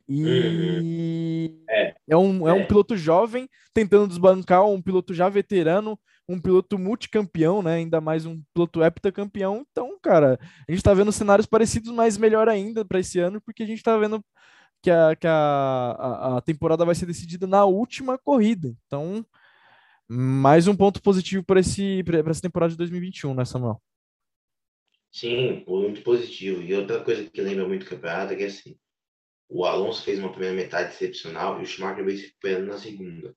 E 0.08 1.50
uhum. 1.50 1.64
é. 1.70 1.94
É, 2.08 2.16
um, 2.16 2.48
é, 2.48 2.50
é 2.50 2.54
um 2.54 2.66
piloto 2.66 2.96
jovem 2.96 3.48
tentando 3.72 4.08
desbancar 4.08 4.66
um 4.66 4.82
piloto 4.82 5.14
já 5.14 5.28
veterano, 5.28 5.98
um 6.30 6.40
piloto 6.40 6.78
multicampeão, 6.78 7.62
né? 7.62 7.74
Ainda 7.74 8.00
mais 8.00 8.24
um 8.24 8.40
piloto 8.54 8.82
heptacampeão. 8.82 9.66
Então, 9.70 9.98
cara, 10.00 10.38
a 10.68 10.72
gente 10.72 10.82
tá 10.82 10.94
vendo 10.94 11.10
cenários 11.10 11.46
parecidos, 11.46 11.92
mas 11.92 12.16
melhor 12.16 12.48
ainda 12.48 12.84
para 12.84 13.00
esse 13.00 13.18
ano, 13.18 13.40
porque 13.40 13.62
a 13.62 13.66
gente 13.66 13.82
tá 13.82 13.98
vendo 13.98 14.24
que, 14.82 14.90
a, 14.90 15.16
que 15.16 15.26
a, 15.26 15.32
a, 15.32 16.36
a 16.38 16.40
temporada 16.40 16.84
vai 16.84 16.94
ser 16.94 17.06
decidida 17.06 17.46
na 17.46 17.64
última 17.64 18.16
corrida. 18.16 18.74
Então, 18.86 19.26
mais 20.08 20.68
um 20.68 20.76
ponto 20.76 21.02
positivo 21.02 21.44
para 21.44 21.60
essa 21.60 22.42
temporada 22.42 22.70
de 22.70 22.78
2021, 22.78 23.34
né, 23.34 23.44
Samuel? 23.44 23.80
Sim, 25.12 25.64
muito 25.66 26.02
positivo. 26.02 26.62
E 26.62 26.72
outra 26.74 27.02
coisa 27.02 27.28
que 27.28 27.40
lembra 27.40 27.66
muito 27.66 27.84
o 27.84 27.88
campeonato 27.88 28.32
é 28.32 28.36
que 28.36 28.44
assim, 28.44 28.78
o 29.48 29.64
Alonso 29.64 30.04
fez 30.04 30.20
uma 30.20 30.30
primeira 30.30 30.54
metade 30.54 30.92
excepcional 30.92 31.58
e 31.58 31.64
o 31.64 31.66
Schumacher 31.66 32.04
veio 32.04 32.18
se 32.18 32.26
recuperando 32.26 32.68
na 32.68 32.78
segunda. 32.78 33.34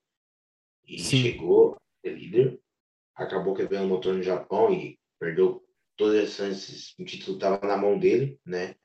E 0.85 0.99
Sim. 0.99 1.21
chegou 1.23 1.73
a 1.73 1.77
ser 2.01 2.15
líder, 2.15 2.59
acabou 3.15 3.53
quebrando 3.53 3.85
o 3.85 3.89
motor 3.89 4.13
no 4.13 4.23
Japão 4.23 4.73
e 4.73 4.99
perdeu 5.19 5.63
todas 5.95 6.23
as 6.23 6.29
chances. 6.31 6.95
O 6.99 7.05
título 7.05 7.37
estava 7.37 7.65
na 7.65 7.77
mão 7.77 7.97
dele, 7.97 8.39
né? 8.45 8.75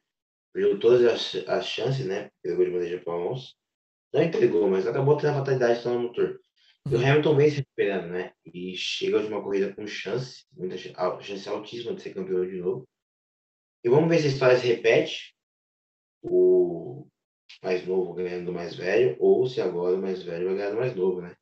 Perdeu 0.53 0.79
todas 0.79 1.05
as, 1.05 1.49
as 1.49 1.67
chances, 1.67 2.07
né? 2.07 2.31
Pegou 2.43 2.65
de 2.65 2.71
bandeja 2.71 3.01
para 3.01 3.15
o 3.15 3.17
Alonso. 3.17 3.55
Não 4.13 4.23
entregou, 4.23 4.69
mas 4.69 4.87
acabou 4.87 5.17
tendo 5.17 5.31
a 5.31 5.35
fatalidade 5.35 5.87
no 5.87 6.01
motor. 6.01 6.41
E 6.91 6.95
o 6.95 6.99
Hamilton 6.99 7.37
vem 7.37 7.51
se 7.51 7.57
recuperando, 7.57 8.09
né? 8.11 8.33
E 8.47 8.75
chega 8.77 9.21
de 9.21 9.29
uma 9.29 9.43
corrida 9.43 9.75
com 9.75 9.87
chance, 9.87 10.45
muita 10.53 10.77
chance 10.79 11.49
altíssima 11.49 11.95
de 11.95 12.03
ser 12.03 12.15
campeão 12.15 12.47
de 12.47 12.57
novo. 12.57 12.89
E 13.85 13.89
vamos 13.91 14.09
ver 14.09 14.19
se 14.21 14.27
a 14.27 14.31
história 14.31 14.59
se 14.59 14.67
repete. 14.67 15.35
O 16.23 17.07
mais 17.63 17.87
novo 17.87 18.15
ganhando 18.15 18.47
do 18.47 18.53
mais 18.53 18.75
velho, 18.75 19.17
ou 19.21 19.47
se 19.47 19.61
agora 19.61 19.97
o 19.97 20.01
mais 20.01 20.23
velho 20.23 20.47
vai 20.47 20.57
ganhar 20.57 20.71
do 20.71 20.77
mais 20.77 20.95
novo, 20.95 21.21
né? 21.21 21.37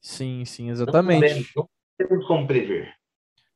Sim, 0.00 0.44
sim, 0.44 0.70
exatamente. 0.70 1.52
Não, 1.56 1.62
não 1.62 1.75
temos 1.96 2.26
como 2.26 2.46
prever. 2.46 2.94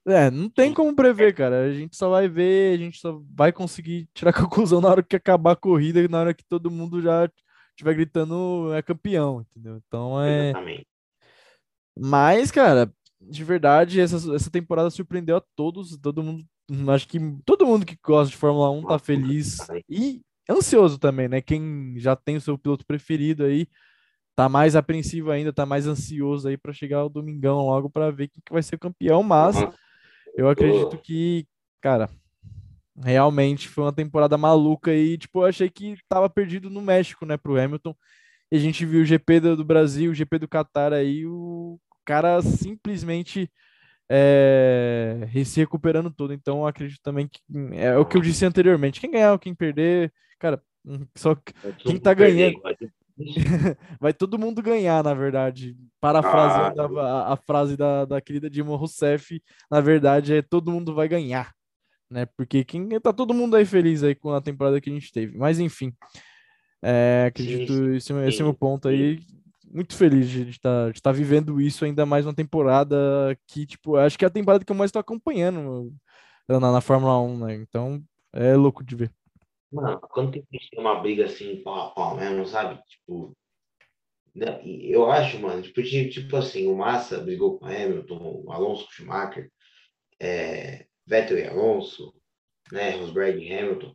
É, 0.07 0.31
não 0.31 0.49
tem 0.49 0.73
como 0.73 0.95
prever, 0.95 1.35
cara. 1.35 1.65
A 1.65 1.73
gente 1.73 1.97
só 1.97 2.09
vai 2.09 2.29
ver, 2.29 2.75
a 2.75 2.79
gente 2.79 2.99
só 2.99 3.21
vai 3.35 3.53
conseguir 3.53 4.09
tirar 4.15 4.33
conclusão 4.35 4.81
na 4.81 4.89
hora 4.89 5.03
que 5.03 5.17
acabar 5.17 5.53
a 5.53 5.57
corrida, 5.57 6.07
na 6.09 6.21
hora 6.21 6.35
que 6.35 6.45
todo 6.45 6.71
mundo 6.71 7.01
já 7.01 7.29
estiver 7.71 7.95
gritando 7.95 8.73
é 8.75 8.83
campeão, 8.83 9.43
entendeu? 9.43 9.81
Então 9.87 10.23
é. 10.23 10.51
Exatamente. 10.51 10.87
Mas, 11.99 12.51
cara, 12.51 12.93
de 13.21 13.45
verdade, 13.45 14.01
essa, 14.01 14.35
essa 14.35 14.51
temporada 14.51 14.91
surpreendeu 14.91 15.37
a 15.37 15.43
todos, 15.55 15.97
todo 15.99 16.23
mundo. 16.23 16.45
Acho 16.89 17.07
que 17.09 17.19
todo 17.45 17.67
mundo 17.67 17.85
que 17.85 17.99
gosta 18.03 18.31
de 18.31 18.37
Fórmula 18.37 18.71
1 18.71 18.87
tá 18.87 18.99
feliz 18.99 19.59
e 19.89 20.23
ansioso 20.49 20.99
também, 20.99 21.29
né? 21.29 21.41
Quem 21.41 21.95
já 21.97 22.15
tem 22.15 22.37
o 22.37 22.41
seu 22.41 22.57
piloto 22.57 22.87
preferido 22.87 23.45
aí, 23.45 23.67
tá 24.41 24.49
mais 24.49 24.75
apreensivo 24.75 25.31
ainda, 25.31 25.53
tá 25.53 25.67
mais 25.67 25.87
ansioso 25.87 26.49
aí 26.49 26.57
para 26.57 26.73
chegar 26.73 27.05
o 27.05 27.11
domingão 27.11 27.59
logo 27.59 27.91
para 27.91 28.11
ver 28.11 28.29
quem 28.29 28.43
que 28.43 28.51
vai 28.51 28.63
ser 28.63 28.77
o 28.77 28.79
campeão, 28.79 29.23
mas 29.23 29.55
eu 30.35 30.49
acredito 30.49 30.97
que, 30.97 31.47
cara, 31.79 32.09
realmente 32.97 33.69
foi 33.69 33.85
uma 33.85 33.93
temporada 33.93 34.39
maluca 34.39 34.95
e, 34.95 35.19
tipo, 35.19 35.41
eu 35.41 35.45
achei 35.45 35.69
que 35.69 35.95
tava 36.09 36.31
perdido 36.31 36.71
no 36.71 36.81
México, 36.81 37.27
né, 37.27 37.37
pro 37.37 37.61
Hamilton. 37.61 37.95
E 38.51 38.57
a 38.57 38.59
gente 38.59 38.87
viu 38.87 39.03
o 39.03 39.05
GP 39.05 39.41
do 39.41 39.63
Brasil, 39.63 40.11
o 40.11 40.15
GP 40.15 40.39
do 40.39 40.49
Qatar 40.49 40.95
aí, 40.95 41.27
o 41.27 41.79
cara 42.07 42.41
simplesmente 42.41 43.47
é, 44.11 45.29
se 45.45 45.61
recuperando 45.61 46.11
todo. 46.11 46.33
Então, 46.33 46.67
acredito 46.67 47.03
também 47.03 47.29
que 47.29 47.41
é 47.75 47.95
o 47.99 48.07
que 48.07 48.17
eu 48.17 48.23
disse 48.23 48.47
anteriormente: 48.47 49.03
quem 49.03 49.11
ganhar 49.11 49.39
quem 49.39 49.55
perder, 49.55 50.11
cara, 50.39 50.63
hum, 50.83 51.07
só 51.15 51.37
quem 51.85 51.99
tá 51.99 52.15
ganhando. 52.15 52.59
vai 54.01 54.13
todo 54.13 54.39
mundo 54.39 54.63
ganhar, 54.63 55.03
na 55.05 55.15
verdade. 55.15 55.77
Parafraseando 56.01 56.99
ah, 56.99 57.29
a, 57.29 57.33
a, 57.35 57.37
frase 57.37 57.77
da, 57.77 58.05
da 58.05 58.21
querida 58.21 58.51
Dilma 58.51 58.77
Rousseff, 58.77 59.43
na 59.71 59.81
verdade, 59.81 60.35
é 60.35 60.43
todo 60.43 60.71
mundo 60.71 60.95
vai 60.95 61.09
ganhar, 61.09 61.53
né? 62.11 62.27
Porque 62.37 62.65
quem 62.65 62.89
tá 63.01 63.13
todo 63.13 63.35
mundo 63.35 63.57
aí 63.57 63.65
feliz 63.65 64.03
aí 64.03 64.15
com 64.15 64.33
a 64.33 64.41
temporada 64.41 64.81
que 64.81 64.91
a 64.91 64.93
gente 64.93 65.13
teve. 65.13 65.37
Mas 65.37 65.59
enfim, 65.59 65.93
é, 66.83 67.27
acredito 67.29 67.73
sim, 67.73 67.95
esse, 67.95 68.07
sim, 68.07 68.27
esse 68.27 68.41
é 68.41 68.45
o 68.45 68.47
meu 68.47 68.55
ponto 68.55 68.89
aí 68.89 69.21
muito 69.73 69.95
feliz 69.95 70.29
de 70.29 70.51
estar 70.51 70.93
tá, 70.93 71.01
tá 71.01 71.13
vivendo 71.13 71.61
isso 71.61 71.85
ainda 71.85 72.05
mais 72.05 72.27
uma 72.27 72.35
temporada 72.35 72.97
que, 73.47 73.65
tipo, 73.65 73.97
acho 73.97 74.19
que 74.19 74.25
é 74.25 74.29
a 74.29 74.31
temporada 74.31 74.65
que 74.65 74.73
eu 74.73 74.77
mais 74.77 74.89
estou 74.89 75.01
acompanhando 75.01 75.95
na, 76.49 76.59
na 76.59 76.81
Fórmula 76.81 77.21
1, 77.21 77.39
né? 77.39 77.55
Então, 77.55 78.03
é 78.33 78.55
louco 78.57 78.85
de 78.85 78.97
ver. 78.97 79.13
Mano, 79.73 80.01
quando 80.01 80.33
tem 80.33 80.45
uma 80.77 81.01
briga 81.01 81.27
assim, 81.27 81.63
pau 81.63 81.75
a 81.75 81.91
pau 81.91 82.17
mesmo, 82.17 82.47
sabe? 82.47 82.83
Tipo, 82.89 83.37
né? 84.35 84.61
eu 84.65 85.11
acho, 85.11 85.39
mano, 85.41 85.63
tipo, 85.63 85.83
tipo 85.83 86.37
assim, 86.37 86.67
o 86.67 86.77
Massa 86.77 87.19
brigou 87.19 87.59
com 87.59 87.67
o 87.67 87.69
Hamilton, 87.69 88.43
o 88.45 88.53
Alonso 88.53 88.85
com 88.85 88.91
o 88.91 88.95
Schumacher, 88.95 89.51
é, 90.21 90.87
Vettel 91.07 91.39
e 91.39 91.47
Alonso, 91.47 92.15
né? 92.73 92.91
Rosberg 92.97 93.39
e 93.45 93.53
Hamilton 93.53 93.95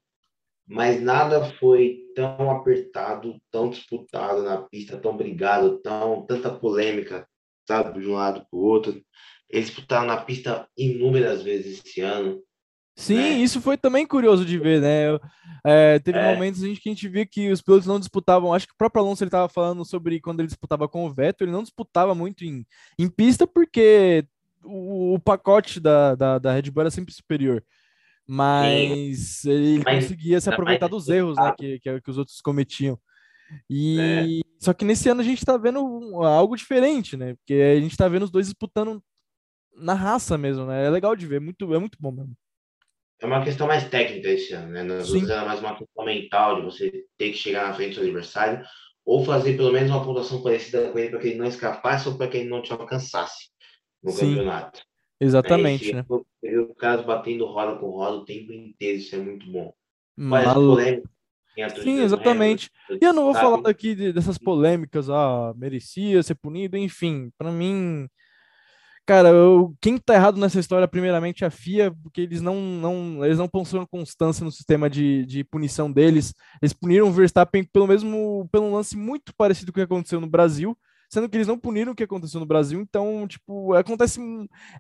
mas 0.68 1.02
nada 1.02 1.46
foi 1.60 2.00
tão 2.16 2.50
apertado, 2.50 3.40
tão 3.52 3.70
disputado 3.70 4.42
na 4.42 4.62
pista, 4.64 4.98
tão 4.98 5.16
brigado, 5.16 5.80
tão 5.80 6.26
tanta 6.26 6.52
polêmica, 6.52 7.28
sabe, 7.68 8.00
de 8.00 8.08
um 8.08 8.14
lado 8.14 8.46
para 8.50 8.58
o 8.58 8.64
outro. 8.64 9.02
Eles 9.50 9.68
disputaram 9.68 10.08
na 10.08 10.18
pista 10.18 10.68
inúmeras 10.76 11.44
vezes 11.44 11.84
esse 11.86 12.02
ano. 12.02 12.42
Sim, 12.96 13.16
né? 13.16 13.30
isso 13.39 13.60
foi 13.60 13.78
também 13.78 14.08
curioso 14.08 14.46
de 14.46 14.58
ver, 14.58 14.82
né? 14.82 15.20
É, 15.66 16.00
teve 16.00 16.18
é. 16.18 16.34
momentos 16.34 16.64
em 16.64 16.74
que 16.76 16.88
a 16.88 16.91
gente 16.91 17.08
via 17.10 17.26
que 17.26 17.52
os 17.52 17.62
pilotos 17.62 17.88
não 17.88 18.00
disputavam. 18.00 18.54
Acho 18.54 18.68
que 18.68 18.74
o 18.74 18.78
próprio 18.78 19.04
Alonso 19.04 19.24
ele 19.24 19.28
estava 19.28 19.50
falando 19.50 19.84
sobre 19.84 20.22
quando 20.22 20.39
ele 20.39 20.48
disputava 20.48 20.88
com 20.88 21.06
o 21.06 21.14
Vettel, 21.14 21.46
ele 21.46 21.52
não 21.52 21.64
disputava 21.64 22.16
muito 22.16 22.46
em, 22.46 22.66
em 22.98 23.10
pista 23.10 23.46
porque 23.46 24.26
o, 24.64 25.16
o 25.16 25.20
pacote 25.20 25.80
da, 25.80 26.16
da, 26.16 26.39
da 26.39 26.54
Red 26.54 26.72
Bull 26.72 26.82
era 26.82 26.91
sempre 26.91 27.14
superior 27.14 27.64
mas 28.28 29.41
Sim. 29.41 29.52
ele 29.52 29.84
mas, 29.86 30.04
conseguia 30.04 30.41
se 30.41 30.50
aproveitar 30.50 30.88
dos 30.88 31.08
erros 31.08 31.38
né, 31.38 31.54
que, 31.58 31.80
que, 31.80 32.02
que, 32.02 32.10
os 32.10 32.18
outros 32.18 32.41
cometiam. 32.41 33.00
E 33.70 34.00
é. 34.00 34.24
só 34.60 34.74
que 34.74 34.84
nesse 34.84 35.08
ano 35.10 35.22
a 35.22 35.24
gente 35.24 35.38
está 35.38 35.56
vendo 35.58 35.80
algo 36.24 36.56
diferente, 36.56 37.16
né? 37.16 37.36
Porque 37.36 37.54
a 37.54 37.80
gente 37.80 37.91
está 37.91 38.08
vendo 38.08 38.24
os 38.24 38.32
dois 38.32 38.48
disputando 38.48 39.04
na 39.78 39.93
raça 39.93 40.38
mesmo, 40.38 40.66
né? 40.66 40.86
É 40.86 40.89
legal 40.89 41.16
de 41.16 41.28
ver, 41.28 41.39
muito, 41.39 41.72
é 41.74 41.80
muito 41.80 41.98
bom 42.00 42.12
mesmo. 42.12 42.36
É 43.20 43.26
uma 43.26 43.43
questão 43.43 43.68
mais 43.68 43.88
técnica 43.89 44.30
esse 44.30 44.53
ano, 44.53 44.70
né? 44.70 44.84
Nas 44.84 45.09
outras 45.09 45.30
era 45.30 45.45
mais 45.45 45.59
uma 45.59 45.76
questão 45.76 46.05
mental 46.05 46.57
de 46.57 46.61
você 46.63 47.05
ter 47.18 47.32
que 47.32 47.38
chegar 47.38 47.68
na 47.68 47.74
frente 47.74 47.91
do 47.91 47.95
seu 47.95 48.03
adversário 48.03 48.66
ou 49.05 49.24
fazer 49.24 49.55
pelo 49.55 49.72
menos 49.72 49.91
uma 49.91 50.03
pontuação 50.03 50.41
parecida 50.41 50.89
com 50.89 50.99
ele 50.99 51.09
para 51.09 51.20
que 51.20 51.28
ele 51.28 51.38
não 51.38 51.45
escapasse 51.45 52.09
ou 52.09 52.18
para 52.18 52.28
que 52.28 52.38
ele 52.38 52.49
não 52.49 52.61
te 52.61 52.74
alcançasse 52.74 53.49
no 54.03 54.11
Sim. 54.11 54.32
campeonato. 54.32 54.82
Exatamente, 55.20 55.93
né? 55.93 56.05
né? 56.09 56.59
o 56.59 56.76
caso 56.76 57.05
batendo 57.05 57.45
roda 57.45 57.80
com 57.80 57.89
roda 57.89 58.18
o 58.18 58.26
tempo 58.26 58.51
inteiro, 58.51 58.97
isso 58.97 59.16
é 59.16 59.20
muito 59.20 59.49
bom. 59.49 59.74
Mas 60.16 60.51
polêmica. 60.53 61.09
Sim, 61.82 62.01
exatamente. 62.01 62.70
e 62.89 63.05
eu 63.05 63.13
não 63.13 63.24
vou 63.24 63.34
sabe? 63.34 63.45
falar 63.45 63.70
aqui 63.70 63.95
dessas 64.11 64.38
polêmicas, 64.38 65.09
ah, 65.09 65.53
merecia 65.55 66.22
ser 66.22 66.36
punido, 66.36 66.76
enfim, 66.76 67.32
para 67.38 67.49
mim, 67.49 68.09
Cara, 69.06 69.30
eu, 69.30 69.76
quem 69.80 69.99
tá 69.99 70.16
errado 70.16 70.39
nessa 70.39 70.60
história, 70.60 70.88
primeiramente, 70.88 71.43
é 71.43 71.47
a 71.47 71.51
FIA, 71.51 71.91
porque 72.01 72.22
eles 72.22 72.41
não, 72.41 72.60
não, 72.60 73.24
eles 73.24 73.38
não 73.38 73.47
possuem 73.47 73.86
constância 73.86 74.43
no 74.43 74.51
sistema 74.51 74.89
de, 74.89 75.24
de 75.28 75.43
punição 75.43 75.91
deles. 75.91 76.34
Eles 76.60 76.74
puniram 76.74 77.08
o 77.08 77.12
Verstappen 77.12 77.64
pelo 77.64 77.86
mesmo, 77.86 78.49
pelo 78.51 78.74
lance 78.74 78.97
muito 78.97 79.32
parecido 79.38 79.72
com 79.72 79.80
o 79.80 79.82
que 79.82 79.93
aconteceu 79.93 80.20
no 80.20 80.26
Brasil, 80.26 80.76
sendo 81.08 81.30
que 81.30 81.38
eles 81.38 81.45
não 81.45 81.60
puniram 81.60 81.91
o 81.91 81.95
que 81.95 82.03
aconteceu 82.03 82.39
no 82.39 82.47
Brasil. 82.47 82.82
Então, 82.82 83.28
tipo, 83.28 83.74
acontece 83.76 84.20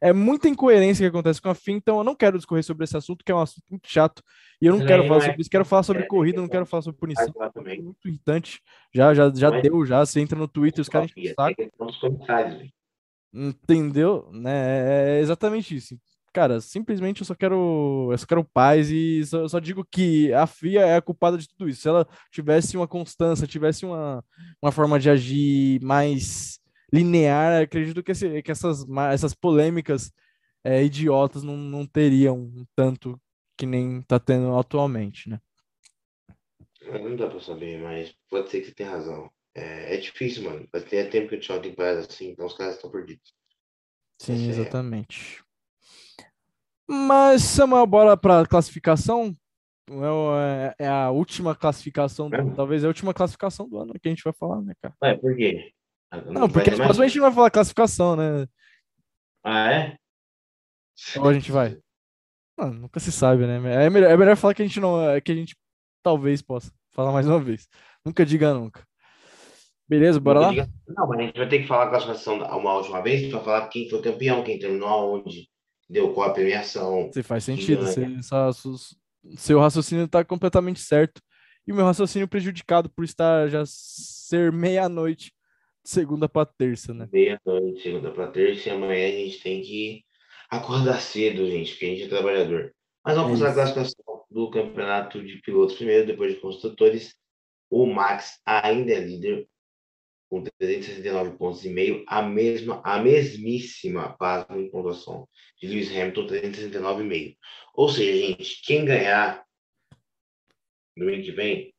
é 0.01 0.11
muita 0.11 0.49
incoerência 0.49 1.03
que 1.03 1.09
acontece 1.15 1.39
com 1.39 1.49
a 1.49 1.55
FIA. 1.55 1.75
Então, 1.75 1.99
eu 1.99 2.03
não 2.03 2.15
quero 2.15 2.37
discorrer 2.37 2.63
sobre 2.63 2.85
esse 2.85 2.97
assunto, 2.97 3.23
que 3.23 3.31
é 3.31 3.35
um 3.35 3.41
assunto 3.41 3.65
muito 3.69 3.87
chato. 3.87 4.23
E 4.59 4.65
eu 4.65 4.75
não 4.75 4.83
quero 4.87 5.07
falar 5.07 5.21
sobre 5.21 5.41
isso. 5.41 5.49
Quero 5.51 5.65
falar 5.65 5.83
sobre 5.83 6.07
corrida, 6.07 6.41
não 6.41 6.49
quero 6.49 6.65
falar 6.65 6.81
sobre 6.81 6.99
punição. 6.99 7.31
É 7.67 7.77
muito 7.79 8.07
irritante. 8.07 8.59
Já, 8.91 9.13
já, 9.13 9.31
já 9.31 9.51
deu, 9.51 9.85
já. 9.85 10.03
Você 10.03 10.19
entra 10.19 10.37
no 10.37 10.47
Twitter, 10.47 10.81
os 10.81 10.89
caras 10.89 11.11
enchem 11.11 11.31
o 11.31 11.35
saco. 11.35 11.61
Entendeu? 13.35 14.29
Né? 14.31 15.17
É 15.17 15.19
exatamente 15.19 15.75
isso. 15.75 15.99
Cara, 16.31 16.61
simplesmente 16.61 17.21
eu 17.21 17.25
só 17.25 17.35
quero, 17.35 18.09
eu 18.11 18.17
só 18.17 18.25
quero 18.25 18.43
paz 18.43 18.89
e 18.89 19.25
só, 19.25 19.47
só, 19.47 19.59
digo 19.59 19.85
que 19.85 20.33
a 20.33 20.47
FIA 20.47 20.81
é 20.81 20.95
a 20.97 21.01
culpada 21.01 21.37
de 21.37 21.47
tudo 21.47 21.69
isso. 21.69 21.81
Se 21.81 21.87
ela 21.89 22.07
tivesse 22.31 22.77
uma 22.77 22.87
constância, 22.87 23.47
tivesse 23.47 23.85
uma, 23.85 24.23
uma 24.61 24.71
forma 24.71 24.99
de 24.99 25.09
agir 25.09 25.81
mais 25.81 26.59
linear, 26.91 27.61
acredito 27.61 28.03
que, 28.03 28.11
esse, 28.11 28.41
que 28.41 28.51
essas, 28.51 28.85
essas 29.11 29.33
polêmicas 29.33 30.11
é, 30.63 30.83
idiotas 30.83 31.43
não, 31.43 31.57
não 31.57 31.85
teriam 31.85 32.51
tanto 32.75 33.19
que 33.57 33.65
nem 33.65 34.01
tá 34.01 34.19
tendo 34.19 34.57
atualmente, 34.57 35.29
né? 35.29 35.39
Não 36.81 37.15
dá 37.15 37.27
pra 37.27 37.39
saber, 37.39 37.81
mas 37.81 38.13
pode 38.29 38.49
ser 38.49 38.59
que 38.59 38.67
você 38.67 38.73
tenha 38.73 38.91
razão. 38.91 39.29
É, 39.55 39.95
é 39.95 39.97
difícil, 39.97 40.43
mano. 40.43 40.67
Vai 40.71 40.81
ter 40.81 41.09
tempo 41.09 41.29
que 41.29 41.35
o 41.35 41.39
Thiago 41.39 41.63
tem 41.63 41.73
parado 41.73 41.99
assim, 41.99 42.29
então 42.29 42.45
os 42.45 42.53
caras 42.53 42.75
estão 42.75 42.91
perdidos. 42.91 43.33
Sim, 44.21 44.49
Essa 44.49 44.61
exatamente. 44.61 45.43
É... 46.19 46.25
Mas, 46.87 47.41
Samuel, 47.41 47.87
bora 47.87 48.17
pra 48.17 48.45
classificação? 48.45 49.35
É, 49.89 50.75
é, 50.79 50.85
é 50.85 50.87
a 50.87 51.09
última 51.09 51.55
classificação, 51.55 52.29
do, 52.29 52.35
é. 52.35 52.55
talvez 52.55 52.83
é 52.83 52.85
a 52.85 52.89
última 52.89 53.13
classificação 53.13 53.69
do 53.69 53.77
ano 53.77 53.93
que 53.93 54.07
a 54.07 54.11
gente 54.11 54.23
vai 54.23 54.33
falar, 54.33 54.61
né, 54.61 54.73
cara? 54.81 54.95
É, 55.01 55.15
por 55.15 55.35
quê? 55.35 55.71
Não, 56.11 56.33
não 56.33 56.49
porque 56.49 56.69
a 56.69 56.73
gente 56.73 57.17
não 57.17 57.25
vai 57.25 57.33
falar 57.33 57.51
classificação, 57.51 58.15
né? 58.15 58.47
Ah, 59.43 59.71
é? 59.71 59.97
Ou 61.17 61.27
a 61.27 61.33
gente 61.33 61.51
vai? 61.51 61.77
Não, 62.57 62.71
nunca 62.71 62.99
se 62.99 63.11
sabe, 63.11 63.45
né? 63.45 63.57
É 63.85 63.89
melhor, 63.89 64.09
é 64.09 64.17
melhor 64.17 64.37
falar 64.37 64.53
que 64.53 64.61
a 64.61 64.65
gente 64.65 64.79
não. 64.79 64.97
Que 65.21 65.31
a 65.31 65.35
gente 65.35 65.55
talvez 66.01 66.41
possa 66.41 66.71
falar 66.91 67.11
mais 67.11 67.27
uma 67.27 67.39
vez. 67.39 67.67
Nunca 68.03 68.25
diga 68.25 68.53
nunca. 68.53 68.87
Beleza, 69.87 70.19
bora 70.19 70.39
lá? 70.39 70.51
Não, 70.87 71.07
mas 71.07 71.19
a 71.19 71.21
gente 71.21 71.37
vai 71.37 71.47
ter 71.47 71.59
que 71.59 71.67
falar 71.67 71.85
a 71.85 71.89
classificação 71.89 72.37
uma 72.37 72.73
última 72.73 73.01
vez 73.01 73.29
para 73.29 73.39
falar 73.39 73.67
quem 73.67 73.89
foi 73.89 74.01
campeão, 74.01 74.43
quem 74.43 74.57
terminou 74.57 74.87
aonde, 74.87 75.47
deu 75.89 76.11
qual 76.13 76.29
a 76.29 76.33
premiação. 76.33 77.11
Você 77.11 77.21
faz 77.21 77.43
sentido, 77.43 77.85
você, 77.85 78.07
seu 79.37 79.59
raciocínio 79.59 80.05
está 80.05 80.23
completamente 80.23 80.79
certo. 80.79 81.21
E 81.67 81.71
o 81.71 81.75
meu 81.75 81.85
raciocínio 81.85 82.27
prejudicado 82.27 82.89
por 82.89 83.03
estar 83.03 83.47
já 83.47 83.63
ser 83.65 84.51
meia-noite, 84.51 85.31
segunda 85.83 86.29
para 86.29 86.45
terça, 86.45 86.93
né? 86.93 87.07
Meia-noite, 87.11 87.81
segunda 87.81 88.11
para 88.11 88.27
terça, 88.27 88.69
e 88.69 88.71
amanhã 88.71 89.07
a 89.07 89.11
gente 89.11 89.41
tem 89.41 89.61
que 89.61 90.03
acordar 90.49 90.99
cedo, 90.99 91.47
gente, 91.47 91.71
porque 91.71 91.85
a 91.85 91.89
gente 91.89 92.03
é 92.03 92.07
trabalhador. 92.07 92.71
Mas 93.03 93.15
vamos 93.15 93.41
é 93.41 93.45
fazer 93.45 93.61
a 93.61 93.73
classificação 93.73 94.23
do 94.29 94.49
campeonato 94.49 95.23
de 95.23 95.41
pilotos 95.41 95.75
primeiro, 95.75 96.07
depois 96.07 96.33
de 96.33 96.39
construtores. 96.39 97.15
O 97.69 97.85
Max 97.85 98.39
ainda 98.45 98.91
é 98.91 98.99
líder, 98.99 99.47
com 100.35 100.43
369 100.43 101.37
pontos 101.37 101.63
e 101.63 101.69
meio, 101.69 102.03
a 102.07 102.21
mesma, 102.21 102.81
a 102.83 102.99
mesmíssima 102.99 104.17
página 104.17 104.59
em 104.59 104.69
pontuação 104.69 105.25
de 105.57 105.67
Lewis 105.67 105.89
Hamilton, 105.89 106.27
369,5. 106.27 107.37
Ou 107.73 107.87
seja, 107.87 108.27
gente, 108.27 108.61
quem 108.65 108.83
ganhar 108.83 109.45
no 110.97 111.07
ano 111.07 111.23
que 111.23 111.31
vem, 111.31 111.73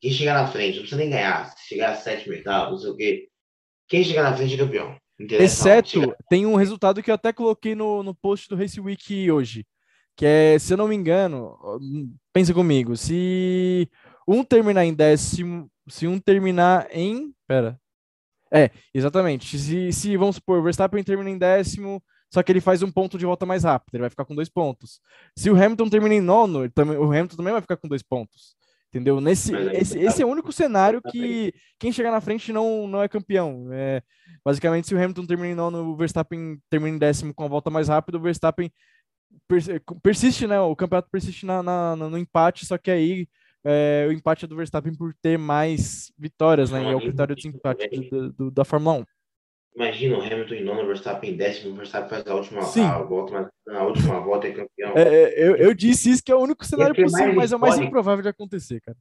quem 0.00 0.10
chegar 0.12 0.42
na 0.42 0.50
frente, 0.50 0.76
não 0.76 0.82
precisa 0.82 1.00
nem 1.00 1.10
ganhar, 1.10 1.50
se 1.50 1.68
chegar 1.68 1.90
a 1.90 1.94
sétimo, 1.94 2.34
oitavo, 2.34 2.70
não 2.70 2.78
sei 2.78 2.90
o 2.90 2.96
quê, 2.96 3.28
quem 3.86 4.02
chegar 4.02 4.22
na 4.22 4.34
frente 4.34 4.54
é 4.54 4.56
campeão. 4.56 4.98
Exceto, 5.18 5.88
chegar... 5.90 6.16
tem 6.30 6.46
um 6.46 6.54
resultado 6.54 7.02
que 7.02 7.10
eu 7.10 7.14
até 7.14 7.34
coloquei 7.34 7.74
no, 7.74 8.02
no 8.02 8.14
post 8.14 8.48
do 8.48 8.56
Race 8.56 8.80
Week 8.80 9.30
hoje, 9.30 9.66
que 10.16 10.24
é, 10.24 10.58
se 10.58 10.72
eu 10.72 10.78
não 10.78 10.88
me 10.88 10.96
engano, 10.96 11.58
pensa 12.32 12.54
comigo, 12.54 12.96
se 12.96 13.90
um 14.26 14.42
terminar 14.42 14.86
em 14.86 14.94
décimo, 14.94 15.70
se 15.88 16.06
um 16.06 16.18
terminar 16.18 16.88
em. 16.90 17.34
Pera. 17.46 17.80
É, 18.52 18.70
exatamente. 18.94 19.58
Se, 19.58 19.92
se 19.92 20.16
vamos 20.16 20.36
supor, 20.36 20.58
o 20.58 20.62
Verstappen 20.62 21.02
termina 21.04 21.30
em 21.30 21.38
décimo, 21.38 22.02
só 22.30 22.42
que 22.42 22.50
ele 22.52 22.60
faz 22.60 22.82
um 22.82 22.90
ponto 22.90 23.18
de 23.18 23.26
volta 23.26 23.44
mais 23.46 23.64
rápido, 23.64 23.94
ele 23.94 24.02
vai 24.02 24.10
ficar 24.10 24.24
com 24.24 24.34
dois 24.34 24.48
pontos. 24.48 25.00
Se 25.36 25.50
o 25.50 25.56
Hamilton 25.56 25.88
termina 25.88 26.14
em 26.14 26.20
nono, 26.20 26.68
também, 26.70 26.96
o 26.96 27.04
Hamilton 27.04 27.36
também 27.36 27.52
vai 27.52 27.62
ficar 27.62 27.76
com 27.76 27.88
dois 27.88 28.02
pontos. 28.02 28.56
Entendeu? 28.90 29.20
Nesse, 29.20 29.54
esse, 29.54 29.98
esse 29.98 30.22
é 30.22 30.24
o 30.24 30.30
único 30.30 30.50
cenário 30.50 31.02
que 31.10 31.52
quem 31.78 31.92
chegar 31.92 32.10
na 32.10 32.22
frente 32.22 32.54
não, 32.54 32.88
não 32.88 33.02
é 33.02 33.08
campeão. 33.08 33.68
É, 33.70 34.02
basicamente, 34.42 34.86
se 34.86 34.94
o 34.94 34.98
Hamilton 34.98 35.26
termina 35.26 35.52
em 35.52 35.54
nono, 35.54 35.90
o 35.90 35.96
Verstappen 35.96 36.58
termina 36.70 36.96
em 36.96 36.98
décimo 36.98 37.34
com 37.34 37.44
a 37.44 37.48
volta 37.48 37.68
mais 37.68 37.88
rápida, 37.88 38.16
o 38.16 38.20
Verstappen 38.22 38.72
persiste, 40.02 40.46
né? 40.46 40.58
O 40.58 40.74
campeonato 40.74 41.10
persiste 41.10 41.44
na, 41.44 41.62
na, 41.62 41.96
no 41.96 42.16
empate, 42.16 42.64
só 42.64 42.78
que 42.78 42.90
aí 42.90 43.28
é, 43.70 44.06
o 44.08 44.12
empate 44.12 44.46
é 44.46 44.48
do 44.48 44.56
Verstappen 44.56 44.94
por 44.94 45.14
ter 45.20 45.38
mais 45.38 46.10
vitórias, 46.18 46.70
né? 46.70 46.82
E 46.82 46.86
é 46.86 46.96
o 46.96 47.00
critério 47.00 47.36
de 47.36 47.42
desempate 47.42 47.88
do, 48.10 48.32
do, 48.32 48.50
da 48.50 48.64
Fórmula 48.64 49.00
1. 49.00 49.04
Imagina 49.76 50.16
o 50.16 50.22
Hamilton 50.22 50.54
em 50.54 50.64
nono, 50.64 50.82
o 50.82 50.86
Verstappen 50.86 51.30
em 51.30 51.36
décimo, 51.36 51.72
o 51.72 51.76
Verstappen 51.76 52.08
faz 52.08 52.26
a 52.26 52.34
última 52.34 52.62
a 52.62 53.02
volta, 53.02 53.32
mas 53.32 53.48
na 53.66 53.84
última 53.84 54.20
volta 54.20 54.48
é 54.48 54.52
campeão. 54.52 54.92
É, 54.96 55.02
é, 55.02 55.48
eu, 55.48 55.56
eu 55.56 55.74
disse 55.74 56.10
isso 56.10 56.22
que 56.24 56.32
é 56.32 56.34
o 56.34 56.40
único 56.40 56.64
cenário 56.64 56.94
possível, 56.94 57.34
mas 57.34 57.52
é 57.52 57.56
o 57.56 57.60
mais 57.60 57.78
improvável 57.78 58.22
de 58.22 58.28
acontecer, 58.28 58.80
cara. 58.80 58.96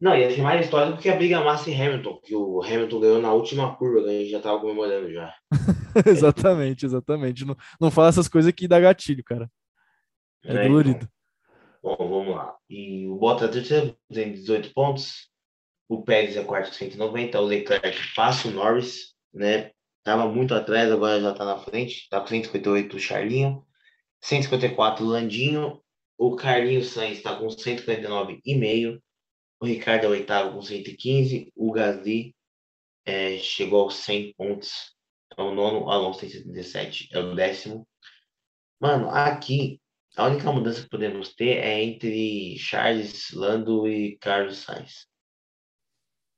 Não, 0.00 0.16
ia 0.16 0.30
ser 0.30 0.40
mais 0.40 0.64
história 0.64 0.92
do 0.92 0.98
que 0.98 1.10
a 1.10 1.16
briga 1.16 1.44
massa 1.44 1.68
em 1.68 1.74
Hamilton, 1.74 2.20
que 2.24 2.34
o 2.34 2.62
Hamilton 2.62 3.00
ganhou 3.00 3.20
na 3.20 3.32
última 3.32 3.74
curva, 3.76 4.08
a 4.08 4.12
gente 4.12 4.30
já 4.30 4.40
tava 4.40 4.60
comemorando 4.60 5.12
já. 5.12 5.34
exatamente, 6.06 6.86
exatamente. 6.86 7.44
Não, 7.44 7.56
não 7.78 7.90
fala 7.90 8.08
essas 8.08 8.28
coisas 8.28 8.52
que 8.52 8.68
dá 8.68 8.80
gatilho, 8.80 9.22
cara. 9.22 9.50
É, 10.44 10.54
é 10.54 10.68
dolorido. 10.68 10.96
Então. 10.96 11.19
Bom, 11.82 11.96
vamos 11.96 12.34
lá. 12.34 12.56
E 12.68 13.06
o 13.06 13.16
Bottas 13.16 13.48
é 13.48 13.52
terceiro, 13.52 13.96
tem 14.12 14.32
18 14.32 14.72
pontos. 14.74 15.30
O 15.88 16.02
Pérez 16.02 16.36
é 16.36 16.44
quarto 16.44 16.68
com 16.68 16.74
190. 16.74 17.40
O 17.40 17.44
Leclerc 17.44 18.14
passa 18.14 18.48
o 18.48 18.50
Norris, 18.50 19.14
né? 19.32 19.72
Tava 20.02 20.28
muito 20.28 20.54
atrás, 20.54 20.90
agora 20.90 21.20
já 21.20 21.32
tá 21.32 21.44
na 21.44 21.58
frente. 21.58 22.08
Tá 22.08 22.20
com 22.20 22.26
158 22.26 22.96
o 22.96 23.00
Charlinho. 23.00 23.66
154 24.20 25.04
o 25.04 25.08
Landinho. 25.08 25.82
O 26.18 26.36
Carlinhos 26.36 26.88
Sainz 26.88 27.18
está 27.18 27.34
com 27.36 27.46
149,5. 27.46 29.00
O 29.58 29.66
Ricardo 29.66 30.04
é 30.04 30.08
o 30.08 30.10
oitavo 30.10 30.54
com 30.54 30.62
115. 30.62 31.50
O 31.56 31.72
Gasly 31.72 32.34
é, 33.06 33.38
chegou 33.38 33.82
aos 33.82 33.94
100 33.96 34.34
pontos. 34.34 34.94
É 35.36 35.42
o 35.42 35.54
nono. 35.54 35.86
O 35.86 35.90
Alonso 35.90 36.20
tem 36.20 36.28
77. 36.28 37.08
É 37.12 37.18
o 37.18 37.34
décimo. 37.34 37.88
Mano, 38.78 39.10
aqui 39.10 39.80
a 40.16 40.26
única 40.26 40.50
mudança 40.52 40.82
que 40.82 40.88
podemos 40.88 41.34
ter 41.34 41.58
é 41.58 41.82
entre 41.82 42.56
Charles 42.58 43.30
Lando 43.32 43.86
e 43.88 44.16
Carlos 44.18 44.58
Sainz. 44.58 45.10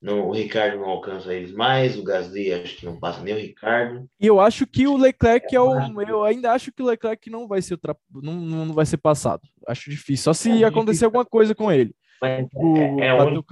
Não, 0.02 0.28
o 0.28 0.32
Ricardo 0.32 0.78
não 0.78 0.88
alcança 0.88 1.32
eles 1.32 1.52
mais, 1.52 1.96
o 1.96 2.02
Gasly 2.02 2.52
acho 2.52 2.76
que 2.76 2.84
não 2.84 2.98
passa 2.98 3.22
nem 3.22 3.34
o 3.34 3.38
Ricardo. 3.38 4.04
E 4.20 4.26
eu 4.26 4.40
acho 4.40 4.66
que 4.66 4.84
o 4.84 4.96
Leclerc 4.96 5.54
é 5.54 5.60
o. 5.60 6.02
Eu 6.02 6.24
ainda 6.24 6.50
acho 6.50 6.72
que 6.72 6.82
o 6.82 6.86
Leclerc 6.86 7.30
não 7.30 7.46
vai 7.46 7.62
ser 7.62 7.78
não, 8.12 8.34
não 8.34 8.74
vai 8.74 8.84
ser 8.84 8.96
passado. 8.96 9.42
Acho 9.68 9.88
difícil. 9.88 10.24
Só 10.24 10.32
se 10.32 10.50
é 10.50 10.66
acontecer 10.66 10.86
difícil. 10.86 11.06
alguma 11.06 11.24
coisa 11.24 11.54
com 11.54 11.70
ele. 11.70 11.94
Mas 12.20 12.48
o, 12.52 12.76
é, 12.76 13.06
é 13.06 13.14
onde, 13.14 13.44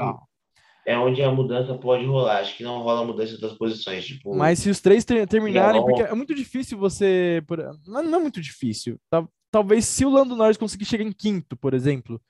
é 0.85 0.99
onde 0.99 1.23
a 1.23 1.31
mudança 1.31 1.73
pode 1.79 2.05
rolar. 2.05 2.39
Acho 2.39 2.57
que 2.57 2.65
não 2.65 2.83
rola 2.83 3.07
mudança 3.07 3.39
das 3.39 3.53
posições. 3.53 4.05
Tipo, 4.05 4.35
Mas 4.35 4.59
se 4.59 4.71
os 4.71 4.81
três 4.81 5.05
ter, 5.05 5.29
terminarem, 5.29 5.81
porque 5.81 6.03
é 6.03 6.15
muito 6.15 6.35
difícil 6.35 6.77
você. 6.77 7.41
Não, 7.87 8.03
não 8.03 8.19
é 8.19 8.23
muito 8.23 8.41
difícil. 8.41 8.99
Tá? 9.09 9.25
Talvez 9.51 9.85
se 9.87 10.05
o 10.05 10.11
Lando 10.11 10.37
Norris 10.37 10.57
conseguir 10.57 10.85
chegar 10.85 11.05
em 11.05 11.13
quinto, 11.13 11.57
por 11.57 11.75
exemplo, 11.75 12.21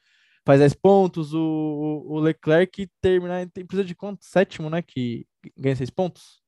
faz 0.44 0.60
10 0.60 0.74
pontos, 0.74 1.34
o, 1.34 2.04
o 2.06 2.18
Leclerc 2.18 2.88
terminar, 3.00 3.48
tem, 3.50 3.64
precisa 3.64 3.86
de 3.86 3.94
quanto? 3.94 4.24
Sétimo, 4.24 4.70
né? 4.70 4.82
Que 4.82 5.26
ganha 5.56 5.76
6 5.76 5.90
pontos? 5.90 6.42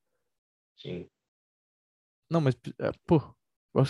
Sim. 0.77 1.09
Não, 2.31 2.41
mas, 2.41 2.57
é, 2.81 2.91
pô, 3.07 3.23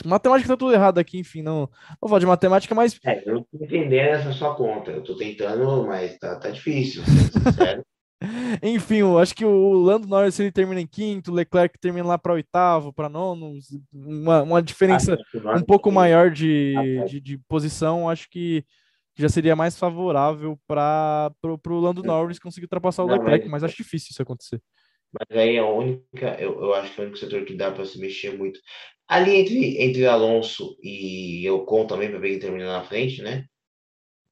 matemática 0.04 0.48
tá 0.48 0.56
tudo 0.56 0.72
errado 0.74 0.98
aqui, 0.98 1.18
enfim, 1.18 1.42
não, 1.42 1.70
vou 2.00 2.08
falar 2.08 2.18
de 2.18 2.26
matemática, 2.26 2.74
mas... 2.74 2.98
É, 3.04 3.22
eu 3.28 3.34
não 3.34 3.42
tô 3.44 3.64
entendendo 3.64 4.08
essa 4.08 4.32
sua 4.32 4.54
conta, 4.56 4.90
eu 4.90 5.02
tô 5.02 5.16
tentando, 5.16 5.86
mas 5.86 6.18
tá, 6.18 6.38
tá 6.38 6.50
difícil, 6.50 7.02
sério. 7.56 7.84
Enfim, 8.62 8.98
eu 8.98 9.18
acho 9.18 9.34
que 9.34 9.44
o 9.44 9.72
Lando 9.72 10.06
Norris 10.06 10.38
ele 10.38 10.52
termina 10.52 10.80
em 10.80 10.86
quinto, 10.86 11.30
o 11.30 11.34
Leclerc 11.34 11.78
termina 11.78 12.06
lá 12.06 12.18
para 12.18 12.32
oitavo, 12.32 12.92
para 12.92 13.08
nono, 13.08 13.58
uma, 13.92 14.42
uma 14.42 14.62
diferença 14.62 15.18
ah, 15.44 15.56
um 15.56 15.62
pouco 15.62 15.90
maior 15.90 16.30
de, 16.30 16.74
ah, 16.76 17.04
de, 17.04 17.20
de, 17.20 17.38
posição, 17.48 18.08
acho 18.08 18.28
que 18.30 18.64
já 19.16 19.28
seria 19.28 19.56
mais 19.56 19.78
favorável 19.78 20.58
para 20.66 21.30
o 21.42 21.80
Lando 21.80 22.02
Norris 22.02 22.38
conseguir 22.38 22.64
ultrapassar 22.64 23.04
o 23.04 23.06
Leclerc, 23.06 23.48
mas 23.48 23.62
acho 23.62 23.76
difícil 23.76 24.08
isso 24.10 24.22
acontecer. 24.22 24.60
Mas 25.12 25.38
aí 25.38 25.58
a 25.58 25.66
única, 25.66 26.40
eu, 26.40 26.58
eu 26.62 26.74
acho 26.74 26.94
que 26.94 27.00
é 27.00 27.04
o 27.04 27.06
único 27.06 27.18
setor 27.18 27.44
que 27.44 27.54
dá 27.54 27.70
para 27.70 27.84
se 27.84 27.98
mexer 27.98 28.36
muito. 28.36 28.58
Ali 29.06 29.36
entre, 29.36 29.82
entre 29.82 30.06
Alonso 30.06 30.78
e 30.82 31.48
Ocon 31.50 31.86
também, 31.86 32.08
para 32.08 32.18
ver 32.18 32.30
quem 32.30 32.38
termina 32.38 32.72
na 32.72 32.84
frente, 32.84 33.20
né? 33.20 33.44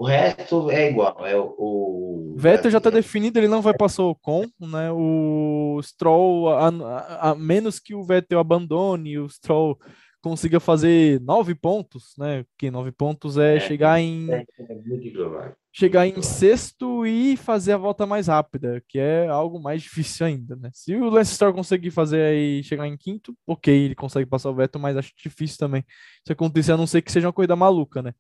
O 0.01 0.07
resto 0.07 0.70
é 0.70 0.88
igual. 0.88 1.26
É 1.26 1.36
o, 1.36 1.55
o 1.59 2.34
Vettel 2.34 2.70
já 2.70 2.78
está 2.78 2.88
definido, 2.88 3.38
ele 3.38 3.46
não 3.46 3.61
vai 3.61 3.76
passar 3.76 4.03
o 4.03 4.12
Ocon, 4.12 4.46
né? 4.59 4.90
O 4.90 5.78
Stroll, 5.82 6.48
a, 6.48 6.68
a, 6.68 7.30
a, 7.30 7.34
menos 7.34 7.78
que 7.78 7.94
o 7.94 8.03
Vettel 8.03 8.38
abandone, 8.38 9.18
o 9.18 9.28
Stroll 9.28 9.78
consiga 10.22 10.59
fazer 10.59 11.20
nove 11.20 11.55
pontos, 11.55 12.14
né? 12.16 12.46
Que 12.57 12.70
nove 12.70 12.90
pontos 12.90 13.36
é, 13.36 13.57
é 13.57 13.61
chegar 13.61 14.01
em 14.01 14.32
é, 14.32 14.40
é 14.59 15.53
chegar 15.70 16.07
em 16.07 16.22
sexto 16.22 17.05
e 17.05 17.36
fazer 17.36 17.72
a 17.72 17.78
volta 17.78 18.07
mais 18.07 18.26
rápida, 18.26 18.82
que 18.88 18.98
é 18.98 19.28
algo 19.28 19.61
mais 19.61 19.82
difícil 19.84 20.24
ainda, 20.24 20.57
né? 20.57 20.70
Se 20.72 20.96
o 20.96 21.11
Lance 21.11 21.34
Stroll 21.34 21.53
conseguir 21.53 21.90
fazer 21.90 22.22
aí 22.22 22.62
chegar 22.62 22.86
em 22.86 22.96
quinto, 22.96 23.36
ok, 23.46 23.84
ele 23.84 23.94
consegue 23.94 24.24
passar 24.24 24.48
o 24.48 24.55
Vettel, 24.55 24.80
mas 24.80 24.96
acho 24.96 25.12
difícil 25.22 25.59
também 25.59 25.84
se 26.26 26.32
acontecer, 26.32 26.72
a 26.72 26.78
não 26.78 26.86
ser 26.86 27.03
que 27.03 27.12
seja 27.12 27.26
uma 27.26 27.34
corrida 27.34 27.55
maluca, 27.55 28.01
né? 28.01 28.14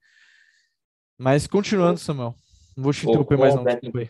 Mas 1.20 1.46
continuando, 1.46 2.00
Samuel. 2.00 2.34
Não 2.74 2.82
vou 2.82 2.94
te 2.94 3.06
interromper 3.06 3.36
mais 3.36 3.54
não, 3.54 3.62
desculpa 3.62 3.98
aí. 3.98 4.08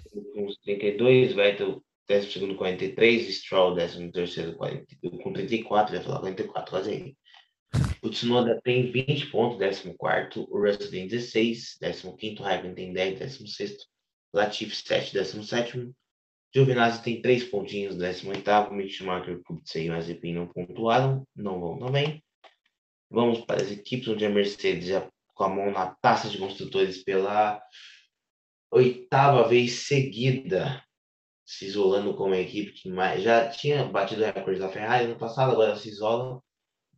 32, 0.64 1.32
Vettel 1.34 1.82
décimo 2.06 2.32
segundo 2.32 2.54
43, 2.54 3.34
Stroll 3.34 3.74
décimo 3.74 4.12
terceiro 4.12 4.56
com 4.56 5.32
34, 5.32 5.96
ia 5.96 6.02
falar 6.02 6.20
44, 6.20 6.70
quase 6.70 6.90
aí. 6.92 7.16
O 8.00 8.10
Tsunoda 8.10 8.60
tem 8.62 8.92
20 8.92 9.26
pontos, 9.26 9.58
14. 9.58 9.96
O 10.48 10.60
Russell 10.60 10.88
tem 10.88 11.08
16. 11.08 11.78
15. 11.80 12.42
Raikkonen 12.42 12.74
tem 12.76 12.92
10. 12.92 13.18
16. 13.18 13.76
Latifi 14.32 14.76
7. 14.76 15.12
17. 15.12 15.90
Giovinazzi 16.54 17.02
tem 17.02 17.20
3 17.20 17.42
pontinhos. 17.44 17.96
18. 17.96 18.72
Mick 18.72 18.90
Schumacher, 18.90 19.40
Kubica 19.42 19.78
e 19.80 19.88
Mazepin 19.88 20.34
não 20.34 20.46
pontuaram. 20.46 21.26
Não 21.34 21.60
vão 21.60 21.76
também. 21.76 22.22
Vamos 23.10 23.40
para 23.40 23.62
as 23.62 23.72
equipes 23.72 24.06
onde 24.06 24.24
a 24.24 24.30
Mercedes 24.30 24.86
já 24.86 25.10
com 25.40 25.44
a 25.44 25.48
mão 25.48 25.70
na 25.70 25.94
taça 25.94 26.28
de 26.28 26.36
construtores 26.36 27.02
pela 27.02 27.62
oitava 28.70 29.48
vez 29.48 29.86
seguida, 29.86 30.84
se 31.46 31.64
isolando 31.64 32.14
como 32.14 32.34
a 32.34 32.38
equipe 32.38 32.72
que 32.72 32.90
mais, 32.90 33.22
já 33.22 33.48
tinha 33.48 33.86
batido 33.86 34.22
recorde 34.22 34.60
da 34.60 34.68
Ferrari 34.68 35.06
no 35.06 35.18
passado, 35.18 35.52
agora 35.52 35.74
se 35.76 35.88
isola, 35.88 36.42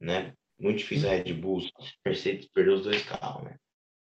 né? 0.00 0.34
Muito 0.58 0.78
difícil 0.78 1.08
a 1.08 1.12
Red 1.12 1.32
Bull, 1.34 1.62
Mercedes 2.04 2.48
perdeu 2.48 2.74
os 2.74 2.82
dois 2.82 3.04
carros, 3.04 3.44
né? 3.44 3.56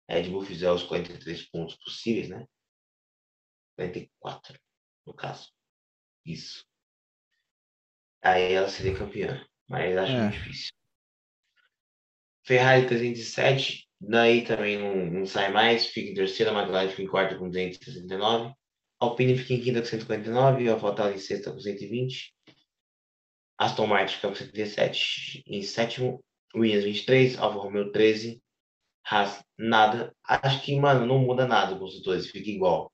A 0.09 0.15
Red 0.15 0.31
Bull 0.31 0.43
fizer 0.43 0.73
os 0.73 0.85
43 0.85 1.51
pontos 1.51 1.77
possíveis, 1.77 2.31
né? 2.31 2.47
44, 3.77 4.59
no 5.07 5.13
caso. 5.13 5.51
Isso. 6.25 6.65
Aí 8.23 8.55
ela 8.55 8.71
seria 8.71 8.97
campeã, 8.97 9.47
mas 9.69 9.95
acho 9.99 10.13
é. 10.13 10.21
muito 10.23 10.33
difícil. 10.33 10.73
Ferrari 12.43 12.87
307, 12.89 13.90
daí 14.01 14.43
também 14.45 14.79
não, 14.79 15.21
não 15.21 15.27
sai 15.27 15.53
mais, 15.53 15.87
fica 15.87 16.11
em 16.11 16.15
terceira, 16.15 16.53
McLaren 16.53 16.89
fica 16.89 17.03
em 17.03 17.07
quarta 17.07 17.37
com 17.37 17.49
269, 17.49 18.55
Alpine 18.99 19.37
fica 19.37 19.55
em 19.55 19.61
quinta 19.61 19.81
com 19.81 19.87
149, 19.87 20.69
AlphaTauri 20.69 21.15
em 21.15 21.19
sexta 21.19 21.53
com 21.53 21.61
120, 21.61 22.35
Aston 23.59 23.87
Martin 23.87 24.15
fica 24.15 24.29
com 24.29 24.35
77 24.35 25.45
em 25.47 25.63
sétimo, 25.63 26.25
Williams 26.55 26.85
23, 26.85 27.39
Alfa 27.39 27.59
Romeo 27.59 27.93
13, 27.93 28.43
Haas 29.09 29.45
nada. 29.59 30.15
Acho 30.25 30.63
que, 30.63 30.79
mano, 30.79 31.07
não 31.07 31.19
muda 31.19 31.47
nada 31.47 31.77
com 31.77 31.85
os 31.85 32.03
dois, 32.03 32.27
fica 32.27 32.49
igual. 32.49 32.93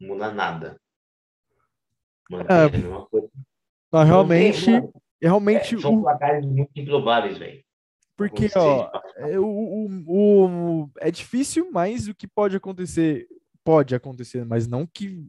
Não 0.00 0.08
muda 0.08 0.32
nada. 0.32 0.80
Mantém 2.30 2.56
é, 2.56 2.60
a 2.60 2.68
mesma 2.68 3.06
coisa. 3.06 3.30
Não, 3.92 4.04
realmente, 4.04 4.64
tem, 4.64 4.92
realmente. 5.20 5.74
É, 5.74 5.80
são 5.80 5.94
o... 5.94 6.02
placares 6.02 6.46
muito 6.46 6.70
improváveis, 6.74 7.38
velho. 7.38 7.64
Porque, 8.18 8.50
ó, 8.56 8.90
é, 9.14 9.38
o, 9.38 9.46
o, 9.46 10.82
o, 10.82 10.90
é 10.98 11.08
difícil, 11.08 11.70
mas 11.72 12.08
o 12.08 12.14
que 12.14 12.26
pode 12.26 12.56
acontecer, 12.56 13.28
pode 13.62 13.94
acontecer, 13.94 14.44
mas 14.44 14.66
não 14.66 14.84
que 14.84 15.24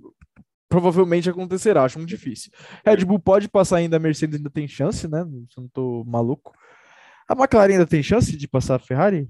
provavelmente 0.67 1.29
acontecerá, 1.29 1.83
acho 1.83 1.99
muito 1.99 2.09
difícil. 2.09 2.51
Red 2.83 3.05
Bull 3.05 3.19
pode 3.19 3.47
passar 3.47 3.77
ainda, 3.77 3.97
a 3.97 3.99
Mercedes 3.99 4.37
ainda 4.37 4.49
tem 4.49 4.67
chance, 4.67 5.07
né? 5.07 5.23
Se 5.51 5.59
não 5.59 5.67
tô 5.67 6.03
maluco. 6.03 6.51
A 7.27 7.33
McLaren 7.33 7.73
ainda 7.73 7.85
tem 7.85 8.01
chance 8.01 8.35
de 8.35 8.47
passar 8.47 8.77
a 8.77 8.79
Ferrari? 8.79 9.29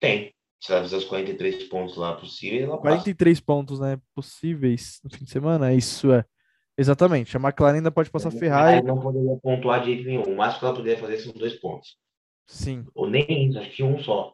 Tem. 0.00 0.34
Se 0.60 0.72
ela 0.72 0.82
fizer 0.82 0.96
os 0.96 1.04
43 1.04 1.68
pontos 1.68 1.96
lá 1.96 2.16
possíveis, 2.16 2.64
ela 2.64 2.78
43 2.78 3.38
passa. 3.38 3.46
pontos, 3.46 3.78
né? 3.78 3.96
Possíveis 4.12 5.00
no 5.04 5.10
fim 5.10 5.24
de 5.24 5.30
semana, 5.30 5.72
isso 5.72 6.12
é. 6.12 6.24
Exatamente. 6.76 7.36
A 7.36 7.40
McLaren 7.40 7.76
ainda 7.76 7.90
pode 7.90 8.10
passar 8.10 8.28
a 8.28 8.32
Ferrari. 8.32 8.78
Ela 8.78 8.86
não 8.86 9.00
poderia 9.00 9.36
pontuar 9.36 9.80
de 9.80 9.86
jeito 9.86 10.04
nenhum. 10.06 10.22
O 10.22 10.36
máximo 10.36 10.60
que 10.60 10.64
ela 10.64 10.74
poderia 10.74 10.98
fazer 10.98 11.18
são 11.18 11.32
dois 11.32 11.54
pontos. 11.54 11.96
Sim. 12.46 12.86
Ou 12.94 13.08
nem 13.08 13.48
isso, 13.48 13.58
acho 13.58 13.70
que 13.70 13.82
um 13.82 13.98
só. 14.02 14.32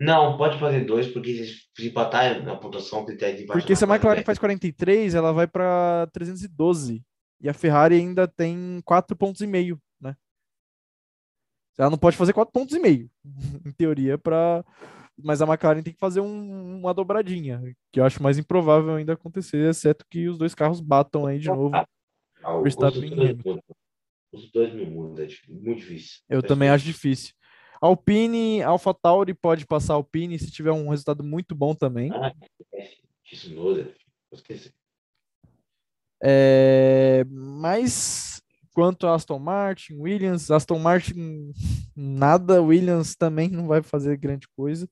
Não, 0.00 0.36
pode 0.36 0.58
fazer 0.58 0.84
dois, 0.84 1.06
porque 1.06 1.44
se 1.44 1.88
empatar 1.88 2.42
na 2.44 2.56
pontuação, 2.56 3.04
critério 3.04 3.38
de 3.38 3.46
Porque 3.46 3.76
se 3.76 3.84
a 3.84 3.88
McLaren 3.88 4.22
faz 4.24 4.38
43, 4.38 5.14
ela 5.14 5.32
vai 5.32 5.46
para 5.46 6.08
312. 6.12 7.02
E 7.40 7.48
a 7.48 7.54
Ferrari 7.54 7.96
ainda 7.96 8.26
tem 8.26 8.80
4 8.84 9.16
pontos 9.16 9.40
e 9.42 9.46
meio 9.46 9.80
ela 11.78 11.90
não 11.90 11.98
pode 11.98 12.16
fazer 12.16 12.32
quatro 12.32 12.52
pontos 12.52 12.74
e 12.74 12.80
meio, 12.80 13.10
em 13.64 13.72
teoria, 13.72 14.18
para 14.18 14.64
mas 15.24 15.40
a 15.40 15.46
McLaren 15.46 15.82
tem 15.82 15.92
que 15.92 15.98
fazer 15.98 16.20
um, 16.20 16.78
uma 16.78 16.92
dobradinha, 16.92 17.62
que 17.92 18.00
eu 18.00 18.04
acho 18.04 18.22
mais 18.22 18.38
improvável 18.38 18.94
ainda 18.94 19.12
acontecer, 19.12 19.68
exceto 19.68 20.04
que 20.08 20.28
os 20.28 20.38
dois 20.38 20.54
carros 20.54 20.80
batam 20.80 21.26
aí 21.26 21.38
de 21.38 21.48
novo. 21.48 21.74
Ah, 21.74 22.60
Verstappen 22.62 23.12
os, 24.32 24.42
os 24.44 24.50
dois 24.50 24.74
me 24.74 24.84
mudam, 24.84 25.24
é 25.24 25.28
muito 25.48 25.78
difícil. 25.78 26.20
Eu 26.28 26.40
é 26.40 26.42
também 26.42 26.68
difícil. 26.68 26.74
acho 26.74 26.84
difícil. 26.84 27.34
Alpine, 27.80 28.62
AlphaTauri 28.62 29.34
pode 29.34 29.66
passar 29.66 29.94
Alpine 29.94 30.38
se 30.38 30.50
tiver 30.50 30.72
um 30.72 30.88
resultado 30.88 31.22
muito 31.22 31.54
bom 31.54 31.74
também. 31.74 32.10
Ah, 32.12 32.32
esquece. 32.60 33.02
Esqueci. 34.32 34.72
É, 36.22 37.24
mas 37.28 38.41
quanto 38.72 39.06
a 39.06 39.14
Aston 39.14 39.38
Martin, 39.38 39.94
Williams, 39.94 40.50
Aston 40.50 40.78
Martin 40.78 41.52
nada, 41.94 42.62
Williams 42.62 43.14
também 43.14 43.48
não 43.48 43.66
vai 43.66 43.82
fazer 43.82 44.16
grande 44.16 44.48
coisa. 44.56 44.88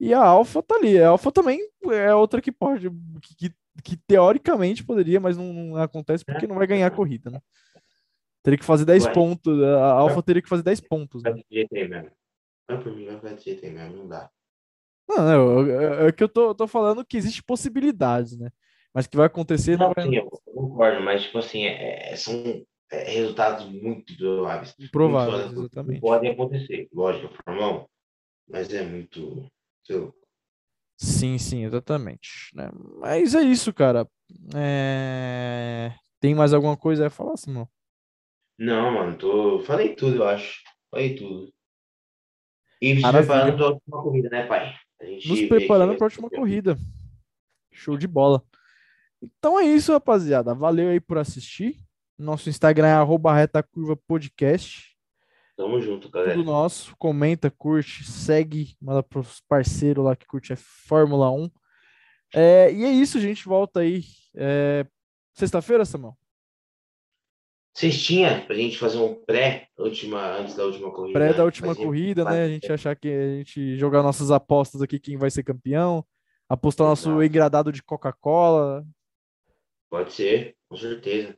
E 0.00 0.12
a 0.12 0.24
Alfa 0.24 0.62
tá 0.62 0.74
ali. 0.74 0.98
A 0.98 1.10
Alfa 1.10 1.30
também 1.30 1.60
é 1.90 2.14
outra 2.14 2.40
que 2.40 2.50
pode, 2.50 2.90
que, 3.20 3.36
que, 3.36 3.54
que 3.84 3.96
teoricamente 3.96 4.84
poderia, 4.84 5.20
mas 5.20 5.36
não, 5.36 5.52
não, 5.52 5.76
acontece 5.76 6.24
porque 6.24 6.46
não 6.46 6.56
vai 6.56 6.66
ganhar 6.66 6.86
a 6.86 6.90
corrida, 6.90 7.30
né? 7.30 7.40
Teria 8.42 8.58
que 8.58 8.64
fazer 8.64 8.84
10 8.84 9.04
Ué. 9.04 9.12
pontos. 9.12 9.62
A 9.62 9.92
Alfa 9.92 10.22
teria 10.22 10.42
que 10.42 10.48
fazer 10.48 10.64
10 10.64 10.80
pontos. 10.80 11.22
Né? 11.22 11.30
Vai 12.68 12.82
por 12.82 12.94
mim, 12.94 13.06
vai 13.16 13.34
de 13.36 13.70
mesmo, 13.70 13.96
não 13.98 14.08
dá. 14.08 14.30
Não, 15.08 15.62
não, 15.62 15.66
é, 15.70 16.08
é 16.08 16.12
que 16.12 16.24
eu 16.24 16.28
tô, 16.28 16.54
tô 16.54 16.66
falando 16.66 17.04
que 17.04 17.16
existe 17.16 17.42
possibilidades, 17.42 18.36
né? 18.36 18.50
Mas 18.94 19.06
que 19.06 19.16
vai 19.16 19.26
acontecer 19.26 19.78
não, 19.78 19.86
não 19.86 19.94
vai... 19.94 20.04
sim, 20.04 20.16
eu 20.16 20.30
concordo, 20.52 21.00
mas 21.02 21.22
tipo 21.22 21.38
assim, 21.38 21.64
é, 21.64 22.14
são 22.16 22.64
é, 22.92 23.10
resultados 23.10 23.66
muito 23.66 24.16
prováveis. 24.16 24.74
Prováveis, 24.92 25.52
exatamente. 25.52 26.00
Podem 26.00 26.30
acontecer, 26.30 26.88
lógico, 26.92 27.34
Fórmula 27.44 27.86
mas 28.48 28.72
é 28.72 28.82
muito. 28.82 29.50
Sim, 30.98 31.38
sim, 31.38 31.64
exatamente. 31.64 32.50
Né? 32.54 32.70
Mas 32.98 33.34
é 33.34 33.42
isso, 33.42 33.72
cara. 33.72 34.06
É... 34.54 35.92
Tem 36.20 36.34
mais 36.34 36.52
alguma 36.52 36.76
coisa 36.76 37.06
a 37.06 37.10
falar, 37.10 37.36
Simão? 37.36 37.68
Não, 38.58 38.92
mano, 38.92 39.16
tô... 39.16 39.60
falei 39.60 39.94
tudo, 39.94 40.16
eu 40.16 40.28
acho. 40.28 40.60
Falei 40.90 41.16
tudo. 41.16 41.52
E 42.80 42.96
se 42.96 43.10
preparando 43.10 43.56
para 43.56 43.64
a 43.64 43.70
última 43.70 44.02
corrida, 44.02 44.28
né, 44.28 44.46
pai? 44.46 44.74
Nos 45.26 45.42
preparando 45.48 45.96
para 45.96 46.04
a 46.04 46.08
última 46.08 46.28
corrida. 46.28 46.76
Show 47.72 47.96
de 47.96 48.06
bola. 48.06 48.44
Então 49.22 49.58
é 49.58 49.64
isso, 49.64 49.92
rapaziada. 49.92 50.54
Valeu 50.54 50.90
aí 50.90 51.00
por 51.00 51.16
assistir. 51.16 51.76
Nosso 52.18 52.48
Instagram 52.48 52.88
é 52.88 52.92
arroba 52.92 53.34
reta 53.34 53.62
curva 53.62 53.96
podcast. 53.96 54.96
Tamo 55.56 55.80
junto, 55.80 56.08
galera. 56.10 56.34
Tudo 56.34 56.44
nosso. 56.44 56.94
Comenta, 56.96 57.50
curte, 57.50 58.04
segue, 58.04 58.74
manda 58.80 59.02
pros 59.02 59.40
parceiros 59.48 60.04
lá 60.04 60.16
que 60.16 60.26
curte 60.26 60.52
a 60.52 60.56
Fórmula 60.56 61.30
1. 61.30 61.50
É, 62.34 62.72
e 62.72 62.84
é 62.84 62.90
isso, 62.90 63.18
a 63.18 63.20
gente 63.20 63.44
volta 63.44 63.80
aí. 63.80 64.02
É, 64.34 64.86
Sexta-feira, 65.34 65.84
Samuel? 65.84 66.16
Sextinha, 67.74 68.44
pra 68.46 68.54
gente 68.54 68.78
fazer 68.78 68.98
um 68.98 69.14
pré 69.14 69.68
última, 69.78 70.36
antes 70.36 70.54
da 70.54 70.64
última 70.64 70.90
corrida. 70.90 71.18
Pré 71.18 71.32
da 71.32 71.44
última 71.44 71.74
corrida, 71.74 72.22
né? 72.24 72.44
A 72.44 72.48
gente 72.48 72.70
achar 72.70 72.94
que 72.94 73.08
a 73.08 73.36
gente 73.36 73.78
jogar 73.78 74.02
nossas 74.02 74.30
apostas 74.30 74.82
aqui, 74.82 74.98
quem 74.98 75.16
vai 75.16 75.30
ser 75.30 75.42
campeão. 75.42 76.04
Apostar 76.48 76.86
Exato. 76.86 77.08
nosso 77.08 77.22
engradado 77.22 77.72
de 77.72 77.82
Coca-Cola. 77.82 78.84
Pode 79.88 80.12
ser, 80.12 80.54
com 80.68 80.76
certeza. 80.76 81.34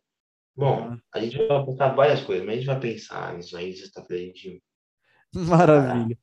Bom, 0.56 0.96
a 1.12 1.20
gente 1.20 1.36
vai 1.36 1.56
apostar 1.56 1.94
várias 1.94 2.22
coisas, 2.22 2.44
mas 2.44 2.54
a 2.54 2.58
gente 2.58 2.66
vai 2.66 2.80
pensar 2.80 3.34
nisso 3.34 3.56
aí 3.56 3.72
sexta-feira. 3.74 4.22
A 4.22 4.26
gente... 4.26 4.62
Maravilha. 5.34 6.18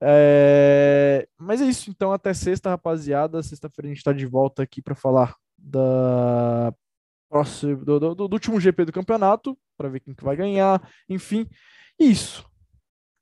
É... 0.00 1.26
Mas 1.38 1.60
é 1.60 1.64
isso, 1.64 1.90
então 1.90 2.12
até 2.12 2.32
sexta, 2.32 2.70
rapaziada. 2.70 3.42
Sexta-feira 3.42 3.88
a 3.88 3.90
gente 3.90 3.98
está 3.98 4.12
de 4.12 4.26
volta 4.26 4.62
aqui 4.62 4.80
para 4.80 4.94
falar 4.94 5.36
da 5.58 6.72
próximo, 7.28 7.84
do, 7.84 7.98
do, 7.98 8.28
do 8.28 8.34
último 8.34 8.60
GP 8.60 8.84
do 8.84 8.92
campeonato, 8.92 9.58
para 9.76 9.88
ver 9.88 10.00
quem 10.00 10.14
que 10.14 10.24
vai 10.24 10.36
ganhar. 10.36 10.80
Enfim, 11.08 11.48
isso. 11.98 12.48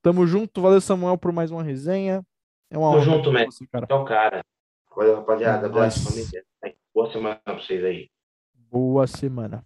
Tamo 0.03 0.27
junto. 0.27 0.61
Valeu, 0.61 0.81
Samuel, 0.81 1.17
por 1.17 1.33
mais 1.33 1.51
uma 1.51 1.63
resenha. 1.63 2.23
É 2.71 2.77
uma 2.77 3.01
junto, 3.01 3.33
você, 3.33 3.67
cara. 3.67 3.85
Então, 3.85 4.05
cara. 4.05 4.45
Valeu, 4.95 5.17
rapaziada. 5.17 5.67
É 5.67 5.71
Abraço, 5.71 6.05
nóis. 6.05 6.29
família. 6.29 6.45
Boa 6.95 7.11
semana 7.11 7.41
pra 7.43 7.55
vocês 7.55 7.83
aí. 7.85 8.11
Boa 8.71 9.07
semana. 9.07 9.65